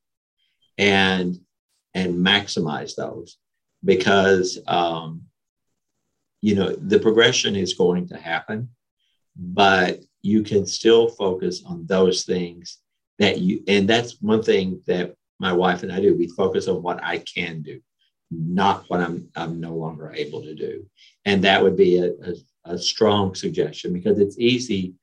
and 0.78 1.38
and 1.94 2.14
maximize 2.14 2.96
those 2.96 3.38
because 3.84 4.58
um, 4.66 5.22
you 6.46 6.54
know 6.54 6.70
the 6.74 6.98
progression 6.98 7.56
is 7.56 7.74
going 7.74 8.08
to 8.08 8.16
happen, 8.16 8.68
but 9.36 10.00
you 10.22 10.42
can 10.42 10.66
still 10.66 11.08
focus 11.08 11.62
on 11.64 11.86
those 11.86 12.24
things 12.24 12.78
that 13.18 13.38
you 13.38 13.62
and 13.68 13.88
that's 13.88 14.20
one 14.20 14.42
thing 14.42 14.82
that 14.86 15.14
my 15.38 15.52
wife 15.52 15.82
and 15.82 15.92
I 15.92 16.00
do. 16.00 16.16
We 16.16 16.28
focus 16.28 16.68
on 16.68 16.82
what 16.82 17.02
I 17.02 17.18
can 17.18 17.62
do 17.62 17.80
not 18.30 18.84
what 18.88 19.00
I'm 19.00 19.28
I'm 19.36 19.60
no 19.60 19.74
longer 19.74 20.12
able 20.12 20.42
to 20.42 20.54
do. 20.54 20.86
And 21.24 21.44
that 21.44 21.62
would 21.62 21.76
be 21.76 21.98
a, 21.98 22.10
a, 22.10 22.34
a, 22.74 22.78
strong 22.78 23.34
suggestion 23.34 23.92
because 23.92 24.18
it's 24.18 24.38
easy 24.38 24.94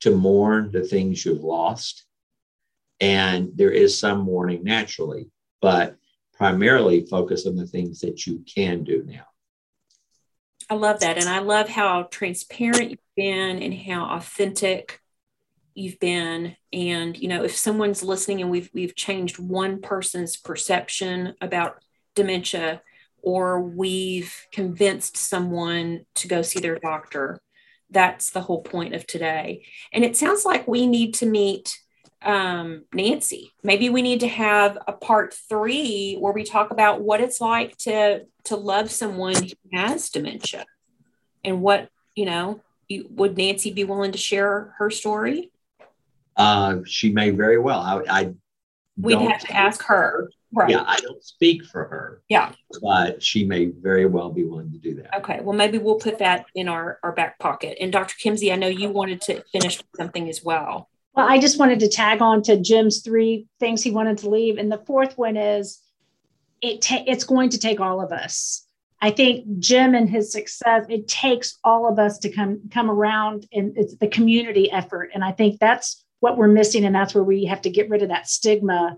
to 0.00 0.10
mourn 0.10 0.70
the 0.70 0.82
things 0.82 1.24
you've 1.24 1.44
lost. 1.44 2.04
And 3.00 3.50
there 3.54 3.70
is 3.70 3.98
some 3.98 4.20
mourning 4.20 4.64
naturally, 4.64 5.30
but 5.60 5.96
primarily 6.34 7.06
focus 7.06 7.46
on 7.46 7.56
the 7.56 7.66
things 7.66 8.00
that 8.00 8.26
you 8.26 8.44
can 8.52 8.84
do 8.84 9.04
now. 9.06 9.26
I 10.70 10.74
love 10.74 11.00
that. 11.00 11.18
And 11.18 11.28
I 11.28 11.38
love 11.38 11.68
how 11.68 12.04
transparent 12.04 12.90
you've 12.90 12.98
been 13.16 13.62
and 13.62 13.74
how 13.74 14.16
authentic 14.16 15.00
you've 15.74 15.98
been. 15.98 16.56
And, 16.72 17.16
you 17.16 17.28
know, 17.28 17.44
if 17.44 17.56
someone's 17.56 18.02
listening 18.02 18.42
and 18.42 18.50
we've 18.50 18.70
we've 18.74 18.94
changed 18.94 19.38
one 19.38 19.80
person's 19.80 20.36
perception 20.36 21.34
about 21.40 21.82
dementia 22.14 22.82
or 23.22 23.60
we've 23.60 24.46
convinced 24.52 25.16
someone 25.16 26.04
to 26.16 26.28
go 26.28 26.42
see 26.42 26.60
their 26.60 26.78
doctor. 26.78 27.40
That's 27.90 28.30
the 28.30 28.42
whole 28.42 28.62
point 28.62 28.94
of 28.94 29.06
today. 29.06 29.64
And 29.92 30.04
it 30.04 30.16
sounds 30.16 30.44
like 30.44 30.68
we 30.68 30.86
need 30.86 31.14
to 31.14 31.26
meet 31.26 31.78
um, 32.22 32.84
Nancy. 32.92 33.52
Maybe 33.62 33.90
we 33.90 34.02
need 34.02 34.20
to 34.20 34.28
have 34.28 34.76
a 34.86 34.92
part 34.92 35.34
three 35.48 36.16
where 36.16 36.32
we 36.32 36.44
talk 36.44 36.70
about 36.70 37.00
what 37.00 37.20
it's 37.20 37.40
like 37.40 37.76
to 37.78 38.26
to 38.48 38.56
love 38.56 38.90
someone 38.90 39.34
who 39.34 39.54
has 39.72 40.10
dementia, 40.10 40.64
and 41.44 41.62
what 41.62 41.88
you 42.14 42.24
know. 42.24 42.60
You, 42.88 43.06
would 43.10 43.36
Nancy 43.36 43.70
be 43.70 43.84
willing 43.84 44.12
to 44.12 44.18
share 44.18 44.74
her 44.78 44.88
story? 44.88 45.50
Uh, 46.38 46.76
she 46.86 47.12
may 47.12 47.30
very 47.30 47.58
well. 47.58 47.80
I, 47.80 48.20
I 48.20 48.34
we'd 48.96 49.18
have 49.18 49.40
to 49.40 49.52
ask 49.54 49.82
her. 49.84 50.30
Right. 50.52 50.70
Yeah, 50.70 50.84
I 50.86 50.98
don't 51.00 51.22
speak 51.22 51.64
for 51.66 51.84
her. 51.84 52.22
Yeah. 52.28 52.52
But 52.80 53.22
she 53.22 53.44
may 53.44 53.66
very 53.66 54.06
well 54.06 54.30
be 54.30 54.44
willing 54.44 54.72
to 54.72 54.78
do 54.78 54.94
that. 54.94 55.18
Okay. 55.18 55.40
Well, 55.42 55.56
maybe 55.56 55.76
we'll 55.76 55.96
put 55.96 56.18
that 56.20 56.46
in 56.54 56.68
our, 56.68 56.98
our 57.02 57.12
back 57.12 57.38
pocket. 57.38 57.76
And 57.80 57.92
Dr. 57.92 58.14
Kimzey, 58.14 58.52
I 58.52 58.56
know 58.56 58.68
you 58.68 58.88
wanted 58.88 59.20
to 59.22 59.44
finish 59.52 59.82
something 59.96 60.28
as 60.28 60.42
well. 60.42 60.88
Well, 61.14 61.28
I 61.28 61.38
just 61.38 61.58
wanted 61.58 61.80
to 61.80 61.88
tag 61.88 62.22
on 62.22 62.42
to 62.44 62.56
Jim's 62.56 63.02
three 63.02 63.46
things 63.60 63.82
he 63.82 63.90
wanted 63.90 64.18
to 64.18 64.30
leave. 64.30 64.56
And 64.56 64.72
the 64.72 64.82
fourth 64.86 65.18
one 65.18 65.36
is 65.36 65.82
it 66.60 66.82
ta- 66.82 67.04
it's 67.06 67.24
going 67.24 67.50
to 67.50 67.58
take 67.58 67.80
all 67.80 68.00
of 68.00 68.12
us. 68.12 68.64
I 69.00 69.10
think 69.10 69.58
Jim 69.60 69.94
and 69.94 70.10
his 70.10 70.32
success, 70.32 70.86
it 70.88 71.06
takes 71.06 71.58
all 71.62 71.88
of 71.88 71.98
us 71.98 72.18
to 72.18 72.30
come 72.30 72.68
come 72.70 72.90
around 72.90 73.46
and 73.52 73.76
it's 73.76 73.96
the 73.96 74.08
community 74.08 74.70
effort. 74.70 75.10
And 75.14 75.22
I 75.22 75.32
think 75.32 75.60
that's 75.60 76.04
what 76.20 76.36
we're 76.36 76.48
missing. 76.48 76.84
And 76.84 76.94
that's 76.94 77.14
where 77.14 77.24
we 77.24 77.44
have 77.44 77.62
to 77.62 77.70
get 77.70 77.88
rid 77.88 78.02
of 78.02 78.08
that 78.08 78.28
stigma 78.28 78.96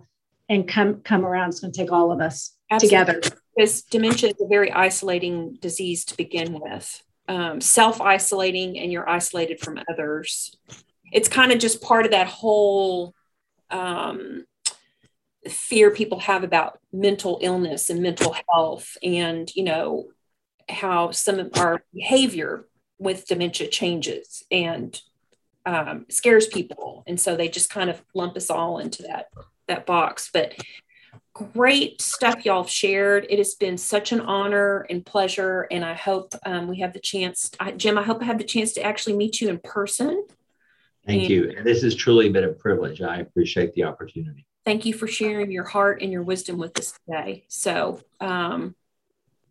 and 0.49 0.67
come 0.67 1.03
come 1.03 1.27
around. 1.27 1.51
It's 1.51 1.61
going 1.61 1.73
to 1.73 1.79
take 1.79 1.93
all 1.93 2.13
of 2.13 2.21
us 2.21 2.55
Absolutely. 2.71 2.99
together. 2.99 3.37
Because 3.57 3.83
dementia 3.83 4.31
is 4.31 4.41
a 4.41 4.47
very 4.47 4.73
isolating 4.73 5.59
disease 5.61 6.05
to 6.07 6.17
begin 6.17 6.59
with. 6.61 7.03
Um, 7.29 7.61
self 7.61 8.01
isolating, 8.01 8.79
and 8.79 8.91
you're 8.91 9.09
isolated 9.09 9.61
from 9.61 9.79
others. 9.89 10.57
It's 11.13 11.29
kind 11.29 11.53
of 11.53 11.59
just 11.59 11.83
part 11.83 12.05
of 12.05 12.13
that 12.13 12.27
whole 12.27 13.15
um, 13.71 14.45
fear 15.53 15.91
people 15.91 16.21
have 16.21 16.45
about 16.45 16.79
mental 16.93 17.39
illness 17.43 17.91
and 17.91 18.03
mental 18.03 18.35
health, 18.49 18.97
and 19.03 19.55
you 19.55 19.65
know 19.65 20.09
how 20.69 21.11
some 21.11 21.39
of 21.39 21.51
our 21.57 21.83
behavior 21.93 22.67
with 22.99 23.27
dementia 23.27 23.69
changes 23.69 24.45
and 24.51 25.01
um, 25.67 26.07
scares 26.09 26.47
people, 26.47 27.03
and 27.07 27.21
so 27.21 27.37
they 27.37 27.49
just 27.49 27.71
kind 27.71 27.91
of 27.91 28.03
lump 28.15 28.37
us 28.37 28.51
all 28.51 28.79
into 28.79 29.03
that 29.03 29.29
that 29.69 29.87
box. 29.87 30.31
But 30.33 30.55
great 31.33 32.01
stuff 32.01 32.45
y'all 32.45 32.65
shared. 32.65 33.27
It 33.31 33.39
has 33.39 33.55
been 33.55 33.79
such 33.79 34.13
an 34.13 34.21
honor 34.21 34.87
and 34.91 35.05
pleasure. 35.05 35.67
And 35.71 35.85
I 35.85 35.95
hope 35.95 36.35
um, 36.45 36.69
we 36.69 36.81
have 36.81 36.93
the 36.93 37.01
chance, 37.01 37.51
I, 37.59 37.73
Jim, 37.73 37.99
I 37.99 38.03
hope 38.03 38.23
I 38.23 38.27
have 38.27 38.39
the 38.39 38.45
chance 38.45 38.73
to 38.75 38.83
actually 38.83 39.17
meet 39.17 39.41
you 39.41 39.49
in 39.49 39.59
person. 39.59 40.27
Thank 41.07 41.29
you. 41.29 41.55
And 41.57 41.67
this 41.67 41.83
has 41.83 41.95
truly 41.95 42.29
been 42.29 42.45
a 42.45 42.53
privilege. 42.53 43.01
I 43.01 43.19
appreciate 43.19 43.73
the 43.75 43.85
opportunity. 43.85 44.47
Thank 44.71 44.87
you 44.87 44.95
for 44.95 45.09
sharing 45.09 45.51
your 45.51 45.65
heart 45.65 46.01
and 46.01 46.13
your 46.13 46.23
wisdom 46.23 46.57
with 46.57 46.79
us 46.79 46.95
today. 47.05 47.45
So 47.49 48.03
um, 48.21 48.77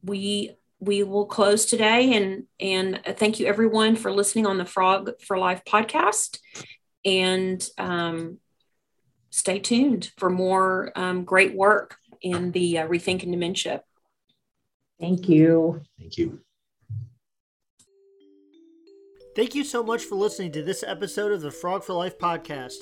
we 0.01 0.55
we 0.79 1.03
will 1.03 1.25
close 1.25 1.65
today 1.65 2.13
and 2.13 2.45
and 2.57 3.01
thank 3.17 3.37
you 3.37 3.45
everyone 3.45 3.97
for 3.97 4.13
listening 4.13 4.45
on 4.45 4.57
the 4.57 4.63
Frog 4.63 5.11
for 5.19 5.37
Life 5.37 5.63
podcast. 5.67 6.39
And 7.03 7.61
um, 7.77 8.37
stay 9.29 9.59
tuned 9.59 10.09
for 10.17 10.29
more 10.29 10.93
um, 10.95 11.25
great 11.25 11.53
work 11.53 11.97
in 12.21 12.53
the 12.53 12.77
uh, 12.77 12.87
Rethinking 12.87 13.29
Dementia. 13.29 13.83
Thank 15.01 15.27
you. 15.27 15.81
Thank 15.99 16.17
you. 16.17 16.39
Thank 19.35 19.53
you 19.53 19.65
so 19.65 19.83
much 19.83 20.05
for 20.05 20.15
listening 20.15 20.53
to 20.53 20.63
this 20.63 20.81
episode 20.81 21.33
of 21.33 21.41
the 21.41 21.51
Frog 21.51 21.83
for 21.83 21.91
Life 21.91 22.17
podcast. 22.17 22.77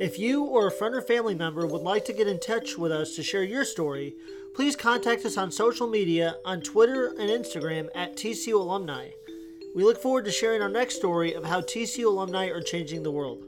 If 0.00 0.18
you 0.18 0.44
or 0.44 0.66
a 0.66 0.72
friend 0.72 0.94
or 0.94 1.02
family 1.02 1.34
member 1.34 1.66
would 1.66 1.82
like 1.82 2.06
to 2.06 2.14
get 2.14 2.26
in 2.26 2.38
touch 2.38 2.78
with 2.78 2.90
us 2.90 3.14
to 3.16 3.22
share 3.22 3.42
your 3.42 3.66
story, 3.66 4.16
please 4.54 4.74
contact 4.74 5.26
us 5.26 5.36
on 5.36 5.52
social 5.52 5.86
media 5.86 6.36
on 6.42 6.62
Twitter 6.62 7.08
and 7.08 7.28
Instagram 7.28 7.90
at 7.94 8.16
TCU 8.16 8.54
Alumni. 8.54 9.10
We 9.74 9.84
look 9.84 10.00
forward 10.00 10.24
to 10.24 10.30
sharing 10.30 10.62
our 10.62 10.70
next 10.70 10.96
story 10.96 11.34
of 11.34 11.44
how 11.44 11.60
TCU 11.60 12.06
alumni 12.06 12.46
are 12.46 12.62
changing 12.62 13.02
the 13.02 13.12
world. 13.12 13.44